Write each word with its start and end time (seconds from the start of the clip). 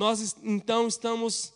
Nós 0.00 0.34
então 0.42 0.88
estamos 0.88 1.52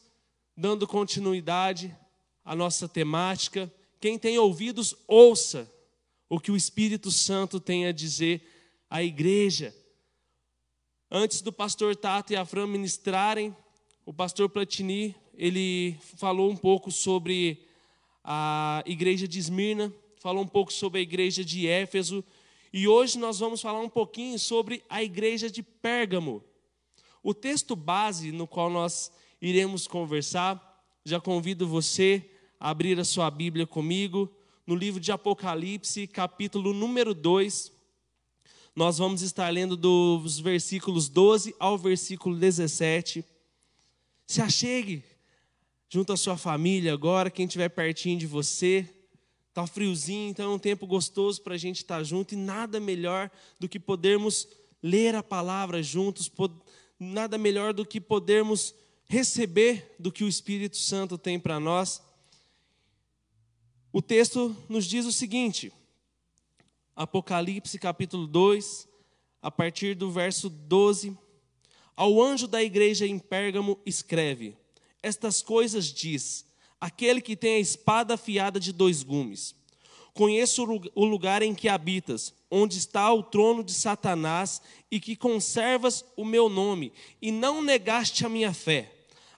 dando 0.55 0.87
continuidade 0.87 1.97
à 2.45 2.55
nossa 2.55 2.87
temática. 2.87 3.73
Quem 3.99 4.19
tem 4.19 4.39
ouvidos, 4.39 4.95
ouça 5.09 5.67
o 6.29 6.39
que 6.39 6.51
o 6.51 6.57
Espírito 6.57 7.11
Santo 7.11 7.59
tem 7.59 7.87
a 7.87 7.91
dizer 7.91 8.47
à 8.91 9.03
igreja. 9.03 9.75
Antes 11.11 11.41
do 11.41 11.55
pastor 11.55 11.97
Tato 11.97 12.35
e 12.35 12.37
a 12.37 12.45
Fran 12.45 12.67
ministrarem, 12.67 13.57
o 14.05 14.13
pastor 14.13 14.51
Platini, 14.51 15.17
ele 15.33 15.97
falou 16.19 16.51
um 16.51 16.57
pouco 16.57 16.91
sobre 16.91 17.65
a 18.23 18.83
igreja 18.85 19.27
de 19.27 19.39
Esmirna, 19.39 19.91
falou 20.19 20.45
um 20.45 20.49
pouco 20.49 20.71
sobre 20.71 20.99
a 20.99 21.03
igreja 21.03 21.43
de 21.43 21.67
Éfeso, 21.67 22.23
e 22.71 22.87
hoje 22.87 23.19
nós 23.19 23.39
vamos 23.39 23.63
falar 23.63 23.81
um 23.81 23.89
pouquinho 23.89 24.39
sobre 24.39 24.85
a 24.91 25.03
igreja 25.03 25.51
de 25.51 25.63
Pérgamo. 25.63 26.45
O 27.27 27.33
texto 27.33 27.75
base 27.75 28.31
no 28.33 28.47
qual 28.47 28.69
nós 28.69 29.11
iremos 29.41 29.87
conversar, 29.87 30.85
já 31.07 31.19
convido 31.19 31.67
você 31.67 32.23
a 32.61 32.69
abrir 32.69 33.01
a 33.01 33.05
sua 33.05 33.31
Bíblia 33.31 33.67
comigo, 33.67 34.31
no 34.67 34.75
livro 34.75 35.01
de 35.01 35.11
Apocalipse, 35.11 36.07
capítulo 36.07 36.75
número 36.75 37.15
2. 37.15 37.73
Nós 38.77 38.99
vamos 38.99 39.23
estar 39.23 39.49
lendo 39.49 39.75
dos 39.75 40.39
versículos 40.39 41.09
12 41.09 41.57
ao 41.59 41.79
versículo 41.79 42.37
17. 42.37 43.25
Se 44.27 44.43
achegue 44.43 45.03
junto 45.89 46.13
à 46.13 46.19
sua 46.19 46.37
família 46.37 46.93
agora, 46.93 47.31
quem 47.31 47.47
estiver 47.47 47.71
pertinho 47.71 48.19
de 48.19 48.27
você. 48.27 48.87
Está 49.49 49.67
friozinho, 49.67 50.29
então 50.29 50.53
é 50.53 50.55
um 50.55 50.59
tempo 50.59 50.87
gostoso 50.87 51.41
para 51.41 51.55
a 51.55 51.59
gente 51.59 51.77
estar 51.77 52.03
junto 52.03 52.35
e 52.35 52.37
nada 52.37 52.79
melhor 52.79 53.31
do 53.59 53.67
que 53.67 53.81
podermos 53.81 54.47
ler 54.83 55.15
a 55.15 55.23
palavra 55.23 55.83
juntos, 55.83 56.29
nada 57.05 57.39
melhor 57.39 57.73
do 57.73 57.87
que 57.87 58.01
podermos 58.01 58.75
receber 59.07 59.95
do 59.99 60.11
que 60.11 60.25
o 60.25 60.29
Espírito 60.29 60.77
Santo 60.77 61.17
tem 61.17 61.39
para 61.39 61.61
nós. 61.61 62.03
O 63.93 64.03
texto 64.03 64.57
nos 64.69 64.87
diz 64.87 65.07
o 65.07 65.13
seguinte, 65.13 65.73
Apocalipse 66.97 67.79
capítulo 67.79 68.27
2, 68.27 68.89
a 69.41 69.51
partir 69.51 69.95
do 69.95 70.11
verso 70.11 70.49
12: 70.49 71.17
Ao 71.95 72.21
anjo 72.21 72.49
da 72.49 72.63
igreja 72.63 73.07
em 73.07 73.19
Pérgamo 73.19 73.79
escreve: 73.85 74.57
Estas 75.03 75.43
coisas 75.43 75.93
diz 75.93 76.47
aquele 76.81 77.21
que 77.21 77.37
tem 77.37 77.57
a 77.57 77.61
espada 77.61 78.15
afiada 78.15 78.59
de 78.59 78.73
dois 78.73 79.03
gumes. 79.03 79.55
Conheço 80.15 80.65
o 80.95 81.05
lugar 81.05 81.43
em 81.43 81.53
que 81.53 81.69
habitas, 81.69 82.33
onde 82.49 82.79
está 82.79 83.13
o 83.13 83.21
trono 83.21 83.65
de 83.65 83.75
Satanás, 83.75 84.63
e 84.89 85.01
que 85.01 85.17
conservas 85.17 86.05
o 86.17 86.25
meu 86.25 86.49
nome, 86.49 86.93
e 87.21 87.33
não 87.33 87.61
negaste 87.61 88.25
a 88.25 88.29
minha 88.29 88.55
fé. 88.55 88.93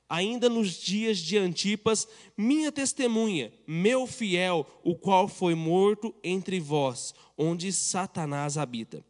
Ainda 0.06 0.50
nos 0.50 0.74
dias 0.74 1.18
de 1.18 1.38
Antipas, 1.38 2.06
minha 2.36 2.70
testemunha, 2.70 3.50
meu 3.66 4.06
fiel, 4.06 4.66
o 4.84 4.94
qual 4.94 5.27
foi 5.27 5.55
morto 5.55 6.14
entre 6.22 6.60
vós, 6.60 7.14
onde 7.38 7.72
Satanás 7.72 8.58
habita. 8.58 9.02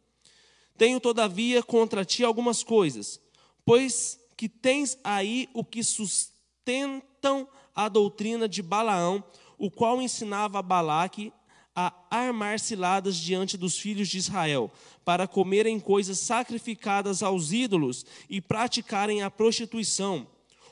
Tenho, 0.77 1.01
todavia, 1.01 1.61
contra 1.61 2.05
ti 2.05 2.23
algumas 2.23 2.63
coisas, 2.63 3.19
pois 3.65 4.17
que 4.37 4.47
tens 4.47 4.97
aí 5.03 5.49
o 5.53 5.65
que 5.65 5.83
sustentam 5.83 7.45
a 7.75 7.89
doutrina 7.89 8.47
de 8.47 8.61
Balaão, 8.61 9.21
o 9.57 9.69
qual 9.69 10.01
ensinava 10.01 10.59
a 10.59 10.63
Balaque 10.63 11.33
a 11.79 11.93
armar 12.09 12.59
ciladas 12.59 13.15
diante 13.15 13.55
dos 13.55 13.77
filhos 13.77 14.07
de 14.07 14.17
Israel, 14.17 14.71
para 15.05 15.27
comerem 15.27 15.79
coisas 15.79 16.17
sacrificadas 16.17 17.21
aos 17.21 17.51
ídolos 17.51 18.03
e 18.27 18.41
praticarem 18.41 19.21
a 19.21 19.29
prostituição. 19.29 20.25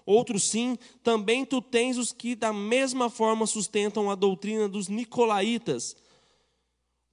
Outros 0.03 0.49
sim, 0.49 0.75
também 1.03 1.45
tu 1.45 1.61
tens 1.61 1.99
os 1.99 2.11
que 2.11 2.33
da 2.33 2.51
mesma 2.51 3.07
forma 3.07 3.45
sustentam 3.45 4.09
a 4.09 4.15
doutrina 4.15 4.67
dos 4.67 4.87
nicolaítas. 4.87 5.95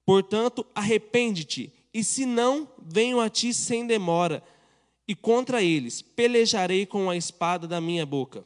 Portanto, 0.03 0.65
arrepende-te, 0.73 1.71
e 1.93 2.03
se 2.03 2.25
não, 2.25 2.67
venho 2.81 3.19
a 3.19 3.29
ti 3.29 3.53
sem 3.53 3.85
demora, 3.85 4.43
e 5.07 5.13
contra 5.13 5.61
eles 5.61 6.01
pelejarei 6.01 6.87
com 6.87 7.11
a 7.11 7.15
espada 7.15 7.67
da 7.67 7.79
minha 7.79 8.07
boca. 8.07 8.43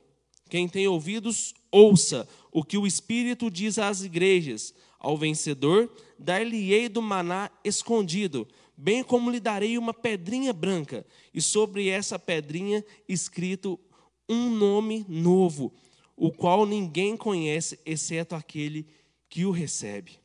Quem 0.49 0.67
tem 0.67 0.89
ouvidos, 0.89 1.53
ouça 1.71 2.27
o 2.51 2.65
que 2.65 2.77
o 2.77 2.85
Espírito 2.85 3.49
diz 3.49 3.77
às 3.77 4.01
igrejas. 4.01 4.73
Ao 4.99 5.17
vencedor, 5.17 5.91
dar-lhe-ei 6.17 6.89
do 6.89 7.01
maná 7.01 7.51
escondido, 7.63 8.47
bem 8.75 9.03
como 9.03 9.29
lhe 9.29 9.39
darei 9.39 9.77
uma 9.77 9.93
pedrinha 9.93 10.51
branca, 10.51 11.05
e 11.33 11.41
sobre 11.41 11.89
essa 11.89 12.17
pedrinha 12.17 12.83
escrito 13.07 13.79
um 14.27 14.49
nome 14.49 15.05
novo, 15.07 15.73
o 16.15 16.31
qual 16.31 16.65
ninguém 16.65 17.15
conhece, 17.15 17.79
exceto 17.85 18.35
aquele 18.35 18.87
que 19.29 19.45
o 19.45 19.51
recebe. 19.51 20.19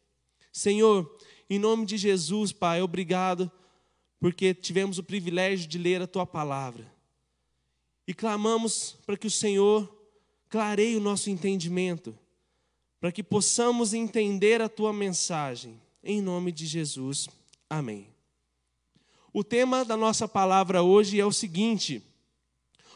Senhor, 0.52 1.18
em 1.48 1.58
nome 1.58 1.84
de 1.84 1.96
Jesus, 1.96 2.52
Pai, 2.52 2.80
obrigado, 2.80 3.50
porque 4.18 4.54
tivemos 4.54 4.98
o 4.98 5.02
privilégio 5.02 5.68
de 5.68 5.78
ler 5.78 6.00
a 6.00 6.06
tua 6.06 6.24
palavra. 6.24 6.90
E 8.06 8.14
clamamos 8.14 8.96
para 9.06 9.16
que 9.16 9.26
o 9.26 9.30
Senhor 9.30 9.92
clareie 10.48 10.96
o 10.96 11.00
nosso 11.00 11.30
entendimento, 11.30 12.16
para 13.02 13.10
que 13.10 13.20
possamos 13.24 13.92
entender 13.92 14.62
a 14.62 14.68
tua 14.68 14.92
mensagem. 14.92 15.82
Em 16.04 16.22
nome 16.22 16.52
de 16.52 16.66
Jesus. 16.66 17.28
Amém. 17.68 18.06
O 19.32 19.42
tema 19.42 19.84
da 19.84 19.96
nossa 19.96 20.28
palavra 20.28 20.84
hoje 20.84 21.18
é 21.18 21.26
o 21.26 21.32
seguinte: 21.32 22.00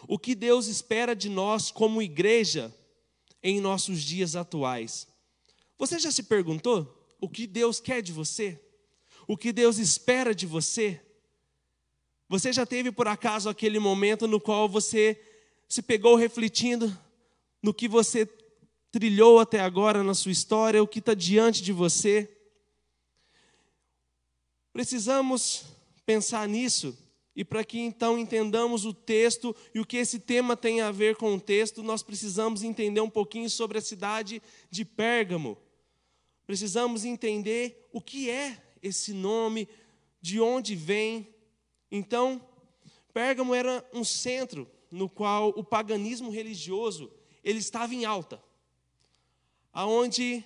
o 0.07 0.17
que 0.17 0.37
Deus 0.37 0.69
espera 0.69 1.17
de 1.17 1.29
nós 1.29 1.73
como 1.73 2.01
igreja 2.01 2.73
em 3.43 3.61
nossos 3.61 4.01
dias 4.01 4.37
atuais. 4.37 5.09
Você 5.77 5.99
já 5.99 6.13
se 6.13 6.23
perguntou 6.23 7.05
o 7.21 7.29
que 7.29 7.45
Deus 7.45 7.81
quer 7.81 8.01
de 8.01 8.13
você? 8.13 8.61
O 9.27 9.37
que 9.37 9.53
Deus 9.53 9.77
espera 9.77 10.33
de 10.33 10.47
você? 10.47 11.01
Você 12.29 12.53
já 12.53 12.65
teve 12.65 12.93
por 12.93 13.09
acaso 13.09 13.49
aquele 13.49 13.81
momento 13.81 14.29
no 14.29 14.41
qual 14.41 14.69
você 14.69 15.21
se 15.69 15.83
pegou 15.83 16.15
refletindo 16.15 16.97
no 17.61 17.75
que 17.75 17.89
você 17.89 18.25
trilhou 18.97 19.39
até 19.39 19.61
agora 19.61 20.03
na 20.03 20.15
sua 20.15 20.33
história, 20.33 20.83
o 20.83 20.89
que 20.89 21.01
está 21.01 21.13
diante 21.13 21.63
de 21.63 21.71
você. 21.71 22.35
Precisamos 24.73 25.65
pensar 26.07 26.49
nisso, 26.49 26.97
e 27.35 27.45
para 27.45 27.63
que 27.63 27.79
então 27.79 28.19
entendamos 28.19 28.87
o 28.87 28.95
texto 28.95 29.55
e 29.75 29.81
o 29.81 29.85
que 29.85 29.99
esse 29.99 30.19
tema 30.19 30.57
tem 30.57 30.81
a 30.81 30.91
ver 30.91 31.15
com 31.17 31.35
o 31.35 31.39
texto, 31.39 31.83
nós 31.83 32.03
precisamos 32.03 32.63
entender 32.63 33.03
um 33.03 33.11
pouquinho 33.11 33.51
sobre 33.51 33.77
a 33.77 33.83
cidade 33.83 34.41
de 34.71 34.83
Pérgamo. 34.83 35.59
Precisamos 36.47 37.05
entender 37.05 37.87
o 37.93 38.01
que 38.01 38.31
é 38.31 38.57
esse 38.83 39.13
nome, 39.13 39.69
de 40.23 40.41
onde 40.41 40.75
vem. 40.75 41.35
Então, 41.93 42.41
Pérgamo 43.13 43.55
era 43.55 43.87
um 43.93 44.03
centro 44.03 44.67
no 44.91 45.07
qual 45.07 45.51
o 45.51 45.63
paganismo 45.63 46.31
religioso 46.31 47.13
ele 47.45 47.59
estava 47.59 47.95
em 47.95 48.07
alta 48.07 48.46
aonde 49.77 50.43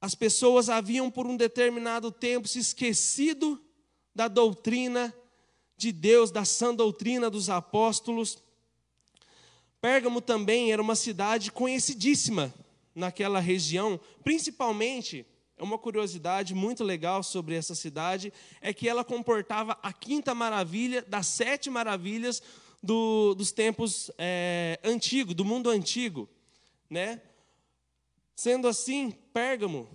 as 0.00 0.14
pessoas 0.14 0.68
haviam 0.68 1.10
por 1.10 1.26
um 1.26 1.36
determinado 1.36 2.12
tempo 2.12 2.46
se 2.46 2.60
esquecido 2.60 3.60
da 4.14 4.28
doutrina 4.28 5.12
de 5.76 5.90
Deus, 5.90 6.30
da 6.30 6.44
sã 6.44 6.72
doutrina 6.72 7.28
dos 7.28 7.50
apóstolos. 7.50 8.38
Pérgamo 9.80 10.20
também 10.20 10.70
era 10.70 10.80
uma 10.80 10.94
cidade 10.94 11.50
conhecidíssima 11.50 12.54
naquela 12.94 13.40
região, 13.40 13.98
principalmente, 14.22 15.26
é 15.56 15.62
uma 15.64 15.76
curiosidade 15.76 16.54
muito 16.54 16.84
legal 16.84 17.24
sobre 17.24 17.56
essa 17.56 17.74
cidade, 17.74 18.32
é 18.60 18.72
que 18.72 18.88
ela 18.88 19.02
comportava 19.02 19.76
a 19.82 19.92
quinta 19.92 20.36
maravilha 20.36 21.02
das 21.02 21.26
sete 21.26 21.68
maravilhas 21.68 22.40
do, 22.80 23.34
dos 23.34 23.50
tempos 23.50 24.08
é, 24.16 24.78
antigos, 24.84 25.34
do 25.34 25.44
mundo 25.44 25.68
antigo, 25.68 26.28
né? 26.88 27.20
Sendo 28.38 28.68
assim, 28.68 29.10
Pérgamo, 29.32 29.88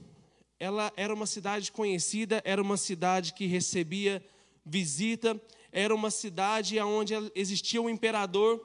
ela 0.60 0.92
era 0.98 1.14
uma 1.14 1.26
cidade 1.26 1.72
conhecida, 1.72 2.42
era 2.44 2.62
uma 2.62 2.76
cidade 2.76 3.34
que 3.34 3.46
recebia 3.46 4.22
visita, 4.66 5.42
era 5.72 5.96
uma 5.96 6.12
cidade 6.12 6.78
onde 6.82 7.14
existia 7.36 7.82
um 7.82 7.90
imperador 7.90 8.62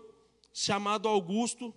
chamado 0.53 1.07
Augusto, 1.07 1.73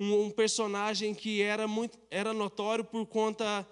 um, 0.00 0.30
personagem 0.30 1.14
que 1.14 1.42
era 1.42 1.68
muito 1.68 1.98
era 2.10 2.32
notório 2.32 2.82
por 2.82 3.04
conta 3.04 3.68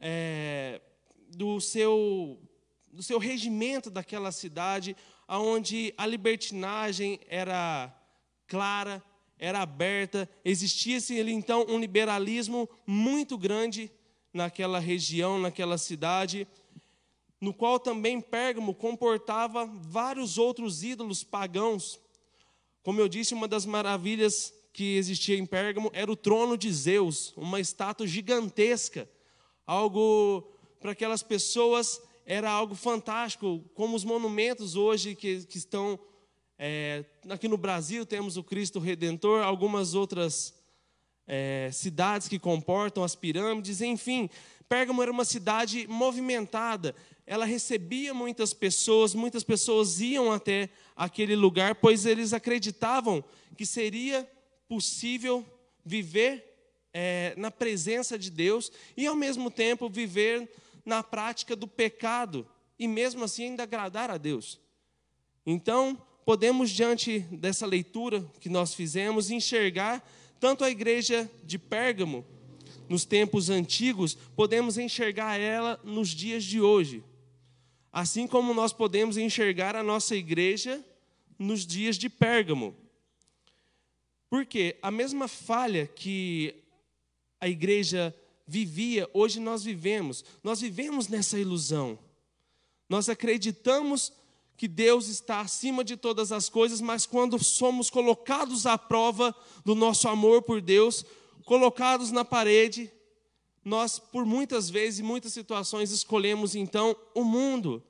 é, 0.00 0.80
do 1.28 1.60
seu 1.60 2.42
do 2.90 3.04
seu 3.04 3.20
regimento 3.20 3.88
daquela 3.88 4.32
cidade, 4.32 4.96
aonde 5.28 5.94
a 5.96 6.04
libertinagem 6.04 7.20
era 7.28 7.96
clara, 8.48 9.00
era 9.38 9.60
aberta, 9.60 10.28
existia 10.44 10.98
então 11.30 11.66
um 11.68 11.78
liberalismo 11.78 12.68
muito 12.86 13.36
grande 13.36 13.90
naquela 14.32 14.78
região, 14.78 15.38
naquela 15.38 15.78
cidade, 15.78 16.46
no 17.40 17.52
qual 17.52 17.78
também 17.78 18.20
Pérgamo 18.20 18.74
comportava 18.74 19.66
vários 19.66 20.38
outros 20.38 20.82
ídolos 20.82 21.22
pagãos, 21.22 22.00
Como 22.82 23.00
eu 23.00 23.08
disse, 23.08 23.32
uma 23.32 23.48
das 23.48 23.64
maravilhas 23.64 24.52
que 24.72 24.96
existia 24.96 25.38
em 25.38 25.46
Pérgamo 25.46 25.90
era 25.94 26.10
o 26.10 26.16
trono 26.16 26.56
de 26.58 26.70
Zeus, 26.70 27.32
uma 27.36 27.58
estátua 27.58 28.06
gigantesca, 28.06 29.08
algo 29.66 30.42
para 30.80 30.92
aquelas 30.92 31.22
pessoas 31.22 32.00
era 32.26 32.50
algo 32.50 32.74
fantástico, 32.74 33.62
como 33.74 33.96
os 33.96 34.04
monumentos 34.04 34.76
hoje 34.76 35.14
que, 35.14 35.44
que 35.44 35.58
estão 35.58 35.98
é, 36.58 37.04
aqui 37.28 37.48
no 37.48 37.56
Brasil 37.56 38.06
temos 38.06 38.36
o 38.36 38.44
Cristo 38.44 38.78
Redentor, 38.78 39.42
algumas 39.42 39.94
outras 39.94 40.54
é, 41.26 41.70
cidades 41.72 42.28
que 42.28 42.38
comportam 42.38 43.02
as 43.02 43.14
pirâmides, 43.14 43.80
enfim. 43.80 44.30
Pérgamo 44.68 45.02
era 45.02 45.10
uma 45.10 45.24
cidade 45.24 45.86
movimentada, 45.88 46.94
ela 47.26 47.44
recebia 47.44 48.14
muitas 48.14 48.52
pessoas, 48.54 49.14
muitas 49.14 49.42
pessoas 49.42 50.00
iam 50.00 50.32
até 50.32 50.68
aquele 50.94 51.34
lugar, 51.34 51.74
pois 51.74 52.06
eles 52.06 52.32
acreditavam 52.32 53.24
que 53.56 53.66
seria 53.66 54.28
possível 54.68 55.44
viver 55.84 56.44
é, 56.92 57.34
na 57.36 57.50
presença 57.50 58.18
de 58.18 58.30
Deus 58.30 58.70
e, 58.96 59.06
ao 59.06 59.16
mesmo 59.16 59.50
tempo, 59.50 59.88
viver 59.88 60.50
na 60.84 61.02
prática 61.02 61.56
do 61.56 61.66
pecado 61.66 62.46
e, 62.78 62.86
mesmo 62.86 63.24
assim, 63.24 63.44
ainda 63.44 63.64
agradar 63.64 64.10
a 64.10 64.16
Deus. 64.16 64.60
Então, 65.46 66.00
podemos, 66.24 66.70
diante 66.70 67.20
dessa 67.30 67.66
leitura 67.66 68.24
que 68.40 68.48
nós 68.48 68.74
fizemos, 68.74 69.30
enxergar 69.30 70.06
tanto 70.40 70.64
a 70.64 70.70
igreja 70.70 71.30
de 71.44 71.58
Pérgamo, 71.58 72.24
nos 72.88 73.04
tempos 73.04 73.48
antigos, 73.48 74.14
podemos 74.36 74.76
enxergar 74.76 75.40
ela 75.40 75.80
nos 75.84 76.10
dias 76.10 76.44
de 76.44 76.60
hoje. 76.60 77.02
Assim 77.92 78.26
como 78.26 78.52
nós 78.52 78.72
podemos 78.72 79.16
enxergar 79.16 79.74
a 79.76 79.82
nossa 79.82 80.14
igreja 80.14 80.84
nos 81.38 81.66
dias 81.66 81.96
de 81.96 82.08
Pérgamo. 82.08 82.74
Porque 84.28 84.76
a 84.82 84.90
mesma 84.90 85.28
falha 85.28 85.86
que 85.86 86.54
a 87.40 87.48
igreja 87.48 88.14
vivia, 88.46 89.08
hoje 89.12 89.40
nós 89.40 89.64
vivemos. 89.64 90.24
Nós 90.42 90.60
vivemos 90.60 91.08
nessa 91.08 91.38
ilusão. 91.38 91.98
Nós 92.88 93.08
acreditamos 93.08 94.12
que 94.56 94.68
Deus 94.68 95.08
está 95.08 95.40
acima 95.40 95.82
de 95.82 95.96
todas 95.96 96.30
as 96.30 96.48
coisas, 96.48 96.80
mas 96.80 97.06
quando 97.06 97.42
somos 97.42 97.90
colocados 97.90 98.66
à 98.66 98.78
prova 98.78 99.34
do 99.64 99.74
nosso 99.74 100.08
amor 100.08 100.42
por 100.42 100.60
Deus, 100.60 101.04
colocados 101.44 102.10
na 102.10 102.24
parede, 102.24 102.90
nós, 103.64 103.98
por 103.98 104.24
muitas 104.24 104.70
vezes 104.70 105.00
e 105.00 105.02
muitas 105.02 105.32
situações, 105.32 105.90
escolhemos 105.90 106.54
então 106.54 106.94
o 107.14 107.24
mundo. 107.24 107.82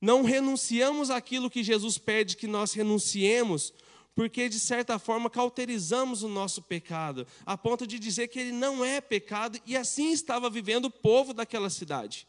Não 0.00 0.22
renunciamos 0.22 1.10
àquilo 1.10 1.48
que 1.48 1.62
Jesus 1.62 1.96
pede 1.96 2.36
que 2.36 2.46
nós 2.46 2.72
renunciemos, 2.72 3.72
porque 4.14 4.48
de 4.48 4.60
certa 4.60 4.98
forma 4.98 5.30
cauterizamos 5.30 6.22
o 6.22 6.28
nosso 6.28 6.60
pecado, 6.62 7.26
a 7.44 7.56
ponto 7.56 7.86
de 7.86 7.98
dizer 7.98 8.28
que 8.28 8.38
ele 8.38 8.52
não 8.52 8.84
é 8.84 9.00
pecado, 9.00 9.58
e 9.64 9.76
assim 9.76 10.10
estava 10.10 10.50
vivendo 10.50 10.86
o 10.86 10.90
povo 10.90 11.32
daquela 11.32 11.70
cidade. 11.70 12.26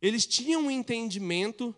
Eles 0.00 0.26
tinham 0.26 0.62
um 0.62 0.70
entendimento 0.70 1.74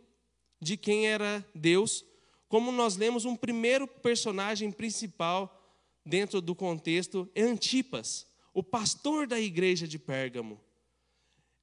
de 0.61 0.77
quem 0.77 1.07
era 1.07 1.45
Deus, 1.55 2.05
como 2.49 2.71
nós 2.71 2.97
lemos 2.97 3.25
um 3.25 3.37
primeiro 3.37 3.87
personagem 3.87 4.71
principal 4.71 5.61
dentro 6.05 6.41
do 6.41 6.55
contexto 6.55 7.29
é 7.35 7.43
Antipas, 7.43 8.27
o 8.53 8.63
pastor 8.63 9.27
da 9.27 9.41
igreja 9.41 9.89
de 9.89 9.99
Pérgamo. 9.99 10.61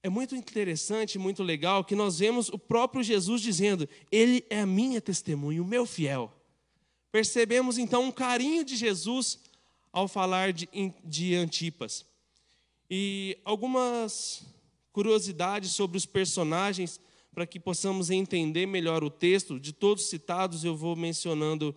É 0.04 0.10
muito 0.10 0.36
interessante, 0.36 1.20
muito 1.20 1.44
legal 1.44 1.84
que 1.86 1.96
nós 1.96 2.20
vemos 2.20 2.50
o 2.50 2.58
próprio 2.58 3.04
Jesus 3.04 3.42
dizendo: 3.42 3.88
Ele 4.12 4.44
é 4.50 4.62
a 4.62 4.66
minha 4.66 5.00
testemunha, 5.00 5.62
o 5.62 5.66
meu 5.66 5.86
fiel. 5.86 6.34
Percebemos 7.12 7.78
então 7.78 8.06
um 8.06 8.12
carinho 8.12 8.66
de 8.66 8.76
Jesus 8.76 9.40
ao 9.94 10.08
falar 10.08 10.54
de, 10.54 10.68
de 11.04 11.36
Antipas. 11.36 12.06
E 12.90 13.38
algumas 13.46 14.44
curiosidades 14.92 15.72
sobre 15.72 15.98
os 15.98 16.06
personagens 16.06 17.00
para 17.34 17.48
que 17.48 17.60
possamos 17.60 18.10
entender 18.10 18.66
melhor 18.66 19.04
o 19.04 19.10
texto. 19.10 19.60
De 19.60 19.72
todos 19.72 20.10
citados, 20.10 20.64
eu 20.64 20.76
vou 20.76 20.96
mencionando 20.96 21.76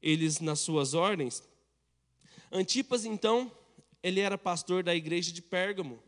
eles 0.00 0.40
nas 0.40 0.60
suas 0.60 0.94
ordens. 0.94 1.42
Antipas, 2.52 3.04
então, 3.04 3.50
ele 4.02 4.20
era 4.20 4.38
pastor 4.38 4.82
da 4.82 4.94
igreja 4.94 5.32
de 5.32 5.42
Pérgamo. 5.42 5.98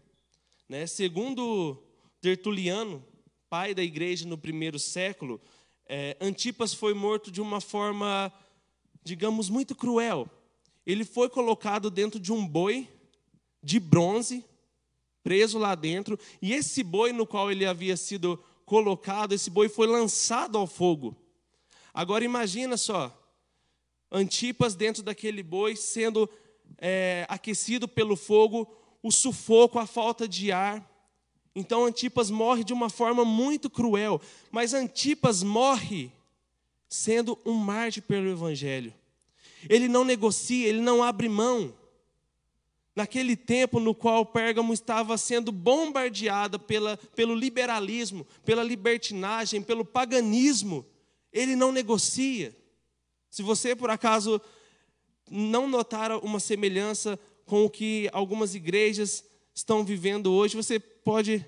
Né? 0.69 0.87
Segundo 0.87 1.83
Tertuliano, 2.21 3.05
pai 3.51 3.75
da 3.75 3.83
igreja 3.83 4.27
no 4.27 4.39
primeiro 4.39 4.79
século, 4.79 5.41
é, 5.87 6.17
Antipas 6.21 6.73
foi 6.73 6.95
morto 6.95 7.31
de 7.31 7.41
uma 7.41 7.61
forma, 7.61 8.33
digamos, 9.05 9.51
muito 9.51 9.75
cruel. 9.75 10.29
Ele 10.87 11.05
foi 11.05 11.29
colocado 11.29 11.91
dentro 11.91 12.19
de 12.19 12.33
um 12.33 12.47
boi 12.47 12.89
de 13.63 13.79
bronze, 13.79 14.45
preso 15.23 15.59
lá 15.59 15.75
dentro, 15.75 16.19
e 16.41 16.53
esse 16.53 16.83
boi 16.83 17.13
no 17.13 17.27
qual 17.27 17.51
ele 17.51 17.67
havia 17.67 17.97
sido 17.97 18.43
colocado, 18.65 19.33
esse 19.33 19.51
boi 19.51 19.69
foi 19.69 19.87
lançado 19.87 20.57
ao 20.59 20.67
fogo. 20.67 21.17
Agora 21.93 22.25
imagina 22.25 22.77
só, 22.77 23.17
Antipas 24.11 24.75
dentro 24.75 25.03
daquele 25.03 25.43
boi 25.43 25.75
sendo 25.75 26.29
é, 26.79 27.27
aquecido 27.29 27.89
pelo 27.89 28.17
fogo, 28.17 28.71
o 29.03 29.11
sufoco, 29.11 29.79
a 29.79 29.87
falta 29.87 30.29
de 30.29 30.53
ar. 30.53 30.89
Então 31.55 31.85
Antipas 31.85 32.31
morre 32.31 32.65
de 32.65 32.73
uma 32.73 32.89
forma 32.89 33.25
muito 33.25 33.69
cruel, 33.69 34.21
mas 34.51 34.75
Antipas 34.75 35.43
morre 35.43 36.11
sendo 36.89 37.39
um 37.45 37.55
mártir 37.55 38.03
pelo 38.03 38.29
Evangelho. 38.29 38.93
Ele 39.69 39.89
não 39.89 40.05
negocia, 40.05 40.69
ele 40.69 40.81
não 40.81 41.03
abre 41.03 41.29
mão. 41.29 41.73
Naquele 42.95 43.37
tempo 43.37 43.81
no 43.81 43.95
qual 43.95 44.27
Pérgamo 44.27 44.73
estava 44.73 45.17
sendo 45.17 45.51
bombardeada 45.51 46.59
pela, 46.59 46.97
pelo 47.17 47.35
liberalismo, 47.35 48.27
pela 48.45 48.63
libertinagem, 48.63 49.63
pelo 49.63 49.85
paganismo, 49.85 50.85
ele 51.33 51.57
não 51.57 51.73
negocia. 51.73 52.55
Se 53.31 53.43
você, 53.43 53.75
por 53.75 53.89
acaso, 53.89 54.41
não 55.31 55.67
notar 55.67 56.13
uma 56.19 56.39
semelhança 56.39 57.19
com 57.47 57.65
o 57.65 57.71
que 57.71 58.11
algumas 58.13 58.55
igrejas 58.55 59.25
estão 59.55 59.83
vivendo 59.85 60.31
hoje, 60.33 60.57
você 60.57 60.79
pode 60.79 61.45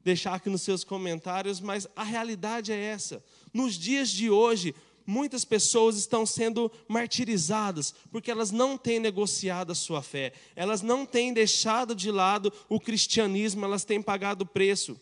deixar 0.00 0.34
aqui 0.34 0.50
nos 0.50 0.60
seus 0.60 0.84
comentários, 0.84 1.60
mas 1.60 1.88
a 1.96 2.04
realidade 2.04 2.72
é 2.72 2.76
essa. 2.78 3.24
Nos 3.54 3.74
dias 3.74 4.10
de 4.10 4.28
hoje, 4.28 4.74
muitas 5.06 5.44
pessoas 5.44 5.96
estão 5.96 6.24
sendo 6.24 6.70
martirizadas 6.88 7.94
porque 8.10 8.30
elas 8.30 8.50
não 8.50 8.76
têm 8.76 8.98
negociado 8.98 9.72
a 9.72 9.74
sua 9.74 10.02
fé, 10.02 10.32
elas 10.56 10.82
não 10.82 11.04
têm 11.04 11.32
deixado 11.32 11.94
de 11.94 12.10
lado 12.10 12.52
o 12.68 12.80
cristianismo, 12.80 13.64
elas 13.64 13.84
têm 13.84 14.00
pagado 14.00 14.42
o 14.42 14.46
preço. 14.46 14.98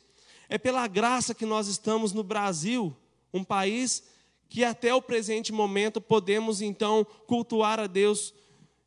É 0.48 0.58
pela 0.58 0.86
graça 0.86 1.34
que 1.34 1.46
nós 1.46 1.66
estamos 1.66 2.12
no 2.12 2.22
Brasil, 2.22 2.94
um 3.32 3.42
país 3.42 4.02
que 4.48 4.64
até 4.64 4.94
o 4.94 5.00
presente 5.00 5.50
momento 5.50 6.00
podemos 6.00 6.60
então 6.60 7.06
cultuar 7.26 7.80
a 7.80 7.86
Deus 7.86 8.34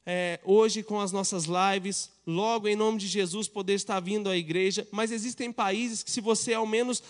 é, 0.06 0.40
hoje 0.44 0.84
com 0.84 1.00
as 1.00 1.12
nossas 1.12 1.46
lives, 1.46 2.12
logo 2.28 2.68
em 2.68 2.76
nome 2.76 3.00
de 3.00 3.08
Jesus 3.08 3.48
poder 3.48 3.74
estar 3.74 4.00
vindo 4.00 4.30
à 4.30 4.38
igreja, 4.38 4.88
mas 4.92 5.12
existem 5.12 5.52
países 5.52 6.04
que 6.04 6.12
se 6.12 6.22
você 6.22 6.54
ao 6.54 6.68
menos 6.68 7.02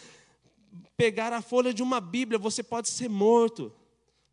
pegar 0.96 1.34
a 1.34 1.42
folha 1.42 1.74
de 1.74 1.84
uma 1.84 2.00
Bíblia, 2.00 2.40
você 2.40 2.64
pode 2.64 2.88
ser 2.88 3.10
morto. 3.10 3.74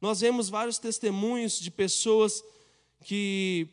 Nós 0.02 0.20
vemos 0.20 0.48
vários 0.48 0.80
testemunhos 0.80 1.60
de 1.60 1.70
pessoas 1.70 2.42
que 3.04 3.68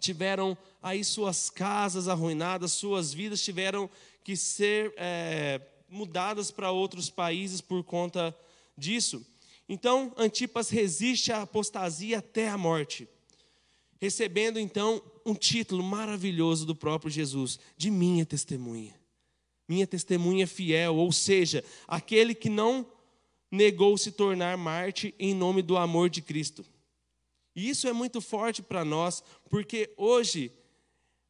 tiveram 0.00 0.56
aí 0.82 1.04
suas 1.04 1.50
casas 1.50 2.08
arruinadas, 2.08 2.72
suas 2.72 3.12
vidas 3.12 3.44
tiveram 3.44 3.90
que 4.24 4.34
ser 4.34 4.94
é, 4.96 5.60
mudadas 5.86 6.50
para 6.50 6.70
outros 6.70 7.10
países 7.10 7.60
por 7.60 7.84
conta 7.84 8.34
disso. 8.74 9.22
Então, 9.68 10.14
Antipas 10.16 10.70
resiste 10.70 11.30
à 11.30 11.42
apostasia 11.42 12.20
até 12.20 12.48
a 12.48 12.56
morte, 12.56 13.06
recebendo 14.00 14.58
então 14.58 15.02
um 15.26 15.34
título 15.34 15.84
maravilhoso 15.84 16.64
do 16.64 16.74
próprio 16.74 17.10
Jesus, 17.10 17.58
de 17.76 17.90
minha 17.90 18.24
testemunha. 18.24 18.98
Minha 19.68 19.86
testemunha 19.86 20.46
fiel, 20.46 20.96
ou 20.96 21.12
seja, 21.12 21.62
aquele 21.86 22.34
que 22.34 22.48
não 22.48 22.86
negou 23.50 23.96
se 23.96 24.12
tornar 24.12 24.56
Marte 24.56 25.14
em 25.18 25.34
nome 25.34 25.62
do 25.62 25.76
amor 25.76 26.10
de 26.10 26.22
Cristo. 26.22 26.64
E 27.54 27.68
isso 27.68 27.88
é 27.88 27.92
muito 27.92 28.20
forte 28.20 28.62
para 28.62 28.84
nós, 28.84 29.22
porque 29.50 29.92
hoje, 29.96 30.52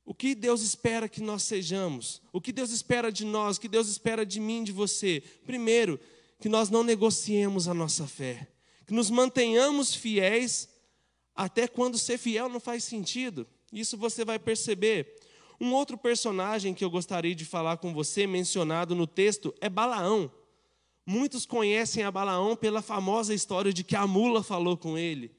o 0.05 0.13
que 0.15 0.35
Deus 0.35 0.63
espera 0.63 1.09
que 1.09 1.23
nós 1.23 1.43
sejamos? 1.43 2.21
O 2.33 2.41
que 2.41 2.53
Deus 2.53 2.71
espera 2.71 3.11
de 3.11 3.25
nós? 3.25 3.57
O 3.57 3.61
que 3.61 3.69
Deus 3.69 3.89
espera 3.89 4.27
de 4.27 4.41
mim, 4.41 4.63
de 4.63 4.73
você? 4.73 5.23
Primeiro, 5.47 5.99
que 6.41 6.49
nós 6.49 6.71
não 6.71 6.83
negociemos 6.83 7.67
a 7.67 7.75
nossa 7.75 8.07
fé, 8.07 8.47
que 8.87 8.95
nos 8.95 9.11
mantenhamos 9.11 9.95
fiéis 9.95 10.69
até 11.35 11.69
quando 11.69 11.97
ser 11.99 12.19
fiel 12.19 12.49
não 12.49 12.61
faz 12.61 12.85
sentido. 12.85 13.47
Isso 13.73 13.97
você 13.97 14.25
vai 14.25 14.39
perceber. 14.39 15.17
Um 15.61 15.73
outro 15.73 15.97
personagem 15.97 16.75
que 16.75 16.85
eu 16.85 16.91
gostaria 16.91 17.35
de 17.35 17.45
falar 17.45 17.77
com 17.79 17.93
você, 17.93 18.27
mencionado 18.27 18.95
no 18.95 19.07
texto, 19.07 19.55
é 19.61 19.69
Balaão. 19.69 20.31
Muitos 21.11 21.47
conhecem 21.47 22.05
a 22.05 22.11
Balaão 22.11 22.55
pela 22.55 22.83
famosa 22.83 23.33
história 23.33 23.73
de 23.73 23.83
que 23.83 23.97
a 23.97 24.07
mula 24.07 24.43
falou 24.43 24.77
com 24.77 24.99
ele. 24.99 25.35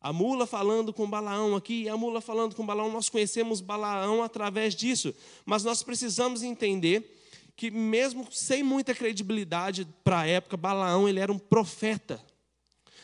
A 0.00 0.12
mula 0.12 0.46
falando 0.46 0.92
com 0.92 1.10
Balaão 1.10 1.56
aqui, 1.56 1.88
a 1.88 1.96
mula 1.96 2.20
falando 2.20 2.54
com 2.54 2.64
Balaão, 2.64 2.88
nós 2.88 3.08
conhecemos 3.08 3.60
Balaão 3.60 4.22
através 4.22 4.76
disso, 4.76 5.12
mas 5.44 5.64
nós 5.64 5.82
precisamos 5.82 6.44
entender 6.44 7.18
que 7.56 7.68
mesmo 7.68 8.28
sem 8.30 8.62
muita 8.62 8.94
credibilidade 8.94 9.88
para 10.04 10.20
a 10.20 10.26
época, 10.28 10.56
Balaão 10.56 11.08
ele 11.08 11.18
era 11.18 11.32
um 11.32 11.38
profeta. 11.38 12.24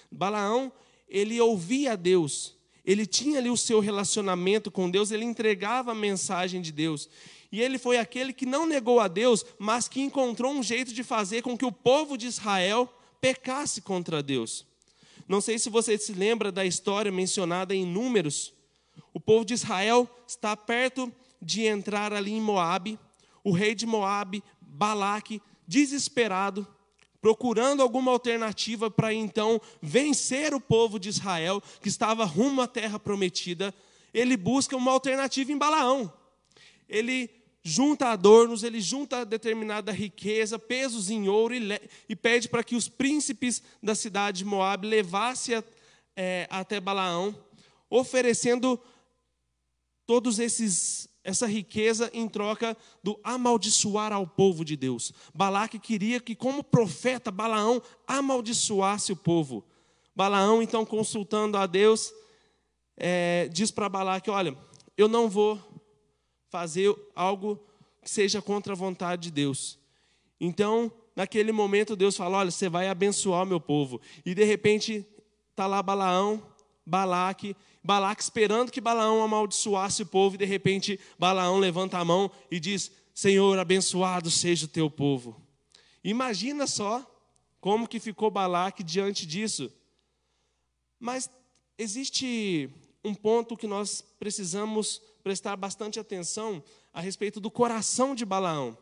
Balaão, 0.08 0.70
ele 1.08 1.40
ouvia 1.40 1.94
a 1.94 1.96
Deus, 1.96 2.54
ele 2.85 3.04
tinha 3.04 3.40
ali 3.40 3.50
o 3.50 3.56
seu 3.56 3.80
relacionamento 3.80 4.70
com 4.70 4.88
Deus, 4.88 5.11
ele 5.11 5.25
entregava 5.25 5.90
a 5.90 5.96
mensagem 5.96 6.62
de 6.62 6.70
Deus. 6.70 7.08
E 7.50 7.62
ele 7.62 7.78
foi 7.78 7.98
aquele 7.98 8.32
que 8.32 8.46
não 8.46 8.66
negou 8.66 9.00
a 9.00 9.08
Deus, 9.08 9.44
mas 9.58 9.88
que 9.88 10.00
encontrou 10.00 10.52
um 10.52 10.62
jeito 10.62 10.92
de 10.92 11.02
fazer 11.02 11.42
com 11.42 11.56
que 11.56 11.64
o 11.64 11.72
povo 11.72 12.16
de 12.16 12.26
Israel 12.26 12.92
pecasse 13.20 13.80
contra 13.80 14.22
Deus. 14.22 14.66
Não 15.28 15.40
sei 15.40 15.58
se 15.58 15.68
você 15.68 15.98
se 15.98 16.12
lembra 16.12 16.52
da 16.52 16.64
história 16.64 17.10
mencionada 17.10 17.74
em 17.74 17.84
Números. 17.84 18.52
O 19.12 19.20
povo 19.20 19.44
de 19.44 19.54
Israel 19.54 20.08
está 20.26 20.56
perto 20.56 21.12
de 21.40 21.64
entrar 21.64 22.12
ali 22.12 22.32
em 22.32 22.40
Moabe. 22.40 22.98
O 23.42 23.52
rei 23.52 23.74
de 23.74 23.86
Moabe, 23.86 24.42
Balaque, 24.60 25.40
desesperado, 25.66 26.66
procurando 27.20 27.82
alguma 27.82 28.12
alternativa 28.12 28.90
para 28.90 29.12
então 29.12 29.60
vencer 29.82 30.54
o 30.54 30.60
povo 30.60 30.98
de 30.98 31.08
Israel, 31.08 31.62
que 31.80 31.88
estava 31.88 32.24
rumo 32.24 32.60
à 32.62 32.68
terra 32.68 32.98
prometida, 32.98 33.74
ele 34.14 34.36
busca 34.36 34.76
uma 34.76 34.92
alternativa 34.92 35.50
em 35.50 35.58
Balaão. 35.58 36.12
Ele 36.88 37.31
junta 37.62 38.09
adornos, 38.09 38.62
ele 38.62 38.81
junta 38.81 39.25
determinada 39.25 39.90
riqueza, 39.90 40.59
pesos 40.59 41.11
em 41.11 41.28
ouro 41.28 41.52
e, 41.52 41.61
e 42.09 42.14
pede 42.14 42.49
para 42.49 42.62
que 42.62 42.76
os 42.76 42.88
príncipes 42.88 43.61
da 43.83 43.95
cidade 43.95 44.38
de 44.38 44.45
Moab 44.45 44.87
levassem 44.87 45.62
é, 46.14 46.47
até 46.49 46.81
Balaão, 46.81 47.37
oferecendo 47.90 48.81
todos 50.07 50.38
esses 50.38 51.09
essa 51.26 51.45
riqueza 51.45 52.09
em 52.14 52.28
troca 52.28 52.76
do 53.02 53.19
amaldiçoar 53.25 54.12
ao 54.12 54.28
povo 54.28 54.64
de 54.64 54.76
Deus. 54.76 55.12
Balaque 55.35 55.76
queria 55.76 56.21
que, 56.21 56.37
como 56.37 56.62
profeta, 56.62 57.33
Balaão 57.33 57.83
amaldiçoasse 58.07 59.11
o 59.11 59.16
povo. 59.16 59.64
Balaão, 60.14 60.62
então, 60.62 60.87
consultando 60.87 61.59
a 61.59 61.66
Deus, 61.66 62.14
é, 62.97 63.49
diz 63.52 63.73
para 63.73 63.88
Balaque: 63.88 64.31
Olha, 64.31 64.57
eu 64.97 65.09
não 65.09 65.28
vou 65.28 65.61
fazer 66.56 66.96
algo 67.14 67.62
que 68.02 68.08
seja 68.10 68.40
contra 68.40 68.72
a 68.72 68.76
vontade 68.76 69.25
de 69.25 69.30
Deus. 69.30 69.78
Então, 70.40 70.90
naquele 71.14 71.52
momento, 71.52 71.94
Deus 71.94 72.16
fala: 72.16 72.38
Olha, 72.38 72.50
você 72.50 72.66
vai 72.66 72.88
abençoar 72.88 73.42
o 73.42 73.46
meu 73.46 73.60
povo. 73.60 74.00
E 74.25 74.34
de 74.34 74.42
repente, 74.42 75.04
está 75.50 75.66
lá 75.66 75.82
Balaão, 75.82 76.42
Balaque, 76.86 77.54
Balaque 77.84 78.22
esperando 78.22 78.72
que 78.72 78.80
Balaão 78.80 79.22
amaldiçoasse 79.22 80.02
o 80.02 80.06
povo, 80.06 80.36
e 80.36 80.38
de 80.38 80.46
repente 80.46 80.98
Balaão 81.18 81.58
levanta 81.58 81.98
a 81.98 82.04
mão 82.04 82.30
e 82.50 82.58
diz: 82.58 82.90
Senhor, 83.12 83.58
abençoado 83.58 84.30
seja 84.30 84.64
o 84.64 84.68
teu 84.68 84.90
povo. 84.90 85.38
Imagina 86.02 86.66
só 86.66 87.04
como 87.60 87.86
que 87.86 88.00
ficou 88.00 88.30
Balaque 88.30 88.82
diante 88.82 89.26
disso. 89.26 89.70
Mas 90.98 91.28
existe 91.76 92.70
um 93.06 93.14
ponto 93.14 93.56
que 93.56 93.68
nós 93.68 94.02
precisamos 94.18 95.00
prestar 95.22 95.54
bastante 95.54 96.00
atenção 96.00 96.62
a 96.92 97.00
respeito 97.00 97.38
do 97.38 97.50
coração 97.50 98.16
de 98.16 98.25
Balaão. 98.25 98.76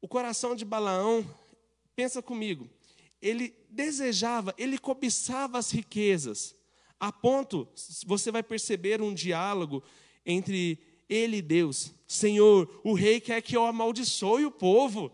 O 0.00 0.08
coração 0.08 0.56
de 0.56 0.64
Balaão, 0.64 1.24
pensa 1.94 2.20
comigo, 2.20 2.68
ele 3.22 3.54
desejava, 3.70 4.52
ele 4.58 4.78
cobiçava 4.78 5.58
as 5.58 5.70
riquezas, 5.70 6.56
a 6.98 7.12
ponto, 7.12 7.68
você 8.04 8.32
vai 8.32 8.42
perceber 8.42 9.00
um 9.00 9.14
diálogo 9.14 9.82
entre 10.26 10.78
ele 11.08 11.36
e 11.36 11.42
Deus. 11.42 11.94
Senhor, 12.08 12.80
o 12.82 12.94
rei 12.94 13.20
quer 13.20 13.40
que 13.42 13.56
eu 13.56 13.64
amaldiçoe 13.64 14.44
o 14.44 14.50
povo. 14.50 15.12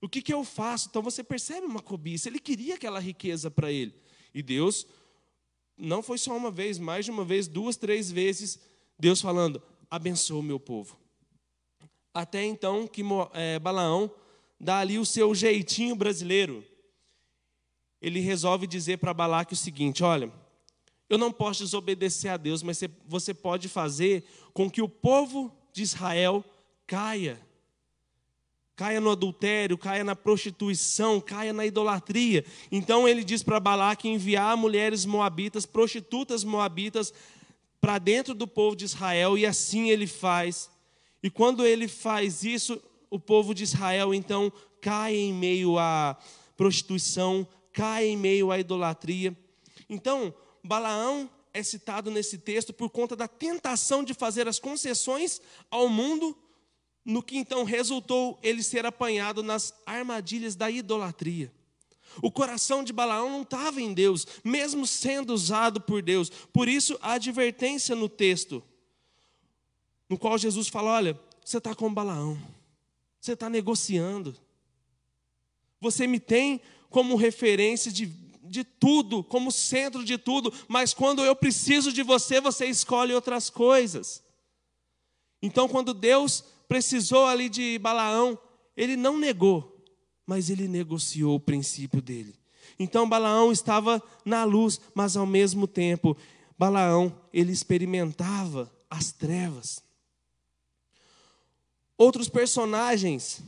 O 0.00 0.08
que, 0.08 0.20
que 0.20 0.34
eu 0.34 0.44
faço? 0.44 0.88
Então 0.88 1.02
você 1.02 1.22
percebe 1.22 1.66
uma 1.66 1.80
cobiça. 1.80 2.28
Ele 2.28 2.38
queria 2.38 2.74
aquela 2.74 2.98
riqueza 2.98 3.50
para 3.50 3.70
ele. 3.70 3.94
E 4.34 4.42
Deus, 4.42 4.86
não 5.80 6.02
foi 6.02 6.18
só 6.18 6.36
uma 6.36 6.50
vez, 6.50 6.78
mais 6.78 7.04
de 7.04 7.10
uma 7.10 7.24
vez, 7.24 7.48
duas, 7.48 7.76
três 7.76 8.10
vezes, 8.10 8.58
Deus 8.98 9.20
falando: 9.20 9.62
abençoa 9.90 10.40
o 10.40 10.42
meu 10.42 10.60
povo. 10.60 10.98
Até 12.12 12.44
então 12.44 12.86
que 12.86 13.02
é, 13.32 13.58
Balaão 13.58 14.10
dá 14.58 14.78
ali 14.78 14.98
o 14.98 15.06
seu 15.06 15.34
jeitinho 15.34 15.96
brasileiro. 15.96 16.64
Ele 18.00 18.20
resolve 18.20 18.66
dizer 18.66 18.98
para 18.98 19.14
Balaque 19.14 19.54
o 19.54 19.56
seguinte: 19.56 20.04
olha, 20.04 20.30
eu 21.08 21.18
não 21.18 21.32
posso 21.32 21.64
desobedecer 21.64 22.30
a 22.30 22.36
Deus, 22.36 22.62
mas 22.62 22.80
você 23.06 23.32
pode 23.32 23.68
fazer 23.68 24.24
com 24.52 24.70
que 24.70 24.82
o 24.82 24.88
povo 24.88 25.52
de 25.72 25.82
Israel 25.82 26.44
caia. 26.86 27.40
Caia 28.80 28.98
no 28.98 29.10
adultério, 29.10 29.76
caia 29.76 30.02
na 30.02 30.16
prostituição, 30.16 31.20
caia 31.20 31.52
na 31.52 31.66
idolatria. 31.66 32.42
Então 32.72 33.06
ele 33.06 33.22
diz 33.22 33.42
para 33.42 33.60
Balaque 33.60 34.08
enviar 34.08 34.56
mulheres 34.56 35.04
moabitas, 35.04 35.66
prostitutas 35.66 36.44
moabitas, 36.44 37.12
para 37.78 37.98
dentro 37.98 38.32
do 38.32 38.46
povo 38.46 38.74
de 38.74 38.86
Israel, 38.86 39.36
e 39.36 39.44
assim 39.44 39.90
ele 39.90 40.06
faz. 40.06 40.70
E 41.22 41.28
quando 41.28 41.66
ele 41.66 41.88
faz 41.88 42.42
isso, 42.42 42.80
o 43.10 43.20
povo 43.20 43.52
de 43.52 43.64
Israel 43.64 44.14
então 44.14 44.50
cai 44.80 45.14
em 45.14 45.34
meio 45.34 45.78
à 45.78 46.16
prostituição, 46.56 47.46
cai 47.74 48.06
em 48.06 48.16
meio 48.16 48.50
à 48.50 48.58
idolatria. 48.58 49.36
Então, 49.90 50.32
Balaão 50.64 51.28
é 51.52 51.62
citado 51.62 52.10
nesse 52.10 52.38
texto 52.38 52.72
por 52.72 52.88
conta 52.88 53.14
da 53.14 53.28
tentação 53.28 54.02
de 54.02 54.14
fazer 54.14 54.48
as 54.48 54.58
concessões 54.58 55.38
ao 55.70 55.86
mundo, 55.86 56.34
no 57.04 57.22
que 57.22 57.36
então 57.36 57.64
resultou 57.64 58.38
ele 58.42 58.62
ser 58.62 58.84
apanhado 58.84 59.42
nas 59.42 59.74
armadilhas 59.86 60.54
da 60.54 60.70
idolatria. 60.70 61.52
O 62.22 62.30
coração 62.30 62.82
de 62.82 62.92
Balaão 62.92 63.30
não 63.30 63.42
estava 63.42 63.80
em 63.80 63.94
Deus, 63.94 64.26
mesmo 64.42 64.86
sendo 64.86 65.32
usado 65.32 65.80
por 65.80 66.02
Deus. 66.02 66.28
Por 66.52 66.68
isso, 66.68 66.98
a 67.00 67.12
advertência 67.12 67.94
no 67.94 68.08
texto, 68.08 68.62
no 70.08 70.18
qual 70.18 70.36
Jesus 70.36 70.68
fala: 70.68 70.90
Olha, 70.90 71.20
você 71.44 71.58
está 71.58 71.74
com 71.74 71.92
Balaão, 71.92 72.38
você 73.20 73.32
está 73.32 73.48
negociando, 73.48 74.36
você 75.80 76.06
me 76.06 76.18
tem 76.18 76.60
como 76.90 77.14
referência 77.14 77.92
de, 77.92 78.06
de 78.42 78.64
tudo, 78.64 79.22
como 79.22 79.52
centro 79.52 80.04
de 80.04 80.18
tudo, 80.18 80.52
mas 80.66 80.92
quando 80.92 81.24
eu 81.24 81.36
preciso 81.36 81.92
de 81.92 82.02
você, 82.02 82.40
você 82.40 82.66
escolhe 82.66 83.14
outras 83.14 83.48
coisas. 83.48 84.22
Então, 85.40 85.68
quando 85.68 85.94
Deus 85.94 86.44
precisou 86.70 87.26
ali 87.26 87.48
de 87.48 87.80
Balaão, 87.80 88.38
ele 88.76 88.96
não 88.96 89.18
negou, 89.18 89.84
mas 90.24 90.48
ele 90.48 90.68
negociou 90.68 91.34
o 91.34 91.40
princípio 91.40 92.00
dele. 92.00 92.38
Então 92.78 93.08
Balaão 93.08 93.50
estava 93.50 94.00
na 94.24 94.44
luz, 94.44 94.80
mas 94.94 95.16
ao 95.16 95.26
mesmo 95.26 95.66
tempo, 95.66 96.16
Balaão, 96.56 97.12
ele 97.32 97.50
experimentava 97.50 98.72
as 98.88 99.10
trevas. 99.10 99.82
Outros 101.98 102.28
personagens 102.28 103.42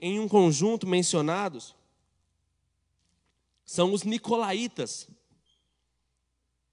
em 0.00 0.18
um 0.18 0.26
conjunto 0.26 0.86
mencionados 0.86 1.74
são 3.66 3.92
os 3.92 4.02
nicolaítas. 4.02 5.06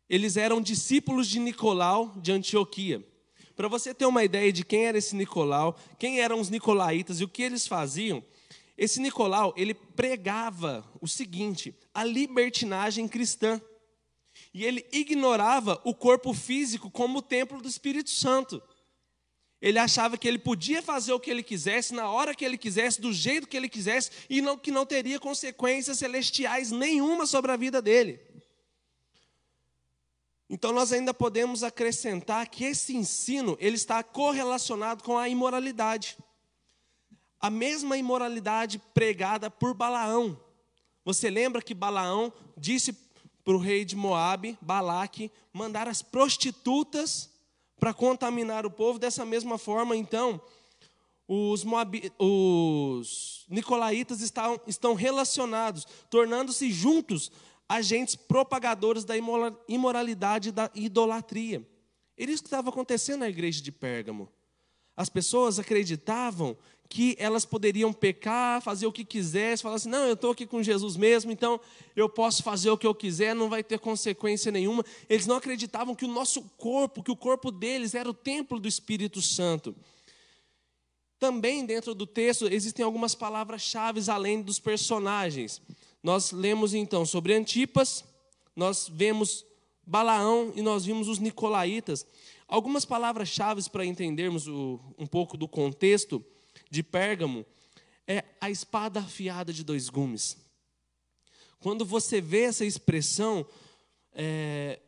Eles 0.09 0.37
eram 0.37 0.61
discípulos 0.61 1.27
de 1.27 1.39
Nicolau 1.39 2.13
de 2.15 2.31
Antioquia. 2.31 3.05
Para 3.59 3.67
você 3.67 3.93
ter 3.93 4.05
uma 4.05 4.23
ideia 4.23 4.53
de 4.53 4.63
quem 4.63 4.85
era 4.85 4.97
esse 4.97 5.13
Nicolau, 5.13 5.77
quem 5.99 6.21
eram 6.21 6.39
os 6.39 6.49
nicolaítas 6.49 7.19
e 7.19 7.25
o 7.25 7.27
que 7.27 7.43
eles 7.43 7.67
faziam, 7.67 8.23
esse 8.77 9.01
Nicolau, 9.01 9.53
ele 9.57 9.73
pregava 9.73 10.89
o 11.01 11.07
seguinte: 11.09 11.75
a 11.93 12.05
libertinagem 12.05 13.05
cristã. 13.05 13.61
E 14.53 14.63
ele 14.63 14.85
ignorava 14.93 15.81
o 15.83 15.93
corpo 15.93 16.33
físico 16.33 16.89
como 16.89 17.19
o 17.19 17.21
templo 17.21 17.61
do 17.61 17.67
Espírito 17.67 18.11
Santo. 18.11 18.63
Ele 19.61 19.77
achava 19.77 20.17
que 20.17 20.25
ele 20.25 20.39
podia 20.39 20.81
fazer 20.81 21.11
o 21.11 21.19
que 21.19 21.29
ele 21.29 21.43
quisesse, 21.43 21.93
na 21.93 22.09
hora 22.09 22.33
que 22.33 22.45
ele 22.45 22.57
quisesse, 22.57 23.01
do 23.01 23.11
jeito 23.11 23.45
que 23.45 23.57
ele 23.57 23.67
quisesse, 23.67 24.09
e 24.29 24.41
não, 24.41 24.57
que 24.57 24.71
não 24.71 24.85
teria 24.85 25.19
consequências 25.19 25.99
celestiais 25.99 26.71
nenhuma 26.71 27.25
sobre 27.25 27.51
a 27.51 27.57
vida 27.57 27.81
dele. 27.81 28.21
Então 30.49 30.73
nós 30.73 30.91
ainda 30.91 31.13
podemos 31.13 31.63
acrescentar 31.63 32.47
que 32.49 32.63
esse 32.63 32.95
ensino 32.95 33.55
ele 33.59 33.75
está 33.75 34.01
correlacionado 34.01 35.03
com 35.03 35.17
a 35.17 35.29
imoralidade 35.29 36.17
a 37.39 37.49
mesma 37.49 37.97
imoralidade 37.97 38.79
pregada 38.93 39.49
por 39.49 39.73
Balaão. 39.73 40.39
Você 41.05 41.29
lembra 41.29 41.61
que 41.61 41.73
Balaão 41.73 42.33
disse 42.57 42.93
para 43.43 43.55
o 43.55 43.59
rei 43.59 43.85
de 43.85 43.95
Moabe, 43.95 44.57
Balaque, 44.61 45.31
mandar 45.53 45.87
as 45.87 46.01
prostitutas 46.01 47.29
para 47.79 47.93
contaminar 47.93 48.65
o 48.65 48.71
povo? 48.71 48.99
Dessa 48.99 49.25
mesma 49.25 49.57
forma, 49.57 49.95
então, 49.95 50.41
os, 51.27 51.63
Moab... 51.63 52.11
os 52.19 53.45
nicolaítas 53.47 54.19
estão, 54.19 54.59
estão 54.67 54.93
relacionados, 54.93 55.87
tornando-se 56.09 56.69
juntos 56.69 57.31
agentes 57.69 58.15
propagadores 58.15 59.05
da 59.05 59.13
imoralidade 59.67 60.49
e 60.49 60.51
da 60.51 60.71
idolatria. 60.73 61.63
Era 62.17 62.31
isso 62.31 62.41
que 62.41 62.47
estava 62.47 62.69
acontecendo 62.69 63.19
na 63.19 63.29
igreja 63.29 63.61
de 63.61 63.71
Pérgamo. 63.71 64.27
As 64.97 65.07
pessoas 65.07 65.59
acreditavam 65.59 66.57
que 66.89 67.15
elas 67.19 67.45
poderiam 67.45 67.93
pecar, 67.93 68.61
fazer 68.61 68.87
o 68.87 68.91
que 68.91 69.05
quisessem, 69.05 69.61
falar 69.61 69.75
assim: 69.75 69.87
não, 69.87 70.05
eu 70.05 70.15
estou 70.15 70.31
aqui 70.31 70.45
com 70.47 70.61
Jesus 70.61 70.97
mesmo, 70.97 71.31
então 71.31 71.61
eu 71.95 72.09
posso 72.09 72.41
fazer 72.41 72.71
o 72.71 72.77
que 72.77 72.87
eu 72.87 72.95
quiser, 72.95 73.35
não 73.35 73.47
vai 73.47 73.63
ter 73.63 73.79
consequência 73.79 74.51
nenhuma. 74.51 74.83
Eles 75.07 75.27
não 75.27 75.35
acreditavam 75.35 75.93
que 75.93 76.03
o 76.03 76.09
nosso 76.09 76.41
corpo, 76.57 77.03
que 77.03 77.11
o 77.11 77.15
corpo 77.15 77.51
deles 77.51 77.93
era 77.93 78.09
o 78.09 78.13
templo 78.13 78.59
do 78.59 78.67
Espírito 78.67 79.21
Santo. 79.21 79.75
Também 81.19 81.65
dentro 81.65 81.93
do 81.93 82.07
texto 82.07 82.47
existem 82.51 82.83
algumas 82.83 83.13
palavras-chave 83.13 84.01
além 84.09 84.41
dos 84.41 84.59
personagens. 84.59 85.61
Nós 86.01 86.31
lemos 86.31 86.73
então 86.73 87.05
sobre 87.05 87.33
Antipas, 87.33 88.05
nós 88.55 88.89
vemos 88.91 89.45
Balaão 89.85 90.53
e 90.55 90.61
nós 90.61 90.85
vimos 90.85 91.07
os 91.07 91.19
Nicolaítas. 91.19 92.05
Algumas 92.47 92.85
palavras-chave 92.85 93.69
para 93.69 93.85
entendermos 93.85 94.47
o, 94.47 94.79
um 94.97 95.05
pouco 95.05 95.37
do 95.37 95.47
contexto 95.47 96.23
de 96.69 96.81
Pérgamo 96.81 97.45
é 98.07 98.23
a 98.39 98.49
espada 98.49 98.99
afiada 98.99 99.53
de 99.53 99.63
dois 99.63 99.89
gumes. 99.89 100.37
Quando 101.59 101.85
você 101.85 102.21
vê 102.21 102.43
essa 102.43 102.65
expressão, 102.65 103.45
é, 104.13 104.79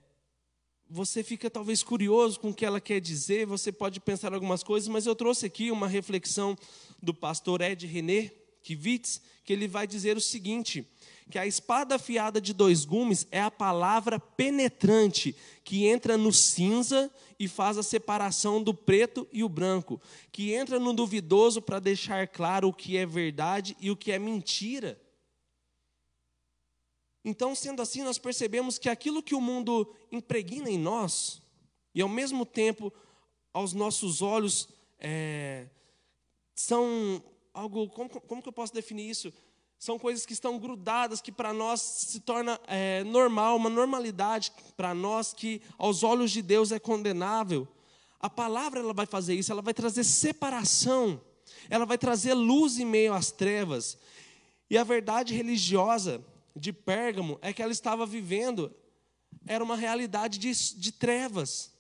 você 0.89 1.23
fica 1.23 1.49
talvez 1.49 1.83
curioso 1.83 2.39
com 2.39 2.49
o 2.49 2.53
que 2.53 2.65
ela 2.65 2.81
quer 2.81 2.99
dizer, 2.99 3.45
você 3.45 3.71
pode 3.71 3.99
pensar 3.99 4.33
algumas 4.33 4.63
coisas, 4.63 4.89
mas 4.89 5.05
eu 5.05 5.15
trouxe 5.15 5.45
aqui 5.45 5.71
uma 5.71 5.87
reflexão 5.87 6.57
do 7.01 7.13
pastor 7.13 7.61
Ed 7.61 7.85
René 7.85 8.31
Kivitz, 8.61 9.21
que 9.43 9.53
ele 9.53 9.67
vai 9.67 9.85
dizer 9.85 10.17
o 10.17 10.21
seguinte: 10.21 10.87
que 11.31 11.39
a 11.39 11.47
espada 11.47 11.95
afiada 11.95 12.39
de 12.39 12.53
dois 12.53 12.85
gumes 12.85 13.25
é 13.31 13.41
a 13.41 13.49
palavra 13.49 14.19
penetrante 14.19 15.35
que 15.63 15.87
entra 15.87 16.17
no 16.17 16.31
cinza 16.31 17.09
e 17.39 17.47
faz 17.47 17.77
a 17.77 17.83
separação 17.83 18.61
do 18.61 18.73
preto 18.73 19.27
e 19.31 19.43
o 19.43 19.49
branco, 19.49 19.99
que 20.31 20.53
entra 20.53 20.79
no 20.79 20.93
duvidoso 20.93 21.61
para 21.61 21.79
deixar 21.79 22.27
claro 22.27 22.67
o 22.67 22.73
que 22.73 22.97
é 22.97 23.05
verdade 23.05 23.75
e 23.79 23.89
o 23.89 23.95
que 23.95 24.11
é 24.11 24.19
mentira. 24.19 25.01
Então, 27.23 27.55
sendo 27.55 27.81
assim, 27.81 28.03
nós 28.03 28.17
percebemos 28.17 28.77
que 28.77 28.89
aquilo 28.89 29.23
que 29.23 29.33
o 29.33 29.41
mundo 29.41 29.95
impregna 30.11 30.69
em 30.69 30.77
nós, 30.77 31.41
e 31.95 32.01
ao 32.01 32.09
mesmo 32.09 32.45
tempo, 32.45 32.91
aos 33.53 33.73
nossos 33.73 34.21
olhos, 34.21 34.67
é, 34.99 35.67
são 36.55 37.23
algo. 37.53 37.89
Como, 37.89 38.09
como 38.09 38.41
que 38.41 38.49
eu 38.49 38.53
posso 38.53 38.73
definir 38.73 39.09
isso? 39.09 39.31
São 39.81 39.97
coisas 39.97 40.27
que 40.27 40.33
estão 40.33 40.59
grudadas, 40.59 41.21
que 41.21 41.31
para 41.31 41.51
nós 41.51 41.81
se 41.81 42.19
torna 42.19 42.61
é, 42.67 43.03
normal, 43.03 43.57
uma 43.57 43.67
normalidade 43.67 44.53
para 44.77 44.93
nós, 44.93 45.33
que 45.33 45.59
aos 45.75 46.03
olhos 46.03 46.29
de 46.29 46.43
Deus 46.43 46.71
é 46.71 46.77
condenável. 46.77 47.67
A 48.19 48.29
palavra 48.29 48.79
ela 48.79 48.93
vai 48.93 49.07
fazer 49.07 49.33
isso, 49.33 49.51
ela 49.51 49.63
vai 49.63 49.73
trazer 49.73 50.03
separação, 50.03 51.19
ela 51.67 51.83
vai 51.83 51.97
trazer 51.97 52.35
luz 52.35 52.77
em 52.77 52.85
meio 52.85 53.11
às 53.11 53.31
trevas. 53.31 53.97
E 54.69 54.77
a 54.77 54.83
verdade 54.83 55.33
religiosa 55.33 56.23
de 56.55 56.71
Pérgamo 56.71 57.39
é 57.41 57.51
que 57.51 57.63
ela 57.63 57.71
estava 57.71 58.05
vivendo, 58.05 58.71
era 59.47 59.63
uma 59.63 59.75
realidade 59.75 60.37
de, 60.37 60.53
de 60.75 60.91
trevas 60.91 61.73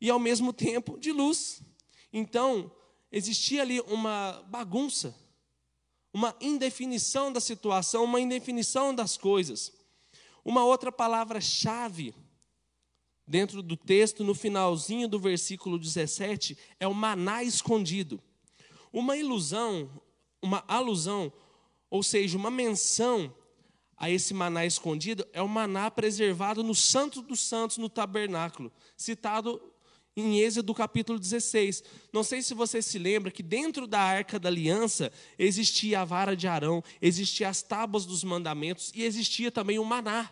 e 0.00 0.08
ao 0.08 0.18
mesmo 0.18 0.54
tempo 0.54 0.98
de 0.98 1.12
luz. 1.12 1.60
Então, 2.10 2.72
existia 3.12 3.60
ali 3.60 3.78
uma 3.82 4.42
bagunça 4.48 5.14
uma 6.14 6.32
indefinição 6.40 7.32
da 7.32 7.40
situação, 7.40 8.04
uma 8.04 8.20
indefinição 8.20 8.94
das 8.94 9.16
coisas. 9.16 9.72
Uma 10.44 10.64
outra 10.64 10.92
palavra-chave 10.92 12.14
dentro 13.26 13.60
do 13.60 13.76
texto, 13.76 14.22
no 14.22 14.32
finalzinho 14.32 15.08
do 15.08 15.18
versículo 15.18 15.76
17, 15.76 16.56
é 16.78 16.86
o 16.86 16.94
maná 16.94 17.42
escondido. 17.42 18.22
Uma 18.92 19.16
ilusão, 19.16 19.90
uma 20.40 20.62
alusão, 20.68 21.32
ou 21.90 22.00
seja, 22.00 22.38
uma 22.38 22.50
menção 22.50 23.34
a 23.96 24.08
esse 24.08 24.32
maná 24.32 24.64
escondido 24.64 25.26
é 25.32 25.42
o 25.42 25.48
maná 25.48 25.90
preservado 25.90 26.62
no 26.62 26.76
Santo 26.76 27.22
dos 27.22 27.40
Santos, 27.40 27.76
no 27.76 27.88
tabernáculo, 27.88 28.70
citado 28.96 29.60
em 30.16 30.40
Êxodo 30.40 30.72
capítulo 30.72 31.18
16. 31.18 31.82
Não 32.12 32.22
sei 32.22 32.40
se 32.40 32.54
você 32.54 32.80
se 32.80 32.98
lembra 32.98 33.30
que 33.30 33.42
dentro 33.42 33.86
da 33.86 34.00
arca 34.00 34.38
da 34.38 34.48
aliança 34.48 35.12
existia 35.38 36.00
a 36.00 36.04
vara 36.04 36.36
de 36.36 36.46
Arão, 36.46 36.82
existia 37.02 37.48
as 37.48 37.62
tábuas 37.62 38.06
dos 38.06 38.22
mandamentos 38.22 38.92
e 38.94 39.02
existia 39.02 39.50
também 39.50 39.78
o 39.78 39.84
maná, 39.84 40.30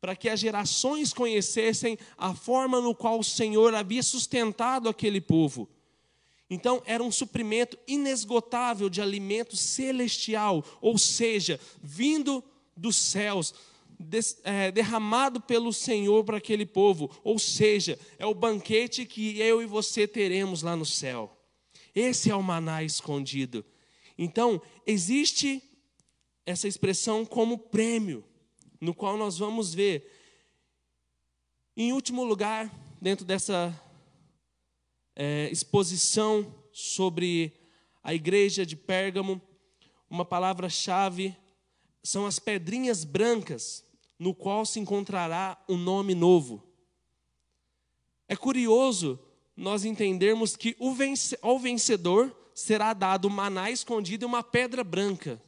para 0.00 0.14
que 0.14 0.28
as 0.28 0.38
gerações 0.38 1.12
conhecessem 1.12 1.98
a 2.16 2.34
forma 2.34 2.80
no 2.80 2.94
qual 2.94 3.18
o 3.18 3.24
Senhor 3.24 3.74
havia 3.74 4.02
sustentado 4.02 4.88
aquele 4.88 5.20
povo. 5.20 5.68
Então, 6.48 6.82
era 6.84 7.02
um 7.02 7.10
suprimento 7.10 7.76
inesgotável 7.88 8.88
de 8.88 9.00
alimento 9.00 9.56
celestial, 9.56 10.64
ou 10.80 10.98
seja, 10.98 11.58
vindo 11.82 12.44
dos 12.76 12.96
céus, 12.96 13.54
derramado 14.72 15.40
pelo 15.40 15.72
Senhor 15.72 16.24
para 16.24 16.38
aquele 16.38 16.66
povo, 16.66 17.10
ou 17.22 17.38
seja, 17.38 17.98
é 18.18 18.26
o 18.26 18.34
banquete 18.34 19.06
que 19.06 19.38
eu 19.40 19.62
e 19.62 19.66
você 19.66 20.06
teremos 20.06 20.62
lá 20.62 20.76
no 20.76 20.84
céu. 20.84 21.36
Esse 21.94 22.30
é 22.30 22.34
o 22.34 22.42
maná 22.42 22.82
escondido. 22.82 23.64
Então, 24.18 24.60
existe 24.86 25.62
essa 26.44 26.68
expressão 26.68 27.24
como 27.24 27.58
prêmio, 27.58 28.24
no 28.80 28.94
qual 28.94 29.16
nós 29.16 29.38
vamos 29.38 29.72
ver. 29.72 30.10
Em 31.76 31.92
último 31.92 32.24
lugar, 32.24 32.70
dentro 33.00 33.24
dessa 33.24 33.80
é, 35.16 35.48
exposição 35.50 36.54
sobre 36.72 37.52
a 38.02 38.12
igreja 38.14 38.66
de 38.66 38.76
Pérgamo, 38.76 39.40
uma 40.10 40.24
palavra-chave 40.24 41.34
são 42.02 42.26
as 42.26 42.38
pedrinhas 42.38 43.04
brancas 43.04 43.83
no 44.18 44.34
qual 44.34 44.64
se 44.64 44.80
encontrará 44.80 45.62
um 45.68 45.76
nome 45.76 46.14
novo. 46.14 46.62
É 48.28 48.36
curioso 48.36 49.18
nós 49.56 49.84
entendermos 49.84 50.56
que 50.56 50.76
ao 51.42 51.58
vencedor 51.58 52.34
será 52.54 52.92
dado 52.92 53.28
maná 53.28 53.70
escondido 53.70 54.24
e 54.24 54.26
uma 54.26 54.42
pedra 54.42 54.82
branca, 54.82 55.42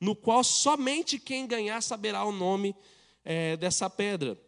no 0.00 0.14
qual 0.14 0.42
somente 0.42 1.18
quem 1.18 1.46
ganhar 1.46 1.82
saberá 1.82 2.24
o 2.24 2.32
nome 2.32 2.74
é, 3.24 3.56
dessa 3.56 3.88
pedra. 3.88 4.38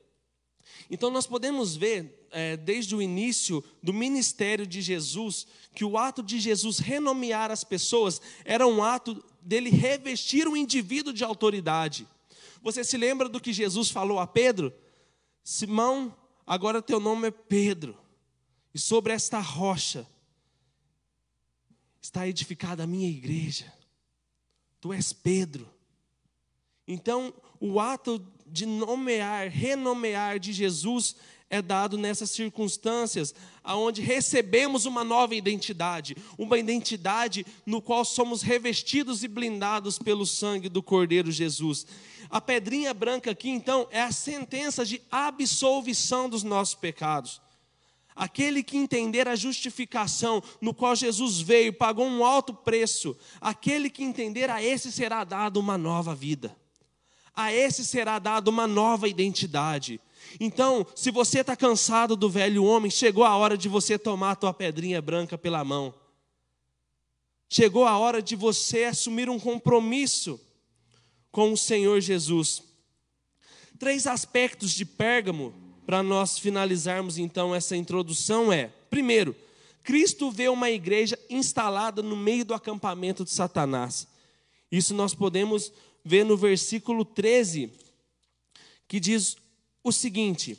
Então 0.90 1.11
nós 1.11 1.26
podemos 1.26 1.76
ver, 1.76 2.26
é, 2.31 2.57
desde 2.57 2.94
o 2.94 3.02
início 3.02 3.64
do 3.83 3.92
ministério 3.92 4.66
de 4.66 4.81
Jesus, 4.81 5.46
que 5.74 5.85
o 5.85 5.96
ato 5.96 6.22
de 6.22 6.38
Jesus 6.38 6.78
renomear 6.78 7.50
as 7.50 7.64
pessoas 7.64 8.20
era 8.44 8.66
um 8.66 8.83
ato 8.83 9.22
dele 9.40 9.70
revestir 9.70 10.46
o 10.46 10.57
indivíduo 10.57 11.12
de 11.12 11.24
autoridade. 11.24 12.07
Você 12.62 12.85
se 12.85 12.97
lembra 12.97 13.29
do 13.29 13.40
que 13.40 13.53
Jesus 13.53 13.90
falou 13.90 14.18
a 14.18 14.27
Pedro? 14.27 14.73
Simão, 15.42 16.14
agora 16.47 16.83
teu 16.83 17.01
nome 17.01 17.29
é 17.29 17.31
Pedro, 17.31 17.97
e 18.75 18.79
sobre 18.79 19.12
esta 19.12 19.38
rocha 19.38 20.07
está 22.01 22.27
edificada 22.27 22.85
a 22.85 22.87
minha 22.87 23.09
igreja. 23.09 23.73
Tu 24.81 24.92
és 24.92 25.12
Pedro. 25.12 25.68
Então, 26.87 27.35
o 27.61 27.81
ato 27.81 28.25
de 28.47 28.64
nomear, 28.64 29.49
renomear 29.49 30.38
de 30.38 30.53
Jesus 30.53 31.16
é 31.50 31.62
dado 31.62 31.96
nessas 31.96 32.30
circunstâncias, 32.30 33.34
aonde 33.64 34.02
recebemos 34.02 34.84
uma 34.84 35.02
nova 35.02 35.34
identidade, 35.34 36.16
uma 36.37 36.58
identidade 36.58 37.46
no 37.64 37.80
qual 37.80 38.04
somos 38.04 38.42
revestidos 38.42 39.24
e 39.24 39.28
blindados 39.28 39.98
pelo 39.98 40.26
sangue 40.26 40.68
do 40.68 40.82
Cordeiro 40.82 41.32
Jesus. 41.32 41.87
A 42.28 42.40
pedrinha 42.40 42.92
branca 42.92 43.30
aqui, 43.30 43.48
então, 43.48 43.88
é 43.90 44.02
a 44.02 44.12
sentença 44.12 44.84
de 44.84 45.00
absolvição 45.11 46.28
dos 46.28 46.42
nossos 46.42 46.74
pecados. 46.74 47.40
Aquele 48.14 48.62
que 48.62 48.76
entender 48.76 49.28
a 49.28 49.37
justificação 49.37 50.42
no 50.61 50.74
qual 50.74 50.94
Jesus 50.94 51.40
veio, 51.40 51.72
pagou 51.72 52.04
um 52.04 52.24
alto 52.24 52.52
preço, 52.52 53.16
aquele 53.40 53.88
que 53.88 54.02
entender, 54.02 54.50
a 54.50 54.62
esse 54.62 54.92
será 54.92 55.24
dado 55.24 55.58
uma 55.58 55.78
nova 55.78 56.14
vida, 56.14 56.54
a 57.34 57.52
esse 57.52 57.84
será 57.84 58.18
dado 58.18 58.48
uma 58.48 58.66
nova 58.66 59.08
identidade. 59.08 60.00
Então, 60.41 60.87
se 60.95 61.11
você 61.11 61.41
está 61.41 61.57
cansado 61.57 62.17
do 62.17 62.29
velho 62.29 62.64
homem, 62.64 62.91
chegou 62.91 63.25
a 63.25 63.37
hora 63.37 63.57
de 63.57 63.69
você 63.69 63.99
tomar 63.99 64.33
a 64.33 64.37
tua 64.37 64.55
pedrinha 64.55 65.01
branca 65.01 65.38
pela 65.38 65.64
mão. 65.64 65.95
Chegou 67.49 67.87
a 67.87 67.97
hora 67.97 68.21
de 68.21 68.37
você 68.37 68.85
assumir 68.85 69.31
um 69.31 69.38
compromisso 69.38 70.41
com 71.31 71.53
o 71.53 71.57
Senhor 71.57 72.01
Jesus. 72.01 72.62
Três 73.79 74.07
aspectos 74.07 74.73
de 74.73 74.85
Pérgamo 74.85 75.55
para 75.87 76.03
nós 76.03 76.38
finalizarmos 76.38 77.17
então 77.17 77.55
essa 77.55 77.75
introdução 77.75 78.53
é: 78.53 78.71
primeiro, 78.91 79.35
Cristo 79.83 80.31
vê 80.31 80.49
uma 80.49 80.71
igreja 80.71 81.19
instalada 81.31 82.03
no 82.03 82.14
meio 82.14 82.45
do 82.45 82.53
acampamento 82.53 83.25
de 83.25 83.31
Satanás. 83.31 84.07
Isso 84.71 84.93
nós 84.93 85.14
podemos 85.14 85.73
ver 86.05 86.25
no 86.25 86.37
versículo 86.37 87.05
13, 87.05 87.73
que 88.87 89.01
diz 89.01 89.37
o 89.83 89.93
seguinte: 89.93 90.59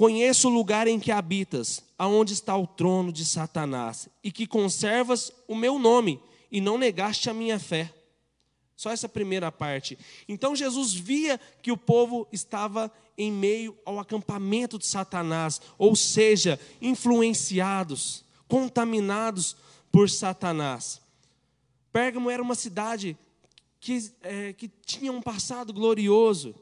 Conheço 0.00 0.48
o 0.48 0.50
lugar 0.50 0.88
em 0.88 0.98
que 0.98 1.12
habitas, 1.12 1.84
aonde 1.98 2.32
está 2.32 2.56
o 2.56 2.66
trono 2.66 3.12
de 3.12 3.24
Satanás, 3.24 4.08
e 4.24 4.32
que 4.32 4.46
conservas 4.46 5.30
o 5.46 5.54
meu 5.54 5.78
nome, 5.78 6.18
e 6.50 6.58
não 6.58 6.78
negaste 6.78 7.28
a 7.28 7.34
minha 7.34 7.58
fé. 7.58 7.92
Só 8.74 8.90
essa 8.90 9.10
primeira 9.10 9.52
parte. 9.52 9.98
Então 10.26 10.56
Jesus 10.56 10.94
via 10.94 11.38
que 11.60 11.70
o 11.70 11.76
povo 11.76 12.26
estava 12.32 12.90
em 13.18 13.30
meio 13.30 13.76
ao 13.84 13.98
acampamento 13.98 14.78
de 14.78 14.86
Satanás, 14.86 15.60
ou 15.76 15.94
seja, 15.94 16.58
influenciados, 16.80 18.24
contaminados 18.48 19.54
por 19.92 20.08
Satanás. 20.08 20.98
Pérgamo 21.92 22.30
era 22.30 22.42
uma 22.42 22.54
cidade 22.54 23.18
que, 23.80 24.12
é, 24.22 24.52
que 24.52 24.68
tinha 24.68 25.10
um 25.10 25.22
passado 25.22 25.72
glorioso. 25.72 26.54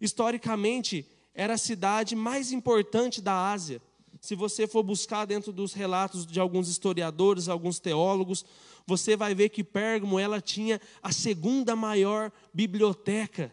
Historicamente, 0.00 1.06
era 1.34 1.54
a 1.54 1.58
cidade 1.58 2.14
mais 2.14 2.52
importante 2.52 3.22
da 3.22 3.50
Ásia. 3.52 3.80
Se 4.20 4.34
você 4.34 4.66
for 4.66 4.82
buscar 4.82 5.24
dentro 5.24 5.52
dos 5.52 5.72
relatos 5.72 6.26
de 6.26 6.40
alguns 6.40 6.68
historiadores, 6.68 7.48
alguns 7.48 7.78
teólogos, 7.78 8.44
você 8.86 9.16
vai 9.16 9.34
ver 9.34 9.48
que 9.50 9.64
Pérgamo 9.64 10.18
ela 10.18 10.40
tinha 10.40 10.80
a 11.02 11.12
segunda 11.12 11.76
maior 11.76 12.32
biblioteca 12.52 13.52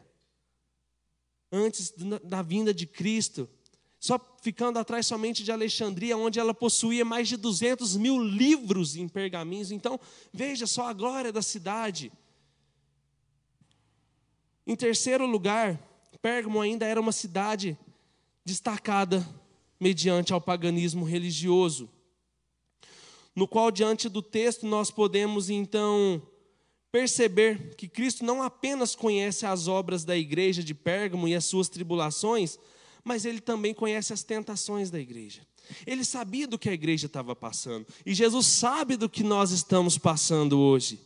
antes 1.51 1.93
da 2.23 2.41
vinda 2.41 2.73
de 2.73 2.85
Cristo. 2.85 3.49
Só 3.99 4.19
ficando 4.41 4.79
atrás 4.79 5.05
somente 5.05 5.43
de 5.43 5.51
Alexandria, 5.51 6.17
onde 6.17 6.39
ela 6.39 6.53
possuía 6.53 7.05
mais 7.05 7.27
de 7.27 7.37
200 7.37 7.97
mil 7.97 8.19
livros 8.19 8.95
em 8.95 9.07
pergaminhos. 9.07 9.71
Então, 9.71 9.99
veja 10.33 10.65
só 10.65 10.87
a 10.87 10.93
glória 10.93 11.31
da 11.31 11.41
cidade. 11.41 12.11
Em 14.65 14.75
terceiro 14.75 15.25
lugar, 15.25 15.79
Pérgamo 16.21 16.61
ainda 16.61 16.85
era 16.85 17.01
uma 17.01 17.11
cidade 17.11 17.77
destacada 18.45 19.27
mediante 19.79 20.31
ao 20.31 20.39
paganismo 20.39 21.03
religioso, 21.03 21.89
no 23.35 23.47
qual, 23.47 23.71
diante 23.71 24.07
do 24.07 24.21
texto, 24.21 24.67
nós 24.67 24.91
podemos 24.91 25.49
então 25.49 26.21
perceber 26.91 27.75
que 27.75 27.87
Cristo 27.87 28.23
não 28.23 28.43
apenas 28.43 28.95
conhece 28.95 29.45
as 29.45 29.67
obras 29.67 30.03
da 30.03 30.15
igreja 30.15 30.63
de 30.63 30.75
Pérgamo 30.75 31.27
e 31.27 31.33
as 31.33 31.45
suas 31.45 31.69
tribulações, 31.69 32.59
mas 33.03 33.25
ele 33.25 33.39
também 33.39 33.73
conhece 33.73 34.13
as 34.13 34.21
tentações 34.21 34.91
da 34.91 34.99
igreja. 34.99 35.41
Ele 35.87 36.03
sabia 36.03 36.45
do 36.45 36.59
que 36.59 36.69
a 36.69 36.73
igreja 36.73 37.07
estava 37.07 37.35
passando, 37.35 37.87
e 38.05 38.13
Jesus 38.13 38.45
sabe 38.45 38.97
do 38.97 39.09
que 39.09 39.23
nós 39.23 39.51
estamos 39.51 39.97
passando 39.97 40.59
hoje. 40.59 40.99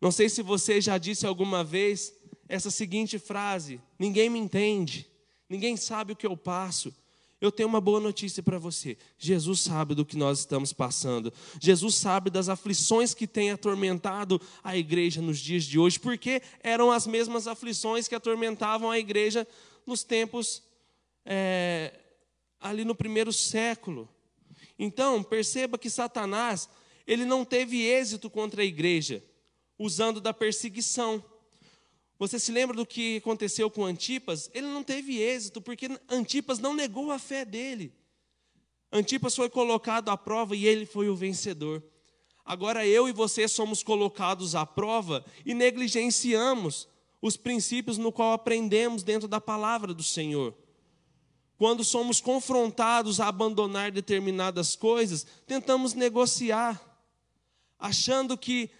Não 0.00 0.12
sei 0.12 0.28
se 0.28 0.42
você 0.42 0.80
já 0.80 0.96
disse 0.96 1.26
alguma 1.26 1.64
vez 1.64 2.12
essa 2.48 2.70
seguinte 2.70 3.18
frase: 3.18 3.80
Ninguém 3.98 4.30
me 4.30 4.38
entende, 4.38 5.06
ninguém 5.48 5.76
sabe 5.76 6.12
o 6.12 6.16
que 6.16 6.26
eu 6.26 6.36
passo. 6.36 6.94
Eu 7.40 7.52
tenho 7.52 7.68
uma 7.68 7.80
boa 7.80 8.00
notícia 8.00 8.42
para 8.42 8.58
você. 8.58 8.98
Jesus 9.16 9.60
sabe 9.60 9.94
do 9.94 10.04
que 10.04 10.16
nós 10.16 10.40
estamos 10.40 10.72
passando. 10.72 11.32
Jesus 11.60 11.94
sabe 11.94 12.30
das 12.30 12.48
aflições 12.48 13.14
que 13.14 13.28
tem 13.28 13.52
atormentado 13.52 14.40
a 14.62 14.76
igreja 14.76 15.22
nos 15.22 15.38
dias 15.38 15.62
de 15.62 15.78
hoje, 15.78 16.00
porque 16.00 16.42
eram 16.64 16.90
as 16.90 17.06
mesmas 17.06 17.46
aflições 17.46 18.08
que 18.08 18.14
atormentavam 18.14 18.90
a 18.90 18.98
igreja 18.98 19.46
nos 19.86 20.02
tempos 20.02 20.64
é, 21.24 21.92
ali 22.60 22.84
no 22.84 22.94
primeiro 22.94 23.32
século. 23.32 24.08
Então, 24.76 25.22
perceba 25.22 25.78
que 25.78 25.88
Satanás, 25.88 26.68
ele 27.06 27.24
não 27.24 27.44
teve 27.44 27.82
êxito 27.82 28.28
contra 28.28 28.62
a 28.62 28.64
igreja, 28.64 29.22
usando 29.78 30.20
da 30.20 30.34
perseguição. 30.34 31.24
Você 32.18 32.38
se 32.38 32.50
lembra 32.50 32.76
do 32.76 32.84
que 32.84 33.18
aconteceu 33.18 33.70
com 33.70 33.84
Antipas? 33.84 34.50
Ele 34.52 34.66
não 34.66 34.82
teve 34.82 35.20
êxito, 35.20 35.60
porque 35.60 35.88
Antipas 36.08 36.58
não 36.58 36.74
negou 36.74 37.12
a 37.12 37.18
fé 37.18 37.44
dele. 37.44 37.92
Antipas 38.90 39.36
foi 39.36 39.48
colocado 39.48 40.08
à 40.08 40.16
prova 40.16 40.56
e 40.56 40.66
ele 40.66 40.84
foi 40.84 41.08
o 41.08 41.14
vencedor. 41.14 41.82
Agora 42.44 42.86
eu 42.86 43.08
e 43.08 43.12
você 43.12 43.46
somos 43.46 43.82
colocados 43.82 44.54
à 44.54 44.64
prova 44.64 45.24
e 45.44 45.54
negligenciamos 45.54 46.88
os 47.20 47.36
princípios 47.36 47.98
no 47.98 48.10
qual 48.10 48.32
aprendemos 48.32 49.02
dentro 49.02 49.28
da 49.28 49.40
palavra 49.40 49.92
do 49.92 50.02
Senhor. 50.02 50.54
Quando 51.58 51.84
somos 51.84 52.20
confrontados 52.20 53.20
a 53.20 53.28
abandonar 53.28 53.90
determinadas 53.90 54.74
coisas, 54.74 55.26
tentamos 55.46 55.92
negociar, 55.92 56.80
achando 57.78 58.38
que 58.38 58.70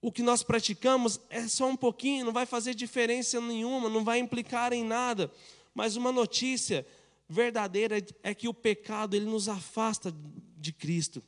o 0.00 0.12
que 0.12 0.22
nós 0.22 0.42
praticamos 0.42 1.20
é 1.28 1.48
só 1.48 1.68
um 1.68 1.76
pouquinho, 1.76 2.24
não 2.24 2.32
vai 2.32 2.46
fazer 2.46 2.74
diferença 2.74 3.40
nenhuma, 3.40 3.88
não 3.88 4.04
vai 4.04 4.18
implicar 4.18 4.72
em 4.72 4.84
nada. 4.84 5.30
Mas 5.74 5.96
uma 5.96 6.12
notícia 6.12 6.86
verdadeira 7.28 8.04
é 8.22 8.34
que 8.34 8.48
o 8.48 8.54
pecado 8.54 9.14
ele 9.14 9.26
nos 9.26 9.48
afasta 9.48 10.14
de 10.56 10.72
Cristo. 10.72 11.22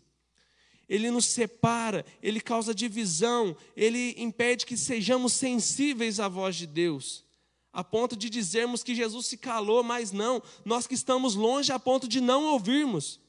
Ele 0.89 1.11
nos 1.11 1.27
separa, 1.27 2.05
ele 2.23 2.41
causa 2.41 2.75
divisão, 2.75 3.57
ele 3.77 4.15
impede 4.19 4.67
que 4.67 4.77
sejamos 4.77 5.33
sensíveis 5.33 6.19
à 6.19 6.27
voz 6.27 6.57
de 6.57 6.67
Deus, 6.67 7.25
a 7.73 7.85
ponto 7.85 8.17
de 8.17 8.29
dizermos 8.29 8.83
que 8.83 8.95
Jesus 8.95 9.27
se 9.27 9.37
calou, 9.37 9.85
mas 9.85 10.11
não, 10.11 10.43
nós 10.65 10.89
que 10.89 10.95
estamos 10.95 11.37
longe 11.37 11.71
a 11.71 11.79
ponto 11.79 12.09
de 12.09 12.21
não 12.21 12.45
ouvirmos. 12.45 13.21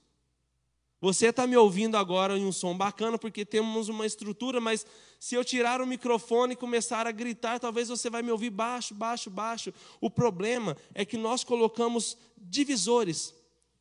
Você 1.01 1.29
está 1.29 1.47
me 1.47 1.57
ouvindo 1.57 1.97
agora 1.97 2.37
em 2.37 2.45
um 2.45 2.51
som 2.51 2.77
bacana 2.77 3.17
porque 3.17 3.43
temos 3.43 3.89
uma 3.89 4.05
estrutura, 4.05 4.61
mas 4.61 4.85
se 5.19 5.33
eu 5.33 5.43
tirar 5.43 5.81
o 5.81 5.87
microfone 5.87 6.53
e 6.53 6.55
começar 6.55 7.07
a 7.07 7.11
gritar, 7.11 7.59
talvez 7.59 7.89
você 7.89 8.07
vai 8.07 8.21
me 8.21 8.31
ouvir 8.31 8.51
baixo, 8.51 8.93
baixo, 8.93 9.27
baixo. 9.27 9.73
O 9.99 10.11
problema 10.11 10.77
é 10.93 11.03
que 11.03 11.17
nós 11.17 11.43
colocamos 11.43 12.15
divisores 12.37 13.33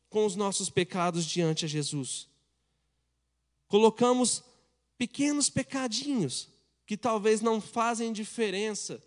com 0.09 0.25
os 0.25 0.35
nossos 0.35 0.67
pecados 0.67 1.23
diante 1.23 1.63
a 1.63 1.67
Jesus. 1.67 2.27
Colocamos 3.67 4.43
pequenos 4.97 5.47
pecadinhos 5.47 6.49
que 6.87 6.97
talvez 6.97 7.39
não 7.39 7.61
fazem 7.61 8.11
diferença 8.11 9.01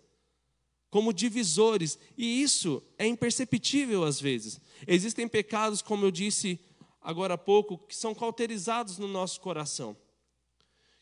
como 0.89 1.11
divisores, 1.11 1.99
e 2.17 2.41
isso 2.41 2.81
é 2.97 3.05
imperceptível 3.05 4.05
às 4.05 4.21
vezes. 4.21 4.61
Existem 4.87 5.27
pecados, 5.27 5.81
como 5.81 6.05
eu 6.05 6.11
disse 6.11 6.57
agora 7.05 7.35
há 7.35 7.37
pouco, 7.37 7.77
que 7.77 7.95
são 7.95 8.13
cauterizados 8.15 8.97
no 8.97 9.07
nosso 9.07 9.39
coração. 9.39 9.95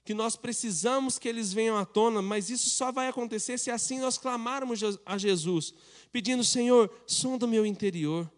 Que 0.04 0.14
nós 0.14 0.36
precisamos 0.36 1.18
que 1.18 1.30
eles 1.30 1.54
venham 1.54 1.78
à 1.78 1.86
tona, 1.86 2.22
mas 2.22 2.50
isso 2.50 2.70
só 2.70 2.92
vai 2.92 3.08
acontecer 3.08 3.58
se 3.58 3.72
assim 3.72 4.00
nós 4.00 4.18
clamarmos 4.18 4.82
a 5.06 5.18
Jesus, 5.18 5.74
pedindo: 6.12 6.44
Senhor, 6.44 6.94
sonda 7.08 7.46
o 7.46 7.50
meu 7.50 7.66
interior. 7.66 8.30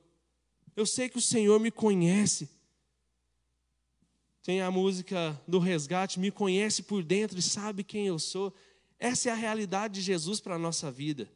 Eu 0.75 0.86
sei 0.86 1.10
que 1.10 1.17
o 1.17 1.21
Senhor 1.21 1.60
me 1.60 1.71
conhece. 1.71 2.49
Tem 4.43 4.62
a 4.62 4.69
música 4.69 5.41
do 5.47 5.58
resgate, 5.58 6.19
me 6.19 6.30
conhece 6.30 6.84
por 6.84 7.04
dentro 7.04 7.39
e 7.39 7.41
sabe 7.41 7.84
quem 7.84 8.06
eu 8.06 8.19
sou. 8.19 8.54
Essa 8.99 9.30
é 9.30 9.32
a 9.32 9.36
realidade 9.36 9.95
de 9.95 10.01
Jesus 10.01 10.39
para 10.39 10.54
a 10.54 10.60
nossa 10.60 10.91
vida. 10.91 11.28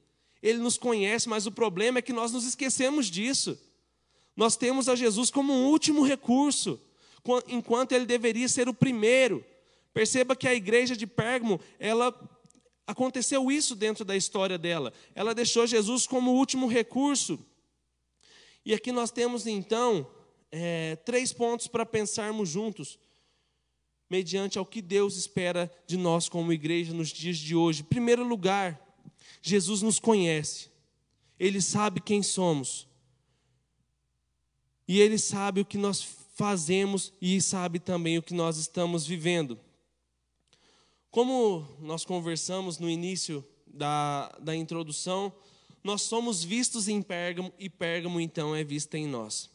Ele 0.44 0.60
nos 0.60 0.78
conhece, 0.78 1.28
mas 1.28 1.48
o 1.48 1.52
problema 1.52 1.98
é 1.98 2.02
que 2.04 2.14
nós 2.14 2.32
nos 2.32 2.46
esquecemos 2.46 3.08
disso. 3.08 3.60
Nós 4.40 4.56
temos 4.56 4.88
a 4.88 4.96
Jesus 4.96 5.30
como 5.30 5.52
um 5.52 5.66
último 5.66 6.02
recurso, 6.02 6.80
enquanto 7.50 7.92
ele 7.92 8.06
deveria 8.06 8.48
ser 8.48 8.70
o 8.70 8.74
primeiro. 8.74 9.44
Perceba 9.94 10.34
que 10.34 10.48
a 10.48 10.56
igreja 10.56 10.96
de 10.96 11.06
Pérgamo, 11.06 11.60
ela 11.78 12.18
aconteceu 12.88 13.52
isso 13.52 13.76
dentro 13.76 14.06
da 14.06 14.16
história 14.16 14.58
dela. 14.58 14.94
Ela 15.14 15.36
deixou 15.36 15.68
Jesus 15.68 16.08
como 16.08 16.32
último 16.32 16.68
recurso. 16.68 17.38
E 18.64 18.74
aqui 18.74 18.94
nós 18.94 19.12
temos 19.12 19.46
então 19.46 20.10
é, 20.54 20.96
três 20.96 21.34
pontos 21.34 21.68
para 21.68 21.86
pensarmos 21.86 22.48
juntos, 22.48 22.98
mediante 24.10 24.58
ao 24.58 24.66
que 24.66 24.82
Deus 24.82 25.18
espera 25.18 25.70
de 25.86 25.98
nós 25.98 26.30
como 26.30 26.54
igreja 26.54 26.94
nos 26.94 27.10
dias 27.10 27.38
de 27.38 27.58
hoje. 27.58 27.84
Primeiro 27.84 28.24
lugar, 28.24 28.80
Jesus 29.42 29.82
nos 29.82 30.00
conhece, 30.00 30.70
Ele 31.38 31.60
sabe 31.60 32.00
quem 32.00 32.24
somos 32.24 32.88
e 34.90 35.00
Ele 35.00 35.20
sabe 35.20 35.62
o 35.62 35.66
que 35.66 35.78
nós 35.78 36.02
fazemos 36.34 37.14
e 37.22 37.40
sabe 37.40 37.78
também 37.78 38.18
o 38.18 38.24
que 38.24 38.34
nós 38.34 38.58
estamos 38.58 39.06
vivendo. 39.06 39.60
Como 41.12 41.64
nós 41.80 42.04
conversamos 42.04 42.80
no 42.80 42.90
início 42.90 43.46
da, 43.68 44.36
da 44.42 44.56
introdução, 44.56 45.32
nós 45.84 46.02
somos 46.02 46.44
vistos 46.44 46.88
em 46.88 47.04
Pérgamo 47.04 47.54
e 47.60 47.70
Pérgamo 47.70 48.20
então 48.20 48.56
é 48.56 48.64
vista 48.64 48.98
em 48.98 49.06
nós. 49.06 49.48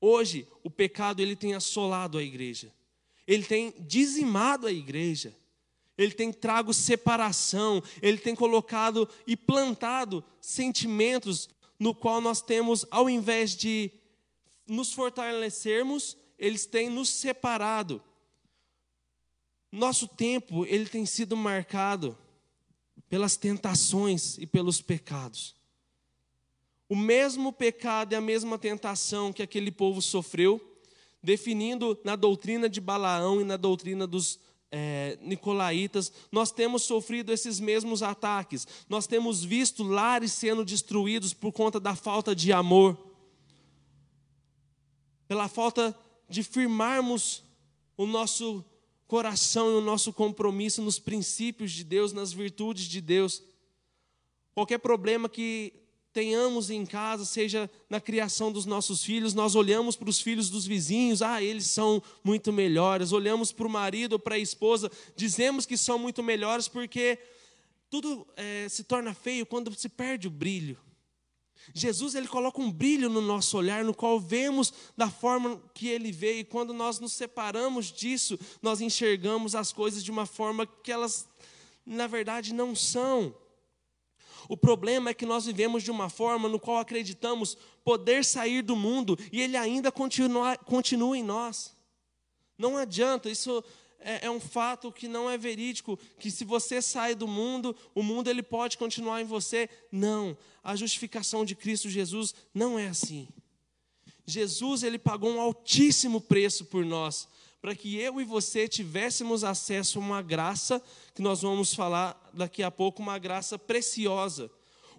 Hoje, 0.00 0.48
o 0.64 0.70
pecado 0.70 1.22
ele 1.22 1.36
tem 1.36 1.54
assolado 1.54 2.18
a 2.18 2.22
igreja. 2.24 2.74
Ele 3.24 3.44
tem 3.44 3.72
dizimado 3.78 4.66
a 4.66 4.72
igreja. 4.72 5.32
Ele 5.96 6.10
tem 6.12 6.32
trago 6.32 6.74
separação, 6.74 7.80
ele 8.02 8.18
tem 8.18 8.34
colocado 8.34 9.08
e 9.28 9.36
plantado 9.36 10.24
sentimentos 10.40 11.48
no 11.78 11.94
qual 11.94 12.20
nós 12.20 12.42
temos 12.42 12.84
ao 12.90 13.08
invés 13.08 13.54
de 13.54 13.92
nos 14.66 14.92
fortalecermos, 14.92 16.16
eles 16.38 16.66
têm 16.66 16.90
nos 16.90 17.08
separado. 17.08 18.02
Nosso 19.70 20.08
tempo, 20.08 20.64
ele 20.66 20.86
tem 20.86 21.04
sido 21.04 21.36
marcado 21.36 22.16
pelas 23.08 23.36
tentações 23.36 24.38
e 24.38 24.46
pelos 24.46 24.80
pecados. 24.80 25.54
O 26.88 26.96
mesmo 26.96 27.52
pecado 27.52 28.12
e 28.12 28.16
a 28.16 28.20
mesma 28.20 28.58
tentação 28.58 29.32
que 29.32 29.42
aquele 29.42 29.70
povo 29.70 30.00
sofreu, 30.00 30.60
definindo 31.22 31.98
na 32.04 32.14
doutrina 32.14 32.68
de 32.68 32.80
Balaão 32.80 33.40
e 33.40 33.44
na 33.44 33.56
doutrina 33.56 34.06
dos 34.06 34.38
é, 34.70 35.18
nicolaítas, 35.20 36.12
nós 36.30 36.50
temos 36.50 36.82
sofrido 36.82 37.32
esses 37.32 37.58
mesmos 37.58 38.02
ataques. 38.02 38.66
Nós 38.88 39.06
temos 39.06 39.42
visto 39.42 39.82
lares 39.82 40.32
sendo 40.32 40.64
destruídos 40.64 41.32
por 41.32 41.52
conta 41.52 41.80
da 41.80 41.96
falta 41.96 42.34
de 42.34 42.52
amor, 42.52 42.96
pela 45.28 45.48
falta 45.48 45.96
de 46.28 46.42
firmarmos 46.42 47.42
o 47.96 48.06
nosso 48.06 48.64
coração 49.06 49.70
e 49.70 49.74
o 49.74 49.80
nosso 49.80 50.12
compromisso 50.12 50.82
nos 50.82 50.98
princípios 50.98 51.72
de 51.72 51.84
Deus, 51.84 52.12
nas 52.12 52.32
virtudes 52.32 52.86
de 52.86 53.00
Deus. 53.00 53.42
Qualquer 54.54 54.78
problema 54.78 55.28
que 55.28 55.72
tenhamos 56.12 56.70
em 56.70 56.86
casa, 56.86 57.26
seja 57.26 57.70
na 57.90 58.00
criação 58.00 58.50
dos 58.50 58.64
nossos 58.64 59.04
filhos, 59.04 59.34
nós 59.34 59.54
olhamos 59.54 59.96
para 59.96 60.08
os 60.08 60.18
filhos 60.18 60.48
dos 60.48 60.64
vizinhos, 60.64 61.20
ah, 61.20 61.42
eles 61.42 61.66
são 61.66 62.02
muito 62.24 62.52
melhores. 62.52 63.12
Olhamos 63.12 63.52
para 63.52 63.66
o 63.66 63.70
marido 63.70 64.14
ou 64.14 64.18
para 64.18 64.36
a 64.36 64.38
esposa, 64.38 64.90
dizemos 65.14 65.66
que 65.66 65.76
são 65.76 65.98
muito 65.98 66.22
melhores 66.22 66.68
porque 66.68 67.18
tudo 67.90 68.26
é, 68.34 68.66
se 68.68 68.84
torna 68.84 69.12
feio 69.12 69.44
quando 69.44 69.74
se 69.74 69.88
perde 69.90 70.26
o 70.26 70.30
brilho. 70.30 70.78
Jesus 71.74 72.14
ele 72.14 72.28
coloca 72.28 72.60
um 72.60 72.70
brilho 72.70 73.08
no 73.08 73.20
nosso 73.20 73.56
olhar, 73.56 73.84
no 73.84 73.94
qual 73.94 74.20
vemos 74.20 74.72
da 74.96 75.10
forma 75.10 75.60
que 75.74 75.88
ele 75.88 76.12
vê, 76.12 76.40
e 76.40 76.44
quando 76.44 76.72
nós 76.72 76.98
nos 76.98 77.12
separamos 77.12 77.92
disso, 77.92 78.38
nós 78.62 78.80
enxergamos 78.80 79.54
as 79.54 79.72
coisas 79.72 80.02
de 80.02 80.10
uma 80.10 80.26
forma 80.26 80.66
que 80.66 80.92
elas, 80.92 81.28
na 81.84 82.06
verdade, 82.06 82.54
não 82.54 82.74
são. 82.74 83.34
O 84.48 84.56
problema 84.56 85.10
é 85.10 85.14
que 85.14 85.26
nós 85.26 85.46
vivemos 85.46 85.82
de 85.82 85.90
uma 85.90 86.08
forma 86.08 86.48
no 86.48 86.60
qual 86.60 86.78
acreditamos 86.78 87.56
poder 87.84 88.24
sair 88.24 88.62
do 88.62 88.76
mundo 88.76 89.18
e 89.32 89.40
ele 89.40 89.56
ainda 89.56 89.90
continua, 89.90 90.56
continua 90.56 91.18
em 91.18 91.22
nós. 91.22 91.74
Não 92.58 92.76
adianta, 92.76 93.28
isso 93.28 93.62
é, 93.98 94.26
é, 94.26 94.30
um 94.30 94.40
fato 94.40 94.92
que 94.92 95.08
não 95.08 95.28
é 95.30 95.36
verídico, 95.36 95.98
que 96.18 96.30
se 96.30 96.44
você 96.44 96.80
sai 96.80 97.14
do 97.14 97.26
mundo, 97.26 97.74
o 97.94 98.02
mundo 98.02 98.28
ele 98.28 98.42
pode 98.42 98.78
continuar 98.78 99.20
em 99.20 99.24
você. 99.24 99.68
Não, 99.90 100.36
a 100.62 100.76
justificação 100.76 101.44
de 101.44 101.54
Cristo 101.54 101.88
Jesus 101.88 102.34
não 102.54 102.78
é 102.78 102.88
assim. 102.88 103.28
Jesus 104.26 104.82
ele 104.82 104.98
pagou 104.98 105.30
um 105.30 105.40
altíssimo 105.40 106.20
preço 106.20 106.64
por 106.64 106.84
nós, 106.84 107.28
para 107.60 107.74
que 107.74 107.96
eu 107.96 108.20
e 108.20 108.24
você 108.24 108.68
tivéssemos 108.68 109.44
acesso 109.44 109.98
a 109.98 110.02
uma 110.02 110.22
graça, 110.22 110.82
que 111.14 111.22
nós 111.22 111.42
vamos 111.42 111.74
falar 111.74 112.30
daqui 112.32 112.62
a 112.62 112.70
pouco, 112.70 113.02
uma 113.02 113.18
graça 113.18 113.58
preciosa, 113.58 114.50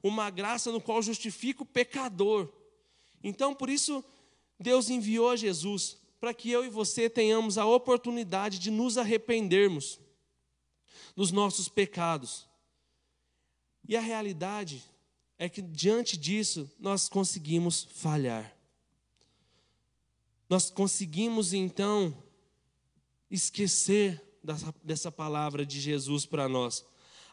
uma 0.01 0.29
graça 0.29 0.71
no 0.71 0.81
qual 0.81 1.01
justifica 1.01 1.63
o 1.63 1.65
pecador. 1.65 2.49
Então, 3.23 3.53
por 3.53 3.69
isso, 3.69 4.03
Deus 4.59 4.89
enviou 4.89 5.35
Jesus, 5.35 5.97
para 6.19 6.33
que 6.33 6.49
eu 6.49 6.65
e 6.65 6.69
você 6.69 7.09
tenhamos 7.09 7.57
a 7.57 7.65
oportunidade 7.65 8.59
de 8.59 8.71
nos 8.71 8.97
arrependermos 8.97 9.99
dos 11.15 11.31
nossos 11.31 11.67
pecados. 11.67 12.47
E 13.87 13.95
a 13.95 14.01
realidade 14.01 14.83
é 15.37 15.47
que, 15.47 15.61
diante 15.61 16.17
disso, 16.17 16.69
nós 16.79 17.07
conseguimos 17.07 17.83
falhar. 17.83 18.55
Nós 20.49 20.69
conseguimos, 20.69 21.53
então, 21.53 22.15
esquecer 23.29 24.39
dessa, 24.43 24.75
dessa 24.83 25.11
palavra 25.11 25.65
de 25.65 25.79
Jesus 25.79 26.25
para 26.25 26.47
nós. 26.47 26.85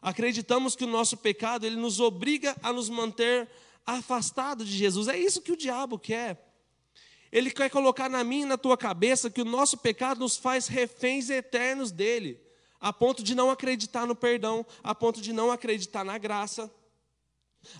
Acreditamos 0.02 0.76
que 0.76 0.84
o 0.84 0.88
nosso 0.88 1.16
pecado 1.16 1.64
ele 1.64 1.76
nos 1.76 1.98
obriga 2.00 2.56
a 2.62 2.72
nos 2.72 2.88
manter 2.88 3.48
afastado 3.86 4.64
de 4.64 4.76
Jesus. 4.76 5.08
É 5.08 5.16
isso 5.16 5.40
que 5.40 5.52
o 5.52 5.56
diabo 5.56 5.98
quer. 5.98 6.53
Ele 7.34 7.50
quer 7.50 7.68
colocar 7.68 8.08
na 8.08 8.22
minha 8.22 8.44
e 8.44 8.48
na 8.48 8.56
tua 8.56 8.78
cabeça 8.78 9.28
que 9.28 9.42
o 9.42 9.44
nosso 9.44 9.76
pecado 9.78 10.20
nos 10.20 10.36
faz 10.36 10.68
reféns 10.68 11.28
eternos 11.28 11.90
dele, 11.90 12.40
a 12.78 12.92
ponto 12.92 13.24
de 13.24 13.34
não 13.34 13.50
acreditar 13.50 14.06
no 14.06 14.14
perdão, 14.14 14.64
a 14.84 14.94
ponto 14.94 15.20
de 15.20 15.32
não 15.32 15.50
acreditar 15.50 16.04
na 16.04 16.16
graça, 16.16 16.72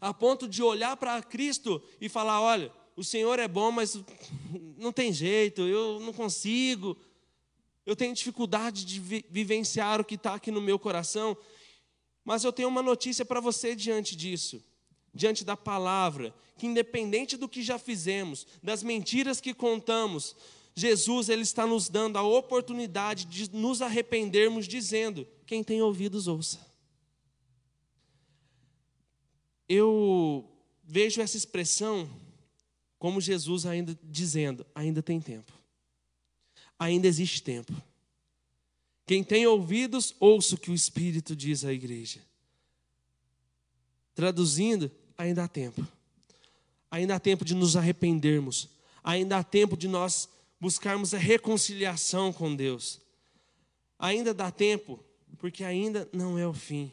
a 0.01 0.13
ponto 0.13 0.49
de 0.49 0.61
olhar 0.61 0.97
para 0.97 1.23
Cristo 1.23 1.81
e 2.01 2.09
falar: 2.09 2.41
olha, 2.41 2.73
o 2.97 3.05
Senhor 3.05 3.39
é 3.39 3.47
bom, 3.47 3.71
mas 3.71 3.97
não 4.77 4.91
tem 4.91 5.13
jeito, 5.13 5.63
eu 5.63 6.01
não 6.01 6.13
consigo. 6.13 6.99
Eu 7.87 7.95
tenho 7.95 8.13
dificuldade 8.13 8.85
de 8.85 8.99
vi 8.99 9.25
vivenciar 9.31 10.01
o 10.01 10.05
que 10.05 10.17
está 10.17 10.35
aqui 10.35 10.51
no 10.51 10.61
meu 10.61 10.81
coração, 10.81 11.37
mas 12.25 12.43
eu 12.43 12.53
tenho 12.53 12.69
uma 12.69 12.83
notícia 12.83 13.25
para 13.25 13.39
você 13.39 13.77
diante 13.77 14.17
disso, 14.17 14.61
diante 15.15 15.45
da 15.45 15.57
palavra, 15.57 16.35
que 16.57 16.67
independente 16.67 17.37
do 17.37 17.49
que 17.49 17.63
já 17.63 17.79
fizemos, 17.79 18.47
das 18.63 18.83
mentiras 18.83 19.41
que 19.41 19.55
contamos, 19.55 20.35
Jesus 20.75 21.29
ele 21.29 21.43
está 21.43 21.67
nos 21.67 21.89
dando 21.89 22.19
a 22.19 22.23
oportunidade 22.23 23.25
de 23.27 23.51
nos 23.55 23.81
arrependermos, 23.81 24.67
dizendo: 24.67 25.27
quem 25.47 25.63
tem 25.63 25.81
ouvidos 25.81 26.27
ouça. 26.27 26.59
Eu 29.69 30.51
vejo 30.83 31.21
essa 31.21 31.37
expressão 31.37 32.11
como 32.99 33.21
Jesus 33.21 33.65
ainda 33.67 33.99
dizendo: 34.03 34.67
ainda 34.75 35.03
tem 35.03 35.21
tempo 35.21 35.53
ainda 36.79 37.07
existe 37.07 37.43
tempo. 37.43 37.73
Quem 39.07 39.23
tem 39.23 39.47
ouvidos, 39.47 40.15
ouça 40.19 40.55
o 40.55 40.59
que 40.59 40.71
o 40.71 40.75
Espírito 40.75 41.37
diz 41.37 41.65
à 41.65 41.73
igreja. 41.73 42.21
Traduzindo, 44.15 44.91
ainda 45.17 45.45
há 45.45 45.49
tempo. 45.49 45.87
Ainda 46.91 47.17
há 47.17 47.21
tempo 47.21 47.45
de 47.45 47.55
nos 47.55 47.77
arrependermos. 47.77 48.69
Ainda 49.03 49.39
há 49.39 49.45
tempo 49.45 49.77
de 49.77 49.89
nós 49.89 50.29
buscarmos 50.61 51.13
a 51.13 51.19
reconciliação 51.19 52.33
com 52.33 52.55
Deus. 52.55 53.01
Ainda 53.99 54.33
dá 54.33 54.51
tempo, 54.51 55.03
porque 55.39 55.65
ainda 55.65 56.09
não 56.13 56.39
é 56.39 56.47
o 56.47 56.55
fim. 56.55 56.93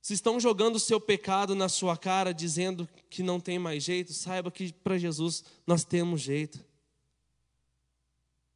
Se 0.00 0.14
estão 0.14 0.40
jogando 0.40 0.76
o 0.76 0.80
seu 0.80 1.00
pecado 1.00 1.54
na 1.54 1.68
sua 1.68 1.96
cara, 1.96 2.32
dizendo 2.32 2.88
que 3.10 3.22
não 3.22 3.38
tem 3.38 3.58
mais 3.58 3.82
jeito, 3.84 4.12
saiba 4.12 4.50
que 4.50 4.72
para 4.72 4.96
Jesus 4.96 5.44
nós 5.66 5.84
temos 5.84 6.20
jeito. 6.20 6.64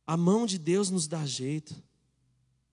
A 0.06 0.16
mão 0.16 0.46
de 0.46 0.58
Deus 0.58 0.90
nos 0.90 1.06
dá 1.06 1.24
jeito. 1.26 1.74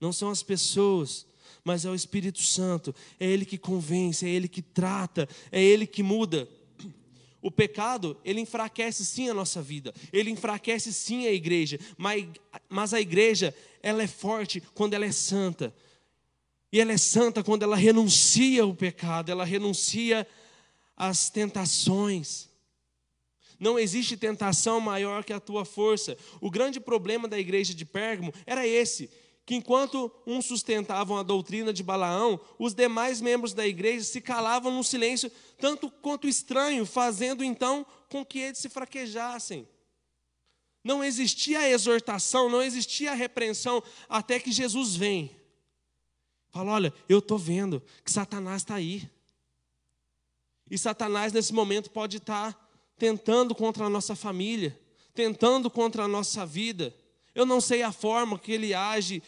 Não 0.00 0.12
são 0.12 0.30
as 0.30 0.42
pessoas, 0.42 1.26
mas 1.64 1.84
é 1.84 1.90
o 1.90 1.94
Espírito 1.94 2.40
Santo. 2.40 2.94
É 3.18 3.26
Ele 3.26 3.44
que 3.44 3.58
convence, 3.58 4.26
é 4.26 4.28
Ele 4.28 4.48
que 4.48 4.62
trata, 4.62 5.28
é 5.50 5.62
Ele 5.62 5.86
que 5.86 6.02
muda. 6.02 6.48
O 7.42 7.50
pecado, 7.50 8.16
ele 8.24 8.40
enfraquece 8.40 9.04
sim 9.04 9.28
a 9.28 9.34
nossa 9.34 9.60
vida, 9.60 9.92
ele 10.12 10.30
enfraquece 10.30 10.92
sim 10.92 11.26
a 11.26 11.32
igreja, 11.32 11.76
mas, 11.98 12.94
a 12.94 13.00
igreja, 13.00 13.52
ela 13.82 14.00
é 14.00 14.06
forte 14.06 14.62
quando 14.74 14.94
ela 14.94 15.04
é 15.04 15.10
santa. 15.10 15.74
E 16.72 16.80
ela 16.80 16.92
é 16.92 16.96
santa 16.96 17.42
quando 17.42 17.64
ela 17.64 17.74
renuncia 17.74 18.62
ao 18.62 18.72
pecado, 18.72 19.30
ela 19.30 19.44
renuncia 19.44 20.24
às 20.96 21.28
tentações. 21.28 22.48
Não 23.58 23.76
existe 23.76 24.16
tentação 24.16 24.80
maior 24.80 25.24
que 25.24 25.32
a 25.32 25.40
tua 25.40 25.64
força. 25.64 26.16
O 26.40 26.50
grande 26.50 26.78
problema 26.78 27.26
da 27.26 27.38
igreja 27.38 27.74
de 27.74 27.84
Pérgamo 27.84 28.32
era 28.46 28.66
esse: 28.66 29.10
que 29.44 29.56
enquanto 29.56 30.10
uns 30.26 30.46
sustentavam 30.46 31.16
a 31.16 31.22
doutrina 31.22 31.72
de 31.72 31.82
Balaão, 31.82 32.40
os 32.58 32.74
demais 32.74 33.20
membros 33.20 33.52
da 33.52 33.66
igreja 33.66 34.04
se 34.04 34.20
calavam 34.20 34.72
num 34.72 34.82
silêncio 34.82 35.30
tanto 35.58 35.90
quanto 35.90 36.28
estranho, 36.28 36.86
fazendo 36.86 37.42
então 37.42 37.84
com 38.08 38.24
que 38.24 38.38
eles 38.38 38.58
se 38.58 38.68
fraquejassem. 38.68 39.66
Não 40.84 41.02
existia 41.02 41.60
a 41.60 41.68
exortação, 41.68 42.48
não 42.48 42.62
existia 42.62 43.12
a 43.12 43.14
repreensão, 43.14 43.82
até 44.08 44.38
que 44.38 44.50
Jesus 44.50 44.96
vem. 44.96 45.30
Fala: 46.50 46.72
olha, 46.72 46.94
eu 47.08 47.18
estou 47.18 47.38
vendo 47.38 47.82
que 48.04 48.10
Satanás 48.10 48.62
está 48.62 48.74
aí. 48.74 49.08
E 50.70 50.78
Satanás, 50.78 51.32
nesse 51.32 51.52
momento, 51.52 51.90
pode 51.90 52.16
estar 52.16 52.52
tá 52.52 52.68
tentando 52.96 53.54
contra 53.54 53.86
a 53.86 53.90
nossa 53.90 54.14
família, 54.16 54.78
tentando 55.14 55.70
contra 55.70 56.04
a 56.04 56.08
nossa 56.08 56.46
vida. 56.46 56.94
Eu 57.34 57.46
não 57.46 57.60
sei 57.60 57.82
a 57.82 57.92
forma 57.92 58.38
que 58.38 58.52
ele 58.52 58.74
age, 58.74 59.22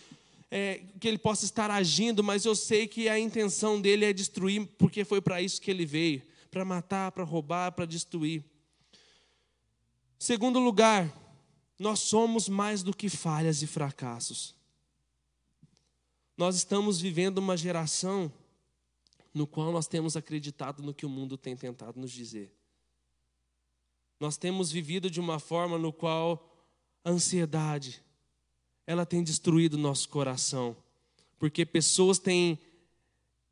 é, 0.51 0.83
que 1.01 1.09
ele 1.09 1.19
possa 1.19 1.45
estar 1.45 1.71
agindo, 1.71 2.23
mas 2.23 2.45
eu 2.45 2.55
sei 2.55 2.87
que 2.87 3.09
a 3.09 3.19
intenção 3.19 3.81
dele 3.81 4.05
é 4.05 4.13
destruir, 4.13 4.67
porque 4.79 5.05
foi 5.05 5.21
para 5.21 5.41
isso 5.41 5.61
que 5.61 5.71
ele 5.71 5.87
veio 5.87 6.23
para 6.55 6.65
matar, 6.65 7.11
para 7.11 7.25
roubar, 7.25 7.73
para 7.73 7.85
destruir. 7.85 8.45
Segundo 10.17 10.61
lugar, 10.61 11.13
nós 11.77 11.99
somos 11.99 12.49
mais 12.49 12.83
do 12.83 12.95
que 12.95 13.09
falhas 13.09 13.61
e 13.61 13.67
fracassos. 13.67 14.55
Nós 16.37 16.55
estamos 16.55 17.01
vivendo 17.01 17.39
uma 17.39 17.57
geração 17.57 18.33
no 19.35 19.49
qual 19.49 19.73
nós 19.73 19.89
temos 19.89 20.17
acreditado 20.17 20.81
no 20.81 20.95
que 20.95 21.05
o 21.05 21.09
mundo 21.09 21.37
tem 21.37 21.57
tentado 21.57 22.01
nos 22.01 22.13
dizer. 22.13 22.55
Nós 24.21 24.37
temos 24.37 24.71
vivido 24.71 25.11
de 25.11 25.19
uma 25.19 25.41
forma 25.41 25.77
no 25.77 25.93
qual 25.93 26.54
a 27.05 27.11
ansiedade 27.11 28.03
ela 28.87 29.07
tem 29.07 29.23
destruído 29.23 29.79
nosso 29.79 30.09
coração, 30.09 30.77
porque 31.39 31.65
pessoas 31.65 32.19
têm 32.19 32.59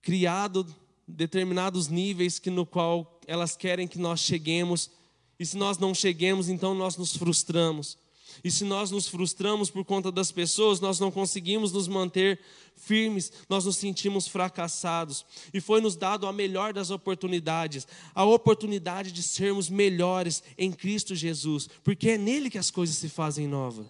criado 0.01 0.67
determinados 1.07 1.89
níveis 1.89 2.39
que 2.39 2.51
no 2.51 2.67
qual 2.67 3.21
elas 3.27 3.57
querem 3.57 3.87
que 3.87 3.99
nós 3.99 4.21
cheguemos, 4.21 4.91
e 5.39 5.47
se 5.47 5.57
nós 5.57 5.79
não 5.79 5.95
cheguemos, 5.95 6.49
então 6.49 6.75
nós 6.75 6.97
nos 6.97 7.17
frustramos. 7.17 7.99
E 8.43 8.51
se 8.51 8.65
nós 8.65 8.91
nos 8.91 9.09
frustramos 9.09 9.71
por 9.71 9.85
conta 9.85 10.11
das 10.11 10.33
pessoas, 10.33 10.81
nós 10.81 10.99
não 10.99 11.11
conseguimos 11.11 11.73
nos 11.73 11.89
manter 11.89 12.41
firmes, 12.77 13.33
nós 13.49 13.65
nos 13.65 13.77
sentimos 13.77 14.27
fracassados. 14.27 15.25
E 15.53 15.61
foi 15.61 15.81
nos 15.81 15.97
dado 15.97 16.27
a 16.27 16.33
melhor 16.33 16.73
das 16.73 16.91
oportunidades, 16.91 17.87
a 18.15 18.25
oportunidade 18.25 19.13
de 19.13 19.23
sermos 19.23 19.69
melhores 19.69 20.43
em 20.59 20.73
Cristo 20.73 21.15
Jesus, 21.15 21.69
porque 21.83 22.11
é 22.11 22.19
nele 22.19 22.51
que 22.51 22.59
as 22.59 22.71
coisas 22.71 22.97
se 22.97 23.09
fazem 23.09 23.47
novas. 23.47 23.87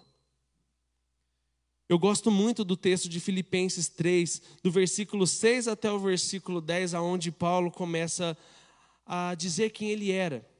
Eu 1.89 1.99
gosto 1.99 2.31
muito 2.31 2.63
do 2.63 2.77
texto 2.77 3.09
de 3.09 3.19
Filipenses 3.19 3.87
3, 3.87 4.41
do 4.63 4.71
versículo 4.71 5.27
6 5.27 5.67
até 5.67 5.91
o 5.91 5.99
versículo 5.99 6.61
10, 6.61 6.93
aonde 6.93 7.31
Paulo 7.31 7.69
começa 7.69 8.37
a 9.05 9.35
dizer 9.35 9.69
quem 9.71 9.91
ele 9.91 10.11
era. 10.11 10.52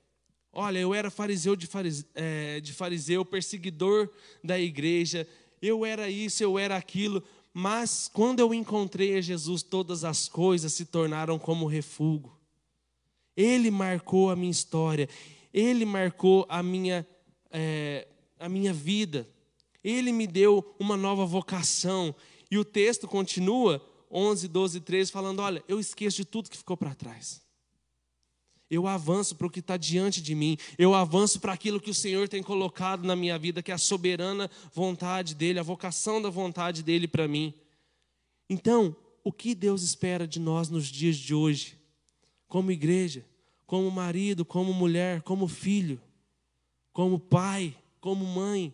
Olha, 0.55 0.77
eu 0.77 0.93
era 0.93 1.09
fariseu 1.09 1.55
de, 1.55 1.65
fariseu, 1.65 2.05
é, 2.13 2.59
de 2.59 2.73
fariseu, 2.73 3.25
perseguidor 3.25 4.07
da 4.43 4.59
igreja, 4.59 5.27
eu 5.59 5.83
era 5.83 6.07
isso, 6.09 6.43
eu 6.43 6.59
era 6.59 6.77
aquilo, 6.77 7.23
mas 7.51 8.07
quando 8.07 8.39
eu 8.39 8.53
encontrei 8.53 9.17
a 9.17 9.21
Jesus, 9.21 9.63
todas 9.63 10.03
as 10.03 10.29
coisas 10.29 10.71
se 10.71 10.85
tornaram 10.85 11.39
como 11.39 11.65
refúgio. 11.65 12.31
Ele 13.35 13.71
marcou 13.71 14.29
a 14.29 14.35
minha 14.35 14.51
história, 14.51 15.09
ele 15.51 15.85
marcou 15.85 16.45
a 16.47 16.61
minha, 16.61 17.07
é, 17.49 18.07
a 18.39 18.47
minha 18.47 18.71
vida, 18.71 19.27
ele 19.83 20.11
me 20.11 20.27
deu 20.27 20.75
uma 20.77 20.95
nova 20.95 21.25
vocação. 21.25 22.13
E 22.51 22.59
o 22.59 22.63
texto 22.65 23.07
continua, 23.07 23.83
11, 24.11 24.47
12, 24.47 24.81
13, 24.81 25.11
falando: 25.11 25.39
Olha, 25.39 25.63
eu 25.67 25.79
esqueço 25.79 26.17
de 26.17 26.25
tudo 26.25 26.49
que 26.49 26.57
ficou 26.57 26.77
para 26.77 26.93
trás. 26.93 27.41
Eu 28.73 28.87
avanço 28.87 29.35
para 29.35 29.47
o 29.47 29.49
que 29.49 29.59
está 29.59 29.77
diante 29.77 30.21
de 30.21 30.33
mim. 30.33 30.57
Eu 30.77 30.95
avanço 30.95 31.39
para 31.39 31.53
aquilo 31.53 31.79
que 31.79 31.91
o 31.91 31.93
Senhor 31.93 32.27
tem 32.27 32.41
colocado 32.41 33.03
na 33.05 33.15
minha 33.15 33.37
vida, 33.37 33.61
que 33.61 33.71
é 33.71 33.73
a 33.75 33.77
soberana 33.77 34.49
vontade 34.73 35.35
dEle, 35.35 35.59
a 35.59 35.63
vocação 35.63 36.21
da 36.21 36.29
vontade 36.29 36.81
dEle 36.81 37.07
para 37.07 37.27
mim. 37.27 37.53
Então, 38.49 38.95
o 39.23 39.31
que 39.31 39.53
Deus 39.53 39.83
espera 39.83 40.27
de 40.27 40.39
nós 40.39 40.69
nos 40.69 40.87
dias 40.87 41.15
de 41.15 41.35
hoje? 41.35 41.77
Como 42.47 42.71
igreja, 42.71 43.25
como 43.65 43.89
marido, 43.91 44.43
como 44.43 44.73
mulher, 44.73 45.21
como 45.21 45.47
filho, 45.47 46.01
como 46.91 47.19
pai, 47.19 47.75
como 48.01 48.25
mãe. 48.25 48.73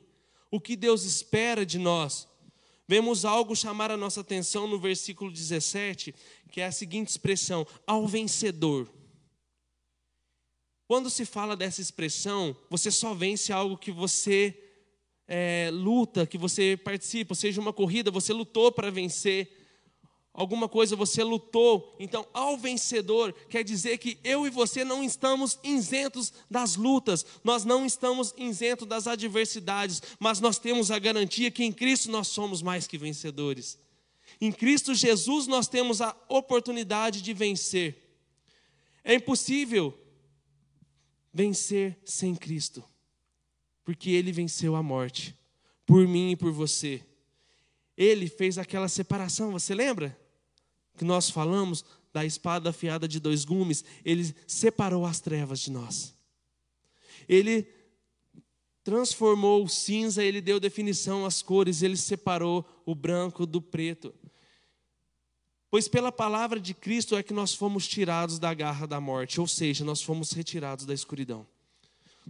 O 0.49 0.59
que 0.59 0.75
Deus 0.75 1.03
espera 1.03 1.65
de 1.65 1.77
nós? 1.77 2.27
Vemos 2.87 3.23
algo 3.23 3.55
chamar 3.55 3.91
a 3.91 3.97
nossa 3.97 4.21
atenção 4.21 4.67
no 4.67 4.79
versículo 4.79 5.31
17, 5.31 6.15
que 6.51 6.59
é 6.59 6.65
a 6.65 6.71
seguinte 6.71 7.09
expressão: 7.09 7.67
ao 7.85 8.07
vencedor. 8.07 8.89
Quando 10.89 11.07
se 11.07 11.23
fala 11.23 11.55
dessa 11.55 11.81
expressão, 11.81 12.57
você 12.67 12.89
só 12.89 13.13
vence 13.13 13.53
algo 13.53 13.77
que 13.77 13.91
você 13.91 14.59
é, 15.27 15.69
luta, 15.71 16.25
que 16.25 16.35
você 16.35 16.75
participa, 16.83 17.35
seja 17.35 17.61
uma 17.61 17.71
corrida, 17.71 18.09
você 18.09 18.33
lutou 18.33 18.71
para 18.71 18.89
vencer. 18.89 19.55
Alguma 20.33 20.67
coisa 20.67 20.95
você 20.95 21.23
lutou, 21.23 21.95
então 21.99 22.25
ao 22.33 22.57
vencedor 22.57 23.35
quer 23.47 23.63
dizer 23.63 23.99
que 23.99 24.17
eu 24.23 24.47
e 24.47 24.49
você 24.49 24.83
não 24.83 25.03
estamos 25.03 25.59
isentos 25.63 26.33
das 26.49 26.75
lutas, 26.75 27.23
nós 27.43 27.63
não 27.63 27.85
estamos 27.85 28.33
isentos 28.35 28.87
das 28.87 29.05
adversidades, 29.05 30.01
mas 30.19 30.39
nós 30.41 30.57
temos 30.57 30.89
a 30.89 30.97
garantia 30.97 31.51
que 31.51 31.63
em 31.63 31.71
Cristo 31.71 32.09
nós 32.09 32.29
somos 32.29 32.63
mais 32.63 32.87
que 32.87 32.97
vencedores. 32.97 33.77
Em 34.41 34.51
Cristo 34.51 34.95
Jesus 34.95 35.45
nós 35.45 35.67
temos 35.67 36.01
a 36.01 36.15
oportunidade 36.27 37.21
de 37.21 37.31
vencer. 37.31 37.95
É 39.03 39.13
impossível 39.13 39.95
vencer 41.33 41.97
sem 42.03 42.35
Cristo, 42.35 42.83
porque 43.83 44.11
Ele 44.11 44.31
venceu 44.31 44.75
a 44.75 44.83
morte, 44.83 45.35
por 45.85 46.07
mim 46.07 46.31
e 46.31 46.35
por 46.35 46.51
você. 46.51 47.03
Ele 47.97 48.27
fez 48.27 48.57
aquela 48.57 48.87
separação, 48.87 49.51
você 49.51 49.73
lembra? 49.73 50.17
Que 50.97 51.03
nós 51.05 51.29
falamos 51.29 51.83
da 52.13 52.25
espada 52.25 52.69
afiada 52.69 53.07
de 53.07 53.19
dois 53.19 53.45
gumes, 53.45 53.83
ele 54.03 54.33
separou 54.47 55.05
as 55.05 55.19
trevas 55.19 55.59
de 55.59 55.71
nós. 55.71 56.13
Ele 57.27 57.67
transformou 58.83 59.63
o 59.63 59.69
cinza, 59.69 60.23
ele 60.23 60.41
deu 60.41 60.59
definição 60.59 61.25
às 61.25 61.41
cores, 61.41 61.83
ele 61.83 61.97
separou 61.97 62.65
o 62.85 62.95
branco 62.95 63.45
do 63.45 63.61
preto. 63.61 64.13
Pois 65.71 65.87
pela 65.87 66.11
palavra 66.11 66.59
de 66.59 66.73
Cristo 66.73 67.15
é 67.15 67.21
que 67.21 67.33
nós 67.33 67.53
fomos 67.53 67.87
tirados 67.87 68.39
da 68.39 68.53
garra 68.53 68.87
da 68.87 68.99
morte, 68.99 69.39
ou 69.39 69.47
seja, 69.47 69.85
nós 69.85 70.01
fomos 70.01 70.31
retirados 70.31 70.85
da 70.85 70.93
escuridão. 70.93 71.45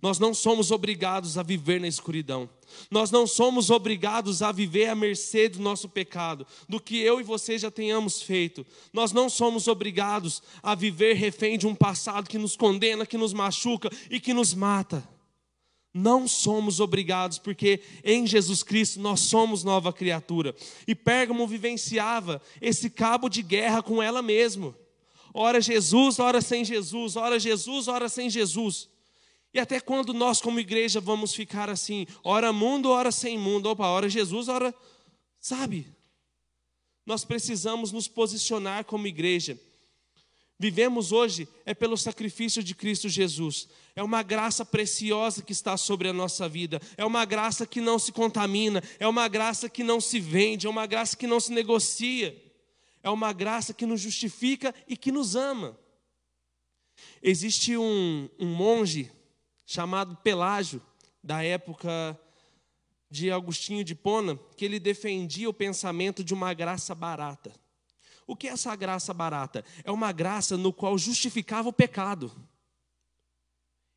Nós 0.02 0.18
não 0.18 0.34
somos 0.34 0.72
obrigados 0.72 1.38
a 1.38 1.44
viver 1.44 1.80
na 1.80 1.88
escuridão. 1.88 2.50
Nós 2.90 3.12
não 3.12 3.28
somos 3.28 3.70
obrigados 3.70 4.42
a 4.42 4.52
viver 4.52 4.88
à 4.88 4.96
mercê 4.96 5.50
do 5.50 5.60
nosso 5.60 5.90
pecado, 5.90 6.48
do 6.70 6.80
que 6.80 6.98
eu 7.00 7.20
e 7.20 7.24
você 7.24 7.58
já 7.58 7.70
tenhamos 7.70 8.22
feito. 8.22 8.66
Nós 8.94 9.12
não 9.12 9.30
somos 9.30 9.68
obrigados 9.68 10.42
a 10.64 10.74
viver 10.74 11.16
refém 11.16 11.58
de 11.58 11.68
um 11.68 11.76
passado 11.76 12.30
que 12.30 12.38
nos 12.38 12.56
condena, 12.56 13.06
que 13.06 13.18
nos 13.18 13.34
machuca 13.34 13.90
e 14.10 14.20
que 14.20 14.34
nos 14.34 14.54
mata. 14.54 15.06
Não 15.94 16.28
somos 16.28 16.80
obrigados, 16.80 17.40
porque 17.40 17.82
em 18.04 18.28
Jesus 18.28 18.62
Cristo 18.62 19.00
nós 19.00 19.22
somos 19.22 19.64
nova 19.64 19.92
criatura. 19.92 20.56
E 20.88 20.94
Pérgamo 20.94 21.48
vivenciava 21.48 22.42
esse 22.62 22.90
cabo 22.90 23.28
de 23.28 23.42
guerra 23.42 23.82
com 23.82 24.02
ela 24.02 24.22
mesma. 24.22 24.76
Ora 25.34 25.60
Jesus, 25.60 26.20
ora 26.20 26.42
sem 26.42 26.64
Jesus, 26.64 27.16
ora 27.16 27.40
Jesus, 27.40 27.88
ora 27.88 28.08
sem 28.08 28.30
Jesus. 28.30 28.88
E 29.54 29.60
até 29.60 29.80
quando 29.80 30.14
nós, 30.14 30.40
como 30.40 30.60
igreja, 30.60 31.00
vamos 31.00 31.34
ficar 31.34 31.70
assim, 31.70 32.06
ora 32.24 32.54
mundo, 32.54 32.90
ora 32.90 33.12
sem 33.12 33.38
mundo, 33.38 33.68
opa, 33.70 33.88
ora 33.88 34.08
Jesus, 34.08 34.48
ora. 34.48 34.74
Sabe? 35.40 35.88
Nós 37.04 37.26
precisamos 37.26 37.92
nos 37.92 38.08
posicionar 38.08 38.86
como 38.86 39.08
igreja 39.08 39.60
vivemos 40.60 41.14
hoje 41.14 41.48
é 41.66 41.74
pelo 41.74 41.98
sacrifício 41.98 42.62
de 42.62 42.76
Cristo 42.76 43.08
Jesus. 43.08 43.70
É 43.96 44.04
uma 44.04 44.22
graça 44.22 44.66
preciosa 44.66 45.42
que 45.42 45.54
está 45.54 45.78
sobre 45.78 46.10
a 46.10 46.14
nossa 46.14 46.50
vida. 46.50 46.82
É 46.98 47.06
uma 47.06 47.24
graça 47.24 47.66
que 47.66 47.80
não 47.80 47.98
se 47.98 48.12
contamina. 48.12 48.84
É 49.00 49.08
uma 49.08 49.28
graça 49.30 49.70
que 49.70 49.84
não 49.84 50.02
se 50.02 50.20
vende. 50.20 50.68
É 50.68 50.70
uma 50.70 50.86
graça 50.86 51.16
que 51.16 51.26
não 51.26 51.40
se 51.40 51.54
negocia. 51.54 52.38
É 53.02 53.10
uma 53.10 53.32
graça 53.32 53.74
que 53.74 53.86
nos 53.86 54.02
justifica 54.02 54.76
e 54.86 54.98
que 54.98 55.12
nos 55.12 55.36
ama. 55.36 55.80
Existe 57.24 57.78
um, 57.78 58.30
um 58.38 58.48
monge 58.48 59.10
chamado 59.66 60.18
Pelágio, 60.18 60.82
da 61.24 61.44
época 61.44 62.20
de 63.10 63.32
Agostinho 63.32 63.84
de 63.84 63.96
Pona, 63.96 64.38
que 64.58 64.66
ele 64.66 64.80
defendia 64.80 65.50
o 65.50 65.54
pensamento 65.54 66.24
de 66.24 66.34
uma 66.34 66.54
graça 66.54 66.94
barata. 66.94 67.54
O 68.30 68.36
que 68.36 68.48
é 68.48 68.52
essa 68.52 68.76
graça 68.76 69.12
barata? 69.12 69.66
É 69.84 69.90
uma 69.90 70.12
graça 70.12 70.56
no 70.56 70.72
qual 70.72 70.96
justificava 71.00 71.68
o 71.68 71.74
pecado. 71.74 72.32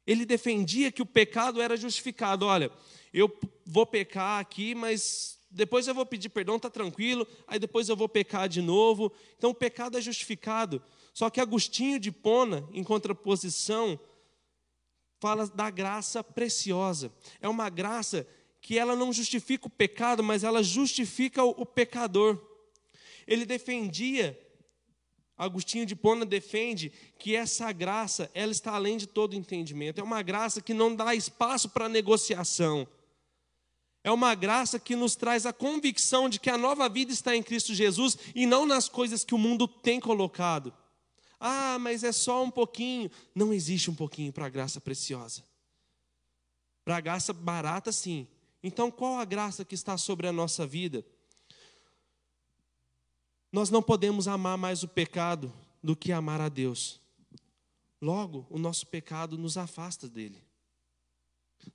Ele 0.07 0.25
defendia 0.25 0.91
que 0.91 1.03
o 1.03 1.07
pecado 1.07 1.61
era 1.61 1.77
justificado. 1.77 2.47
Olha, 2.47 2.73
eu 3.13 3.31
vou 3.67 3.85
pecar 3.85 4.41
aqui, 4.41 4.75
mas 4.75 5.39
depois 5.51 5.87
eu 5.87 5.95
vou 5.95 6.07
pedir 6.07 6.31
perdão, 6.31 6.57
está 6.57 6.71
tranquilo, 6.71 7.29
aí 7.47 7.59
depois 7.59 7.91
eu 7.91 7.95
vou 7.95 8.09
pecar 8.09 8.49
de 8.49 8.63
novo. 8.63 9.13
Então 9.37 9.51
o 9.51 9.55
pecado 9.55 9.99
é 9.99 10.01
justificado. 10.01 10.83
Só 11.13 11.29
que 11.29 11.39
Agostinho 11.39 12.01
de 12.01 12.11
Pona, 12.11 12.67
em 12.73 12.83
contraposição, 12.83 14.01
fala 15.21 15.47
da 15.47 15.69
graça 15.69 16.25
preciosa. 16.25 17.13
É 17.39 17.47
uma 17.51 17.69
graça 17.69 18.27
que 18.63 18.79
ela 18.79 18.97
não 18.97 19.13
justifica 19.13 19.67
o 19.67 19.71
pecado, 19.71 20.23
mas 20.23 20.43
ela 20.43 20.63
justifica 20.63 21.45
o 21.45 21.67
pecador. 21.67 22.52
Ele 23.27 23.45
defendia, 23.45 24.39
Agostinho 25.37 25.85
de 25.85 25.97
Pona 25.97 26.25
defende 26.25 26.93
que 27.19 27.35
essa 27.35 27.73
graça, 27.73 28.31
ela 28.35 28.53
está 28.53 28.75
além 28.75 28.97
de 28.97 29.07
todo 29.07 29.35
entendimento. 29.35 30.01
É 30.01 30.05
uma 30.05 30.23
graça 30.23 30.61
que 30.61 30.75
não 30.75 30.95
dá 30.95 31.15
espaço 31.15 31.69
para 31.71 31.89
negociação. 31.89 32.87
É 34.05 34.11
uma 34.11 34.35
graça 34.35 34.79
que 34.79 34.97
nos 34.97 35.15
traz 35.15 35.47
a 35.47 35.53
convicção 35.53 36.29
de 36.29 36.41
que 36.41 36.51
a 36.51 36.59
nova 36.59 36.89
vida 36.89 37.13
está 37.13 37.37
em 37.37 37.43
Cristo 37.43 37.75
Jesus 37.75 38.17
e 38.35 38.47
não 38.47 38.67
nas 38.67 38.89
coisas 38.89 39.25
que 39.25 39.35
o 39.35 39.39
mundo 39.39 39.67
tem 39.67 40.01
colocado. 40.01 40.73
Ah, 41.39 41.77
mas 41.81 42.05
é 42.05 42.13
só 42.13 42.43
um 42.43 42.51
pouquinho. 42.51 43.11
Não 43.35 43.53
existe 43.53 43.91
um 43.91 43.95
pouquinho 43.95 44.33
para 44.33 44.47
a 44.47 44.49
graça 44.49 44.81
preciosa. 44.81 45.43
Para 46.85 46.97
a 46.97 47.01
graça 47.01 47.33
barata, 47.33 47.91
sim. 47.91 48.27
Então, 48.63 48.91
qual 48.91 49.19
a 49.19 49.25
graça 49.25 49.65
que 49.65 49.75
está 49.75 49.97
sobre 49.97 50.27
a 50.29 50.33
nossa 50.33 50.67
vida? 50.67 51.05
Nós 53.53 53.69
não 53.69 53.83
podemos 53.83 54.27
amar 54.27 54.57
mais 54.57 54.83
o 54.83 54.89
pecado 54.89 55.53
do 55.83 55.95
que 55.95 56.11
amar 56.11 56.41
a 56.41 56.49
Deus. 56.49 56.99
Logo, 58.01 58.47
o 58.49 58.59
nosso 58.59 58.87
pecado 58.87 59.37
nos 59.37 59.59
afasta 59.59 60.09
dele. 60.09 60.43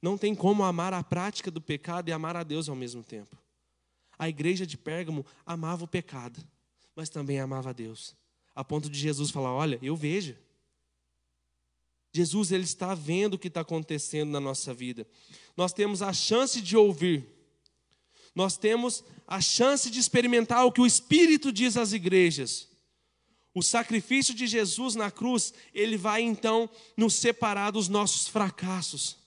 Não 0.01 0.17
tem 0.17 0.35
como 0.35 0.63
amar 0.63 0.93
a 0.93 1.03
prática 1.03 1.51
do 1.51 1.61
pecado 1.61 2.09
e 2.09 2.11
amar 2.11 2.35
a 2.35 2.43
Deus 2.43 2.67
ao 2.67 2.75
mesmo 2.75 3.03
tempo. 3.03 3.37
A 4.17 4.27
igreja 4.27 4.65
de 4.65 4.77
Pérgamo 4.77 5.25
amava 5.45 5.83
o 5.83 5.87
pecado, 5.87 6.43
mas 6.95 7.09
também 7.09 7.39
amava 7.39 7.69
a 7.69 7.73
Deus. 7.73 8.15
a 8.55 8.63
ponto 8.63 8.89
de 8.89 8.99
Jesus 8.99 9.29
falar: 9.29 9.53
Olha, 9.53 9.77
eu 9.83 9.95
vejo. 9.95 10.35
Jesus 12.11 12.51
ele 12.51 12.63
está 12.63 12.95
vendo 12.95 13.35
o 13.35 13.37
que 13.37 13.47
está 13.47 13.61
acontecendo 13.61 14.31
na 14.31 14.39
nossa 14.39 14.73
vida. 14.73 15.05
Nós 15.55 15.71
temos 15.71 16.01
a 16.01 16.11
chance 16.11 16.59
de 16.59 16.75
ouvir. 16.75 17.36
Nós 18.37 18.55
temos 18.55 19.03
a 19.27 19.41
chance 19.41 19.89
de 19.89 19.99
experimentar 19.99 20.63
o 20.63 20.71
que 20.71 20.79
o 20.79 20.85
Espírito 20.85 21.51
diz 21.51 21.75
às 21.75 21.91
igrejas. 21.91 22.67
O 23.51 23.63
sacrifício 23.63 24.31
de 24.31 24.45
Jesus 24.45 24.93
na 24.93 25.09
cruz, 25.09 25.55
ele 25.73 25.97
vai 25.97 26.21
então 26.21 26.69
nos 26.95 27.15
separar 27.15 27.71
dos 27.71 27.87
nossos 27.87 28.27
fracassos. 28.27 29.17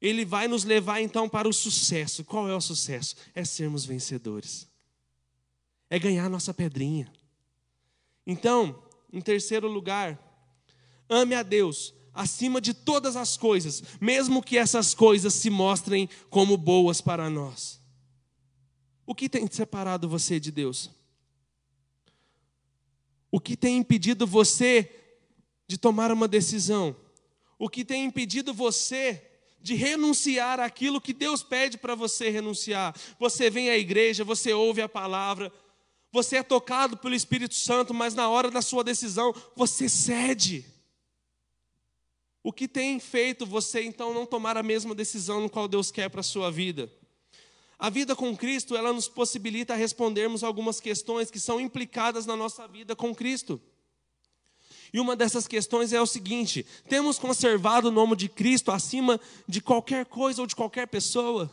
Ele 0.00 0.24
vai 0.24 0.46
nos 0.46 0.62
levar 0.62 1.00
então 1.00 1.28
para 1.28 1.48
o 1.48 1.52
sucesso. 1.52 2.22
Qual 2.22 2.48
é 2.48 2.54
o 2.54 2.60
sucesso? 2.60 3.16
É 3.34 3.44
sermos 3.44 3.84
vencedores. 3.84 4.68
É 5.90 5.98
ganhar 5.98 6.30
nossa 6.30 6.54
pedrinha. 6.54 7.12
Então, 8.24 8.84
em 9.12 9.20
terceiro 9.20 9.66
lugar, 9.66 10.16
ame 11.08 11.34
a 11.34 11.42
Deus 11.42 11.92
acima 12.14 12.60
de 12.60 12.72
todas 12.72 13.16
as 13.16 13.36
coisas, 13.36 13.82
mesmo 14.00 14.42
que 14.42 14.56
essas 14.56 14.94
coisas 14.94 15.34
se 15.34 15.50
mostrem 15.50 16.08
como 16.30 16.56
boas 16.56 17.00
para 17.00 17.28
nós. 17.28 17.80
O 19.04 19.14
que 19.14 19.28
tem 19.28 19.46
separado 19.50 20.08
você 20.08 20.38
de 20.38 20.50
Deus? 20.50 20.90
O 23.30 23.40
que 23.40 23.56
tem 23.56 23.78
impedido 23.78 24.26
você 24.26 24.88
de 25.66 25.76
tomar 25.76 26.12
uma 26.12 26.28
decisão? 26.28 26.96
O 27.58 27.68
que 27.68 27.84
tem 27.84 28.04
impedido 28.04 28.54
você 28.54 29.22
de 29.60 29.74
renunciar 29.74 30.60
àquilo 30.60 31.00
que 31.00 31.12
Deus 31.12 31.42
pede 31.42 31.76
para 31.76 31.94
você 31.94 32.30
renunciar? 32.30 32.94
Você 33.18 33.50
vem 33.50 33.70
à 33.70 33.76
igreja, 33.76 34.22
você 34.22 34.52
ouve 34.52 34.80
a 34.80 34.88
palavra, 34.88 35.52
você 36.12 36.36
é 36.36 36.42
tocado 36.44 36.96
pelo 36.96 37.14
Espírito 37.14 37.56
Santo, 37.56 37.92
mas 37.92 38.14
na 38.14 38.28
hora 38.28 38.50
da 38.50 38.62
sua 38.62 38.84
decisão 38.84 39.34
você 39.56 39.88
cede. 39.88 40.64
O 42.44 42.52
que 42.52 42.68
tem 42.68 43.00
feito 43.00 43.46
você 43.46 43.82
então 43.82 44.12
não 44.12 44.26
tomar 44.26 44.54
a 44.58 44.62
mesma 44.62 44.94
decisão 44.94 45.40
no 45.40 45.48
qual 45.48 45.66
Deus 45.66 45.90
quer 45.90 46.10
para 46.10 46.20
a 46.20 46.22
sua 46.22 46.50
vida? 46.50 46.92
A 47.78 47.88
vida 47.88 48.14
com 48.14 48.36
Cristo, 48.36 48.76
ela 48.76 48.92
nos 48.92 49.08
possibilita 49.08 49.74
respondermos 49.74 50.44
algumas 50.44 50.78
questões 50.78 51.30
que 51.30 51.40
são 51.40 51.58
implicadas 51.58 52.26
na 52.26 52.36
nossa 52.36 52.68
vida 52.68 52.94
com 52.94 53.14
Cristo. 53.14 53.58
E 54.92 55.00
uma 55.00 55.16
dessas 55.16 55.48
questões 55.48 55.94
é 55.94 56.00
o 56.02 56.06
seguinte: 56.06 56.66
temos 56.86 57.18
conservado 57.18 57.88
o 57.88 57.90
nome 57.90 58.14
de 58.14 58.28
Cristo 58.28 58.70
acima 58.70 59.18
de 59.48 59.62
qualquer 59.62 60.04
coisa 60.04 60.42
ou 60.42 60.46
de 60.46 60.54
qualquer 60.54 60.86
pessoa? 60.86 61.50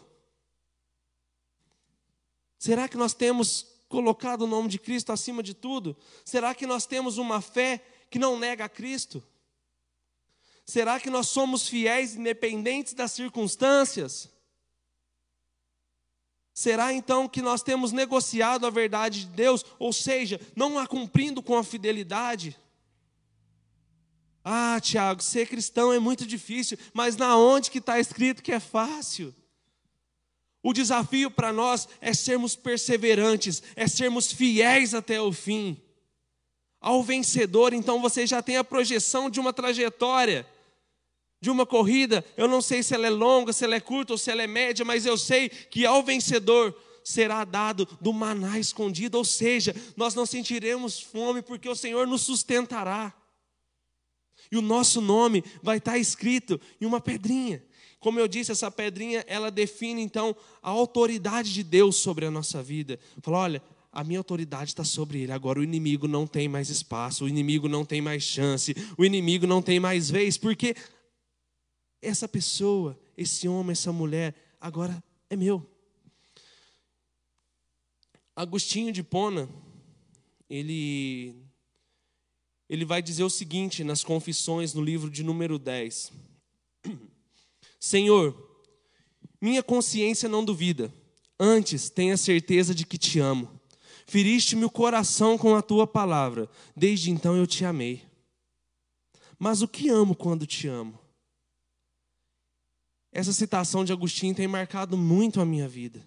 Será 2.59 2.89
que 2.89 2.97
nós 2.97 3.13
temos 3.13 3.65
colocado 3.87 4.41
o 4.41 4.47
nome 4.47 4.67
de 4.67 4.77
Cristo 4.77 5.13
acima 5.13 5.41
de 5.41 5.53
tudo? 5.53 5.95
Será 6.25 6.53
que 6.53 6.67
nós 6.67 6.85
temos 6.85 7.17
uma 7.17 7.39
fé 7.39 7.81
que 8.09 8.19
não 8.19 8.37
nega 8.37 8.65
a 8.65 8.69
Cristo? 8.69 9.23
Será 10.65 10.99
que 10.99 11.09
nós 11.09 11.27
somos 11.27 11.67
fiéis 11.67 12.15
independentes 12.15 12.93
das 12.93 13.11
circunstâncias? 13.11 14.29
Será 16.53 16.93
então 16.93 17.27
que 17.27 17.41
nós 17.41 17.63
temos 17.63 17.91
negociado 17.91 18.65
a 18.65 18.69
verdade 18.69 19.21
de 19.21 19.27
Deus, 19.27 19.65
ou 19.79 19.91
seja, 19.91 20.39
não 20.55 20.77
a 20.77 20.85
cumprindo 20.85 21.41
com 21.41 21.57
a 21.57 21.63
fidelidade? 21.63 22.57
Ah, 24.43 24.79
Tiago, 24.81 25.21
ser 25.21 25.47
cristão 25.47 25.93
é 25.93 25.99
muito 25.99 26.25
difícil, 26.25 26.77
mas 26.93 27.15
na 27.15 27.37
onde 27.37 27.69
que 27.69 27.77
está 27.77 27.99
escrito 27.99 28.43
que 28.43 28.51
é 28.51 28.59
fácil? 28.59 29.33
O 30.63 30.73
desafio 30.73 31.31
para 31.31 31.51
nós 31.51 31.87
é 31.99 32.13
sermos 32.13 32.55
perseverantes, 32.55 33.63
é 33.75 33.87
sermos 33.87 34.31
fiéis 34.31 34.93
até 34.93 35.19
o 35.19 35.31
fim. 35.31 35.81
Ao 36.81 37.03
vencedor, 37.03 37.73
então 37.73 38.01
você 38.01 38.25
já 38.25 38.41
tem 38.41 38.57
a 38.57 38.63
projeção 38.63 39.29
de 39.29 39.39
uma 39.39 39.53
trajetória, 39.53 40.47
de 41.39 41.51
uma 41.51 41.65
corrida. 41.65 42.25
Eu 42.35 42.47
não 42.47 42.61
sei 42.61 42.81
se 42.81 42.95
ela 42.95 43.05
é 43.05 43.09
longa, 43.11 43.53
se 43.53 43.63
ela 43.63 43.75
é 43.75 43.79
curta 43.79 44.13
ou 44.13 44.17
se 44.17 44.31
ela 44.31 44.41
é 44.41 44.47
média, 44.47 44.83
mas 44.83 45.05
eu 45.05 45.15
sei 45.15 45.47
que 45.47 45.85
ao 45.85 46.01
vencedor 46.01 46.75
será 47.03 47.43
dado 47.43 47.87
do 47.99 48.11
maná 48.11 48.59
escondido, 48.59 49.17
ou 49.17 49.25
seja, 49.25 49.75
nós 49.95 50.15
não 50.15 50.25
sentiremos 50.25 50.99
fome 50.99 51.41
porque 51.41 51.69
o 51.69 51.75
Senhor 51.75 52.07
nos 52.07 52.21
sustentará. 52.21 53.13
E 54.51 54.57
o 54.57 54.61
nosso 54.61 54.99
nome 54.99 55.43
vai 55.61 55.77
estar 55.77 55.97
escrito 55.97 56.59
em 56.79 56.85
uma 56.85 56.99
pedrinha. 56.99 57.63
Como 57.99 58.19
eu 58.19 58.27
disse, 58.27 58.51
essa 58.51 58.71
pedrinha, 58.71 59.23
ela 59.27 59.51
define 59.51 60.01
então 60.01 60.35
a 60.61 60.71
autoridade 60.71 61.53
de 61.53 61.63
Deus 61.63 61.97
sobre 61.97 62.25
a 62.25 62.31
nossa 62.31 62.61
vida. 62.61 62.99
Fala, 63.21 63.37
olha, 63.37 63.63
a 63.91 64.03
minha 64.03 64.19
autoridade 64.19 64.71
está 64.71 64.83
sobre 64.83 65.21
ele. 65.21 65.31
Agora 65.31 65.59
o 65.59 65.63
inimigo 65.63 66.07
não 66.07 66.25
tem 66.25 66.47
mais 66.47 66.69
espaço, 66.69 67.25
o 67.25 67.29
inimigo 67.29 67.67
não 67.67 67.83
tem 67.83 68.01
mais 68.01 68.23
chance, 68.23 68.73
o 68.97 69.03
inimigo 69.03 69.45
não 69.45 69.61
tem 69.61 69.79
mais 69.79 70.09
vez, 70.09 70.37
porque 70.37 70.75
essa 72.01 72.27
pessoa, 72.27 72.97
esse 73.17 73.47
homem, 73.47 73.73
essa 73.73 73.91
mulher, 73.91 74.33
agora 74.59 75.03
é 75.29 75.35
meu. 75.35 75.67
Agostinho 78.33 78.93
de 78.93 79.03
Pona, 79.03 79.49
ele, 80.49 81.35
ele 82.69 82.85
vai 82.85 83.01
dizer 83.01 83.23
o 83.23 83.29
seguinte 83.29 83.83
nas 83.83 84.03
Confissões, 84.03 84.73
no 84.73 84.81
livro 84.81 85.09
de 85.09 85.21
número 85.21 85.59
10. 85.59 86.13
Senhor, 87.77 88.49
minha 89.41 89.61
consciência 89.61 90.29
não 90.29 90.45
duvida, 90.45 90.93
antes 91.37 91.89
tenha 91.89 92.15
certeza 92.15 92.73
de 92.73 92.85
que 92.85 92.97
te 92.97 93.19
amo. 93.19 93.60
Feriste-me 94.11 94.65
o 94.65 94.69
coração 94.69 95.37
com 95.37 95.55
a 95.55 95.61
tua 95.61 95.87
palavra, 95.87 96.49
desde 96.75 97.09
então 97.09 97.37
eu 97.37 97.47
te 97.47 97.63
amei. 97.63 98.05
Mas 99.39 99.61
o 99.61 99.69
que 99.69 99.87
amo 99.87 100.13
quando 100.13 100.45
te 100.45 100.67
amo? 100.67 100.99
Essa 103.09 103.31
citação 103.31 103.85
de 103.85 103.93
Agostinho 103.93 104.35
tem 104.35 104.49
marcado 104.49 104.97
muito 104.97 105.39
a 105.39 105.45
minha 105.45 105.65
vida. 105.65 106.05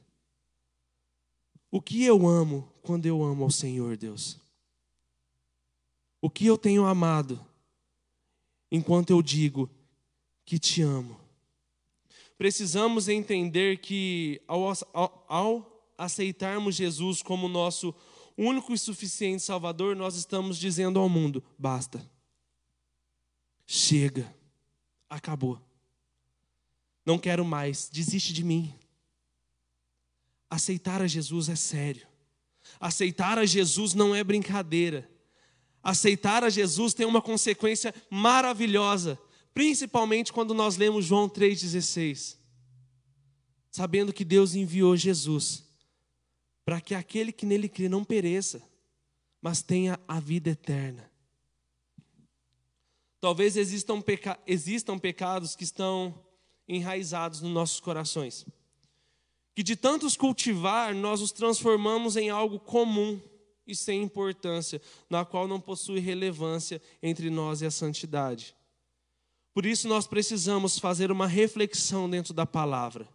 O 1.70 1.80
que 1.80 2.04
eu 2.04 2.28
amo 2.28 2.70
quando 2.82 3.06
eu 3.06 3.22
amo 3.22 3.44
ao 3.44 3.50
Senhor, 3.50 3.96
Deus? 3.96 4.38
O 6.20 6.28
que 6.28 6.44
eu 6.44 6.58
tenho 6.58 6.84
amado 6.84 7.42
enquanto 8.70 9.08
eu 9.08 9.22
digo 9.22 9.70
que 10.44 10.58
te 10.58 10.82
amo? 10.82 11.24
precisamos 12.36 13.08
entender 13.08 13.78
que 13.78 14.42
ao, 14.46 14.70
ao, 14.92 15.24
ao 15.28 15.73
aceitarmos 15.96 16.74
Jesus 16.74 17.22
como 17.22 17.48
nosso 17.48 17.94
único 18.36 18.72
e 18.72 18.78
suficiente 18.78 19.42
Salvador, 19.42 19.94
nós 19.94 20.16
estamos 20.16 20.58
dizendo 20.58 20.98
ao 20.98 21.08
mundo: 21.08 21.42
basta, 21.58 22.04
chega, 23.66 24.34
acabou, 25.08 25.60
não 27.04 27.18
quero 27.18 27.44
mais, 27.44 27.88
desiste 27.88 28.32
de 28.32 28.44
mim. 28.44 28.74
Aceitar 30.48 31.02
a 31.02 31.06
Jesus 31.06 31.48
é 31.48 31.56
sério, 31.56 32.06
aceitar 32.78 33.38
a 33.38 33.46
Jesus 33.46 33.94
não 33.94 34.14
é 34.14 34.22
brincadeira. 34.22 35.10
Aceitar 35.82 36.42
a 36.42 36.48
Jesus 36.48 36.94
tem 36.94 37.04
uma 37.04 37.20
consequência 37.20 37.94
maravilhosa 38.08 39.20
principalmente 39.54 40.32
quando 40.32 40.52
nós 40.52 40.76
lemos 40.76 41.06
João 41.06 41.28
3,16, 41.28 42.36
sabendo 43.70 44.12
que 44.12 44.24
Deus 44.24 44.56
enviou 44.56 44.96
Jesus 44.96 45.63
para 46.64 46.80
que 46.80 46.94
aquele 46.94 47.32
que 47.32 47.44
nele 47.44 47.68
crê 47.68 47.88
não 47.88 48.04
pereça, 48.04 48.62
mas 49.40 49.62
tenha 49.62 50.00
a 50.08 50.18
vida 50.18 50.50
eterna. 50.50 51.10
Talvez 53.20 53.56
existam, 53.56 54.00
peca 54.00 54.38
existam 54.46 54.98
pecados 54.98 55.54
que 55.54 55.64
estão 55.64 56.18
enraizados 56.66 57.42
nos 57.42 57.52
nossos 57.52 57.80
corações, 57.80 58.46
que 59.54 59.62
de 59.62 59.76
tantos 59.76 60.16
cultivar, 60.16 60.94
nós 60.94 61.20
os 61.20 61.32
transformamos 61.32 62.16
em 62.16 62.30
algo 62.30 62.58
comum 62.58 63.20
e 63.66 63.74
sem 63.74 64.02
importância, 64.02 64.80
na 65.08 65.24
qual 65.24 65.46
não 65.46 65.60
possui 65.60 66.00
relevância 66.00 66.80
entre 67.02 67.30
nós 67.30 67.62
e 67.62 67.66
a 67.66 67.70
santidade. 67.70 68.54
Por 69.52 69.64
isso 69.64 69.86
nós 69.86 70.06
precisamos 70.06 70.78
fazer 70.78 71.12
uma 71.12 71.26
reflexão 71.26 72.10
dentro 72.10 72.34
da 72.34 72.44
palavra. 72.44 73.08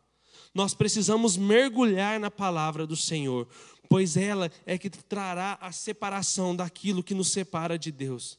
Nós 0.54 0.74
precisamos 0.74 1.38
mergulhar 1.38 2.20
na 2.20 2.32
palavra 2.32 2.88
do 2.88 2.96
Senhor, 2.96 3.48
pois 3.88 4.18
ela 4.18 4.52
é 4.66 4.78
que 4.78 4.90
trará 4.90 5.58
a 5.62 5.72
separação 5.72 6.56
daquilo 6.56 7.04
que 7.04 7.14
nos 7.14 7.30
separa 7.30 7.78
de 7.78 7.92
Deus. 7.92 8.38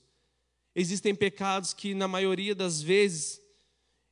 Existem 0.75 1.15
pecados 1.15 1.73
que, 1.73 1.95
na 1.95 2.07
maioria 2.07 2.55
das 2.55 2.81
vezes, 2.81 3.41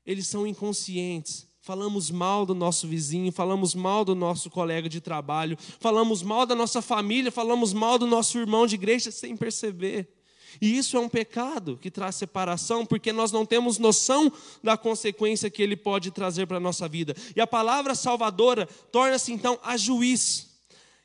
eles 0.05 0.26
são 0.26 0.46
inconscientes. 0.46 1.46
Falamos 1.61 2.11
mal 2.11 2.46
do 2.46 2.55
nosso 2.55 2.88
vizinho, 2.88 3.30
falamos 3.30 3.74
mal 3.74 4.05
do 4.05 4.14
nosso 4.14 4.49
colega 4.49 4.88
de 4.88 5.01
trabalho, 5.01 5.57
falamos 5.78 6.22
mal 6.22 6.46
da 6.46 6.55
nossa 6.55 6.80
família, 6.80 7.30
falamos 7.30 7.72
mal 7.72 7.99
do 7.99 8.07
nosso 8.07 8.38
irmão 8.38 8.66
de 8.66 8.74
igreja 8.74 9.11
sem 9.11 9.36
perceber. 9.36 10.17
E 10.61 10.76
isso 10.76 10.96
é 10.96 11.01
um 11.01 11.09
pecado 11.09 11.78
que 11.80 11.90
traz 11.90 12.16
separação, 12.16 12.86
porque 12.86 13.12
nós 13.12 13.30
não 13.30 13.44
temos 13.44 13.78
noção 13.78 14.32
da 14.62 14.76
consequência 14.76 15.51
que 15.51 15.62
ele 15.62 15.76
pode 15.76 16.11
trazer 16.11 16.46
para 16.46 16.57
a 16.57 16.61
nossa 16.61 16.88
vida. 16.88 17.14
E 17.34 17.40
a 17.40 17.46
palavra 17.46 17.94
salvadora 17.94 18.66
torna-se 18.90 19.32
então 19.32 19.59
a 19.62 19.76
juiz 19.76 20.49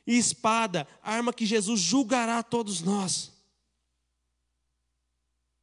e 0.06 0.18
espada, 0.18 0.88
arma 1.02 1.34
que 1.34 1.46
Jesus 1.46 1.80
julgará 1.80 2.40
a 2.40 2.44
todos 2.44 2.82
nós. 2.82 3.32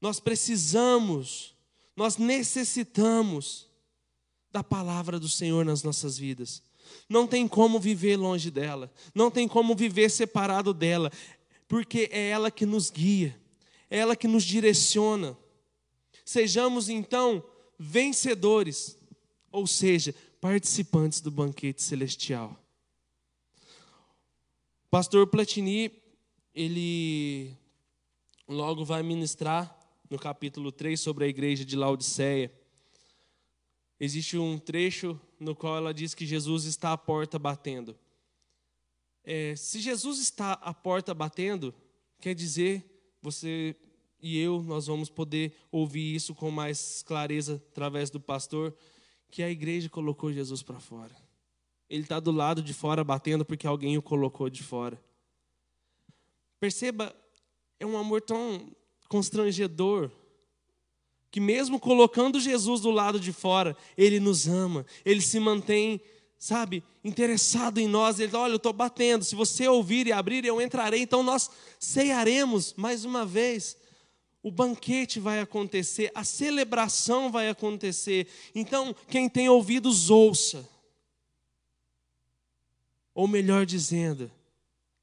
Nós 0.01 0.19
precisamos, 0.19 1.55
nós 1.95 2.17
necessitamos 2.17 3.69
da 4.51 4.65
palavra 4.65 5.21
do 5.21 5.29
Senhor 5.29 5.65
nas 5.65 5.83
nossas 5.83 6.17
vidas. 6.17 6.63
Não 7.09 7.27
tem 7.27 7.47
como 7.47 7.79
viver 7.79 8.17
longe 8.17 8.51
dela, 8.51 8.91
não 9.15 9.31
tem 9.31 9.47
como 9.47 9.77
viver 9.77 10.11
separado 10.11 10.73
dela, 10.73 11.13
porque 11.69 12.09
é 12.11 12.31
ela 12.31 12.51
que 12.51 12.67
nos 12.67 12.91
guia, 12.91 13.39
ela 13.91 14.15
que 14.15 14.29
nos 14.29 14.45
direciona. 14.45 15.37
Sejamos 16.25 16.89
então 16.89 17.45
vencedores, 17.77 18.97
ou 19.51 19.67
seja, 19.67 20.15
participantes 20.41 21.21
do 21.21 21.31
banquete 21.31 21.83
celestial. 21.83 22.57
Pastor 24.91 25.27
Platini, 25.27 25.93
ele 26.55 27.57
logo 28.49 28.85
vai 28.85 29.03
ministrar 29.03 29.77
no 30.09 30.19
capítulo 30.19 30.73
3 30.73 30.99
sobre 30.99 31.25
a 31.25 31.29
igreja 31.29 31.65
de 31.65 31.77
Laodiceia. 31.77 32.53
Existe 33.99 34.37
um 34.37 34.59
trecho 34.59 35.21
no 35.39 35.55
qual 35.55 35.77
ela 35.77 35.95
diz 35.95 36.15
que 36.15 36.27
Jesus 36.27 36.65
está 36.65 36.93
à 36.93 36.99
porta 36.99 37.39
batendo. 37.39 37.97
É, 39.23 39.55
se 39.55 39.81
Jesus 39.81 40.19
está 40.19 40.55
à 40.55 40.75
porta 40.75 41.15
batendo, 41.15 41.75
quer 42.21 42.35
dizer, 42.35 42.90
você 43.23 43.77
e 44.23 44.39
eu, 44.39 44.63
nós 44.63 44.87
vamos 44.87 45.09
poder 45.09 45.55
ouvir 45.73 46.15
isso 46.15 46.35
com 46.35 46.51
mais 46.51 47.03
clareza 47.03 47.63
através 47.71 48.11
do 48.11 48.21
pastor, 48.21 48.75
que 49.31 49.43
a 49.43 49.51
igreja 49.51 49.89
colocou 49.89 50.33
Jesus 50.33 50.63
para 50.63 50.79
fora. 50.79 51.15
Ele 51.89 52.03
está 52.03 52.21
do 52.21 52.31
lado 52.31 52.63
de 52.63 52.75
fora 52.75 53.03
batendo 53.03 53.45
porque 53.45 53.67
alguém 53.67 53.97
o 53.97 54.03
colocou 54.03 54.51
de 54.51 54.63
fora. 54.63 55.01
Perceba, 56.59 57.15
é 57.79 57.87
um 57.87 57.97
amor 57.97 58.21
tão 58.21 58.71
constrangedor 59.09 60.11
que, 61.31 61.41
mesmo 61.41 61.81
colocando 61.81 62.39
Jesus 62.39 62.81
do 62.81 62.91
lado 62.91 63.19
de 63.19 63.33
fora, 63.33 63.77
Ele 63.97 64.21
nos 64.21 64.47
ama, 64.47 64.85
Ele 65.05 65.21
se 65.21 65.41
mantém, 65.41 66.01
sabe, 66.41 66.83
interessado 67.05 67.79
em 67.79 67.87
nós. 67.87 68.19
Ele, 68.19 68.35
olha, 68.35 68.53
eu 68.53 68.57
estou 68.57 68.73
batendo, 68.73 69.23
se 69.23 69.35
você 69.37 69.69
ouvir 69.69 70.07
e 70.07 70.13
abrir, 70.13 70.45
eu 70.45 70.61
entrarei. 70.61 71.03
Então 71.03 71.23
nós 71.23 71.51
ceiaremos 71.79 72.73
mais 72.75 73.05
uma 73.05 73.27
vez. 73.27 73.77
O 74.43 74.51
banquete 74.51 75.21
vai 75.21 75.39
acontecer, 75.39 76.11
a 76.15 76.25
celebração 76.25 77.31
vai 77.31 77.51
acontecer. 77.51 78.27
Então, 78.55 78.97
quem 79.07 79.29
tem 79.29 79.51
ouvidos, 79.51 80.09
ouça. 80.09 80.67
Ou 83.15 83.29
melhor 83.29 83.67
dizendo, 83.67 84.33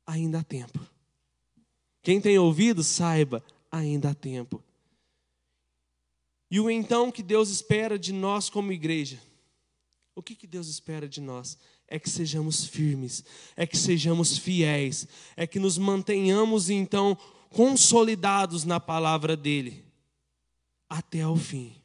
ainda 0.08 0.40
há 0.40 0.44
tempo. 0.44 0.80
Quem 2.02 2.20
tem 2.20 2.40
ouvido, 2.40 2.84
saiba, 2.84 3.44
ainda 3.72 4.10
há 4.10 4.16
tempo. 4.16 4.64
E 6.50 6.60
o 6.60 6.68
então 6.68 7.12
que 7.12 7.22
Deus 7.22 7.50
espera 7.50 8.00
de 8.00 8.12
nós 8.12 8.50
como 8.50 8.72
igreja? 8.72 9.22
O 10.18 10.24
que, 10.24 10.34
que 10.34 10.48
Deus 10.48 10.68
espera 10.68 11.08
de 11.08 11.22
nós? 11.22 11.60
É 11.88 12.00
que 12.00 12.10
sejamos 12.10 12.66
firmes, 12.66 13.24
é 13.56 13.68
que 13.68 13.78
sejamos 13.78 14.36
fiéis, 14.36 15.08
é 15.36 15.46
que 15.46 15.60
nos 15.60 15.78
mantenhamos 15.78 16.72
então 16.72 17.16
consolidados 17.52 18.64
na 18.64 18.80
palavra 18.80 19.38
dEle 19.38 19.86
até 20.90 21.28
o 21.28 21.36
fim. 21.36 21.76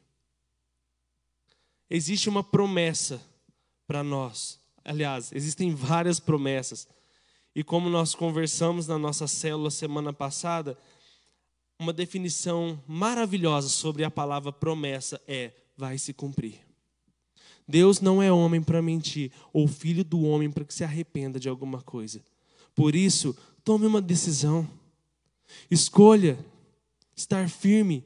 Existe 1.87 2.27
uma 2.27 2.43
promessa 2.43 3.21
para 3.85 4.03
nós. 4.03 4.59
Aliás, 4.83 5.31
existem 5.31 5.75
várias 5.75 6.19
promessas. 6.19 6.87
E 7.53 7.63
como 7.63 7.87
nós 7.87 8.15
conversamos 8.15 8.87
na 8.87 8.97
nossa 8.97 9.27
célula 9.27 9.69
semana 9.69 10.11
passada, 10.11 10.75
uma 11.77 11.93
definição 11.93 12.83
maravilhosa 12.87 13.69
sobre 13.69 14.03
a 14.03 14.09
palavra 14.09 14.51
promessa 14.51 15.21
é: 15.27 15.53
vai 15.77 15.99
se 15.99 16.15
cumprir. 16.15 16.62
Deus 17.67 18.01
não 18.01 18.21
é 18.21 18.31
homem 18.31 18.61
para 18.61 18.81
mentir, 18.81 19.31
ou 19.51 19.67
filho 19.67 20.03
do 20.03 20.21
homem 20.21 20.51
para 20.51 20.65
que 20.65 20.73
se 20.73 20.83
arrependa 20.83 21.39
de 21.39 21.47
alguma 21.47 21.81
coisa. 21.81 22.21
Por 22.75 22.95
isso, 22.95 23.35
tome 23.63 23.85
uma 23.85 24.01
decisão. 24.01 24.67
Escolha 25.69 26.37
estar 27.15 27.49
firme. 27.49 28.03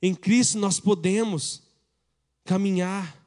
Em 0.00 0.14
Cristo 0.14 0.58
nós 0.58 0.78
podemos 0.78 1.62
caminhar 2.44 3.24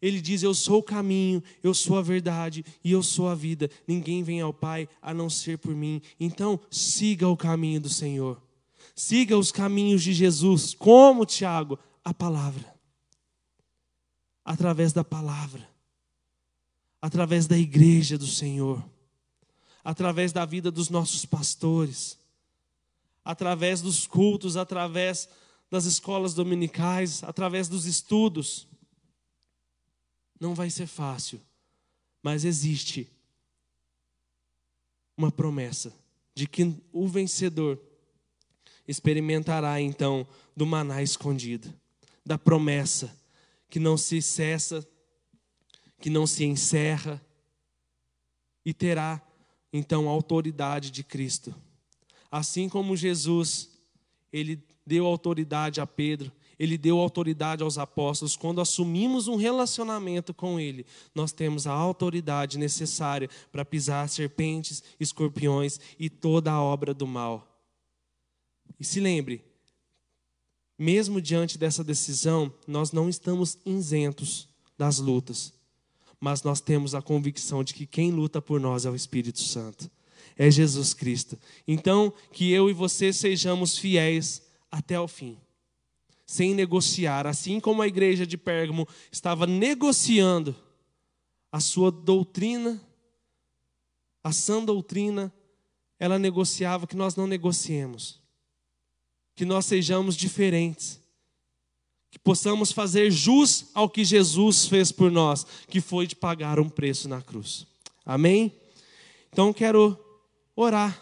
ele 0.00 0.20
diz: 0.20 0.42
Eu 0.42 0.54
sou 0.54 0.78
o 0.78 0.82
caminho, 0.82 1.42
eu 1.62 1.74
sou 1.74 1.98
a 1.98 2.02
verdade 2.02 2.64
e 2.82 2.90
eu 2.90 3.02
sou 3.02 3.28
a 3.28 3.34
vida. 3.34 3.70
Ninguém 3.86 4.22
vem 4.22 4.40
ao 4.40 4.52
Pai 4.52 4.88
a 5.02 5.12
não 5.12 5.28
ser 5.28 5.58
por 5.58 5.74
mim. 5.74 6.00
Então, 6.18 6.58
siga 6.70 7.28
o 7.28 7.36
caminho 7.36 7.80
do 7.80 7.88
Senhor. 7.88 8.40
Siga 8.94 9.36
os 9.36 9.52
caminhos 9.52 10.02
de 10.02 10.12
Jesus. 10.12 10.74
Como, 10.74 11.26
Tiago? 11.26 11.78
A 12.04 12.14
palavra. 12.14 12.79
Através 14.50 14.92
da 14.92 15.04
palavra. 15.04 15.64
Através 17.00 17.46
da 17.46 17.56
igreja 17.56 18.18
do 18.18 18.26
Senhor. 18.26 18.84
Através 19.84 20.32
da 20.32 20.44
vida 20.44 20.72
dos 20.72 20.90
nossos 20.90 21.24
pastores. 21.24 22.18
Através 23.24 23.80
dos 23.80 24.08
cultos, 24.08 24.56
através 24.56 25.28
das 25.70 25.84
escolas 25.84 26.34
dominicais, 26.34 27.22
através 27.22 27.68
dos 27.68 27.86
estudos 27.86 28.66
não 30.40 30.52
vai 30.52 30.68
ser 30.68 30.88
fácil, 30.88 31.40
mas 32.20 32.44
existe 32.44 33.08
uma 35.16 35.30
promessa 35.30 35.94
de 36.34 36.48
que 36.48 36.74
o 36.92 37.06
vencedor 37.06 37.80
experimentará 38.88 39.80
então 39.80 40.26
do 40.56 40.66
maná 40.66 41.02
escondido, 41.04 41.72
da 42.26 42.36
promessa 42.36 43.19
que 43.70 43.78
não 43.78 43.96
se 43.96 44.20
cessa, 44.20 44.86
que 46.00 46.10
não 46.10 46.26
se 46.26 46.44
encerra 46.44 47.24
e 48.64 48.74
terá 48.74 49.22
então 49.72 50.08
a 50.08 50.12
autoridade 50.12 50.90
de 50.90 51.04
Cristo. 51.04 51.54
Assim 52.30 52.68
como 52.68 52.96
Jesus, 52.96 53.70
ele 54.32 54.62
deu 54.84 55.06
autoridade 55.06 55.80
a 55.80 55.86
Pedro, 55.86 56.32
ele 56.58 56.76
deu 56.76 56.98
autoridade 56.98 57.62
aos 57.62 57.78
apóstolos. 57.78 58.36
Quando 58.36 58.60
assumimos 58.60 59.28
um 59.28 59.36
relacionamento 59.36 60.34
com 60.34 60.60
Ele, 60.60 60.84
nós 61.14 61.32
temos 61.32 61.66
a 61.66 61.72
autoridade 61.72 62.58
necessária 62.58 63.30
para 63.50 63.64
pisar 63.64 64.06
serpentes, 64.10 64.82
escorpiões 65.00 65.80
e 65.98 66.10
toda 66.10 66.52
a 66.52 66.62
obra 66.62 66.92
do 66.92 67.06
mal. 67.06 67.50
E 68.78 68.84
se 68.84 69.00
lembre, 69.00 69.42
mesmo 70.80 71.20
diante 71.20 71.58
dessa 71.58 71.84
decisão, 71.84 72.50
nós 72.66 72.90
não 72.90 73.06
estamos 73.06 73.58
isentos 73.66 74.48
das 74.78 74.98
lutas, 74.98 75.52
mas 76.18 76.42
nós 76.42 76.58
temos 76.62 76.94
a 76.94 77.02
convicção 77.02 77.62
de 77.62 77.74
que 77.74 77.84
quem 77.84 78.10
luta 78.10 78.40
por 78.40 78.58
nós 78.58 78.86
é 78.86 78.90
o 78.90 78.96
Espírito 78.96 79.40
Santo, 79.40 79.90
é 80.38 80.50
Jesus 80.50 80.94
Cristo. 80.94 81.38
Então, 81.68 82.10
que 82.32 82.50
eu 82.50 82.70
e 82.70 82.72
você 82.72 83.12
sejamos 83.12 83.76
fiéis 83.76 84.40
até 84.70 84.98
o 84.98 85.06
fim 85.06 85.36
sem 86.30 86.54
negociar, 86.54 87.26
assim 87.26 87.58
como 87.58 87.82
a 87.82 87.88
igreja 87.88 88.24
de 88.24 88.38
Pérgamo 88.38 88.86
estava 89.10 89.48
negociando 89.48 90.54
a 91.50 91.58
sua 91.58 91.90
doutrina, 91.90 92.80
a 94.22 94.30
sã 94.30 94.64
doutrina, 94.64 95.32
ela 95.98 96.20
negociava 96.20 96.86
que 96.86 96.94
nós 96.94 97.16
não 97.16 97.26
negociemos, 97.26 98.19
que 99.34 99.44
nós 99.44 99.66
sejamos 99.66 100.16
diferentes, 100.16 101.00
que 102.10 102.18
possamos 102.18 102.72
fazer 102.72 103.10
jus 103.10 103.66
ao 103.74 103.88
que 103.88 104.04
Jesus 104.04 104.66
fez 104.66 104.90
por 104.90 105.10
nós, 105.10 105.46
que 105.68 105.80
foi 105.80 106.06
de 106.06 106.16
pagar 106.16 106.58
um 106.58 106.68
preço 106.68 107.08
na 107.08 107.22
cruz. 107.22 107.66
Amém? 108.04 108.52
Então 109.32 109.52
quero 109.52 109.98
orar 110.56 111.00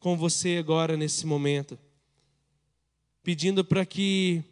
com 0.00 0.16
você 0.16 0.56
agora 0.56 0.96
nesse 0.96 1.26
momento 1.26 1.78
pedindo 3.22 3.64
para 3.64 3.86
que 3.86 4.42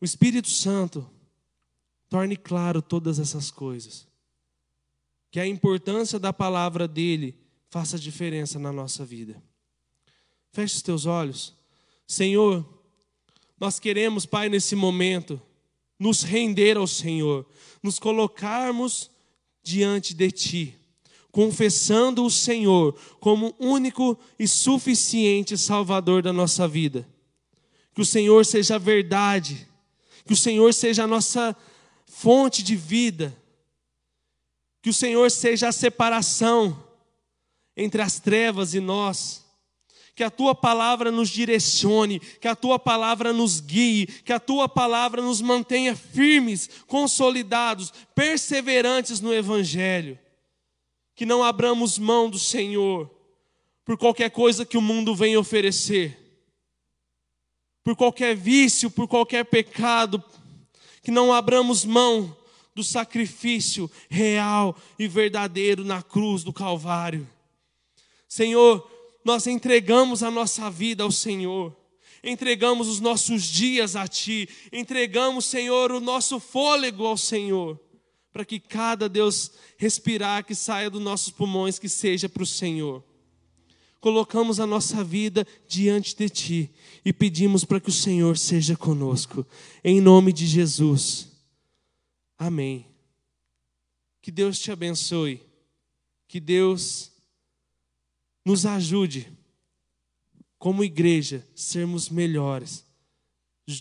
o 0.00 0.04
Espírito 0.04 0.48
Santo 0.48 1.08
torne 2.08 2.36
claro 2.36 2.82
todas 2.82 3.18
essas 3.18 3.50
coisas. 3.50 4.06
Que 5.30 5.38
a 5.38 5.46
importância 5.46 6.18
da 6.18 6.32
palavra 6.32 6.88
dele 6.88 7.38
faça 7.68 7.98
diferença 7.98 8.58
na 8.58 8.72
nossa 8.72 9.04
vida. 9.04 9.40
Feche 10.50 10.76
os 10.76 10.82
teus 10.82 11.06
olhos. 11.06 11.54
Senhor, 12.10 12.66
nós 13.60 13.78
queremos, 13.78 14.26
Pai, 14.26 14.48
nesse 14.48 14.74
momento, 14.74 15.40
nos 15.96 16.24
render 16.24 16.76
ao 16.76 16.84
Senhor, 16.84 17.46
nos 17.80 18.00
colocarmos 18.00 19.12
diante 19.62 20.12
de 20.12 20.28
Ti, 20.32 20.76
confessando 21.30 22.24
o 22.24 22.30
Senhor 22.30 22.98
como 23.20 23.54
único 23.60 24.18
e 24.36 24.48
suficiente 24.48 25.56
Salvador 25.56 26.20
da 26.20 26.32
nossa 26.32 26.66
vida. 26.66 27.08
Que 27.94 28.00
o 28.00 28.04
Senhor 28.04 28.44
seja 28.44 28.74
a 28.74 28.78
verdade, 28.78 29.68
que 30.26 30.32
o 30.32 30.36
Senhor 30.36 30.74
seja 30.74 31.04
a 31.04 31.06
nossa 31.06 31.56
fonte 32.06 32.60
de 32.60 32.74
vida, 32.74 33.32
que 34.82 34.90
o 34.90 34.94
Senhor 34.94 35.30
seja 35.30 35.68
a 35.68 35.72
separação 35.72 36.76
entre 37.76 38.02
as 38.02 38.18
trevas 38.18 38.74
e 38.74 38.80
nós, 38.80 39.48
Que 40.14 40.22
a 40.22 40.30
tua 40.30 40.54
palavra 40.54 41.10
nos 41.10 41.30
direcione, 41.30 42.20
que 42.20 42.48
a 42.48 42.54
tua 42.54 42.78
palavra 42.78 43.32
nos 43.32 43.60
guie, 43.60 44.06
que 44.06 44.32
a 44.32 44.40
tua 44.40 44.68
palavra 44.68 45.22
nos 45.22 45.40
mantenha 45.40 45.96
firmes, 45.96 46.68
consolidados, 46.86 47.92
perseverantes 48.14 49.20
no 49.20 49.32
Evangelho. 49.32 50.18
Que 51.14 51.24
não 51.24 51.42
abramos 51.42 51.98
mão 51.98 52.28
do 52.28 52.38
Senhor 52.38 53.10
por 53.84 53.96
qualquer 53.96 54.30
coisa 54.30 54.64
que 54.64 54.78
o 54.78 54.82
mundo 54.82 55.14
venha 55.14 55.40
oferecer, 55.40 56.16
por 57.82 57.96
qualquer 57.96 58.36
vício, 58.36 58.90
por 58.90 59.08
qualquer 59.08 59.44
pecado, 59.44 60.22
que 61.02 61.10
não 61.10 61.32
abramos 61.32 61.84
mão 61.84 62.36
do 62.74 62.84
sacrifício 62.84 63.90
real 64.08 64.76
e 64.98 65.08
verdadeiro 65.08 65.84
na 65.84 66.02
cruz 66.02 66.44
do 66.44 66.52
Calvário. 66.52 67.28
Senhor, 68.28 68.88
nós 69.24 69.46
entregamos 69.46 70.22
a 70.22 70.30
nossa 70.30 70.70
vida 70.70 71.02
ao 71.02 71.10
Senhor, 71.10 71.76
entregamos 72.22 72.88
os 72.88 73.00
nossos 73.00 73.44
dias 73.44 73.96
a 73.96 74.06
Ti, 74.06 74.48
entregamos, 74.72 75.44
Senhor, 75.44 75.92
o 75.92 76.00
nosso 76.00 76.38
fôlego 76.40 77.04
ao 77.04 77.16
Senhor, 77.16 77.80
para 78.32 78.44
que 78.44 78.60
cada 78.60 79.08
Deus 79.08 79.52
respirar 79.76 80.44
que 80.44 80.54
saia 80.54 80.90
dos 80.90 81.02
nossos 81.02 81.30
pulmões, 81.30 81.78
que 81.78 81.88
seja 81.88 82.28
para 82.28 82.42
o 82.42 82.46
Senhor. 82.46 83.04
Colocamos 84.00 84.58
a 84.58 84.66
nossa 84.66 85.04
vida 85.04 85.46
diante 85.68 86.16
de 86.16 86.28
Ti 86.30 86.70
e 87.04 87.12
pedimos 87.12 87.64
para 87.64 87.80
que 87.80 87.90
o 87.90 87.92
Senhor 87.92 88.38
seja 88.38 88.76
conosco, 88.76 89.46
em 89.84 90.00
nome 90.00 90.32
de 90.32 90.46
Jesus. 90.46 91.28
Amém. 92.38 92.86
Que 94.22 94.30
Deus 94.30 94.58
te 94.58 94.70
abençoe, 94.70 95.42
que 96.26 96.40
Deus 96.40 97.09
nos 98.44 98.64
ajude, 98.66 99.30
como 100.58 100.84
igreja, 100.84 101.46
sermos 101.54 102.08
melhores, 102.08 102.84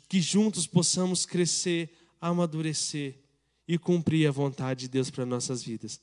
que 0.08 0.22
juntos 0.22 0.68
possamos 0.68 1.26
crescer, 1.26 1.90
amadurecer 2.22 3.20
e 3.68 3.78
cumprir 3.78 4.28
a 4.28 4.32
vontade 4.32 4.82
de 4.82 4.88
Deus 4.90 5.10
para 5.10 5.26
nossas 5.26 5.64
vidas. 5.64 6.02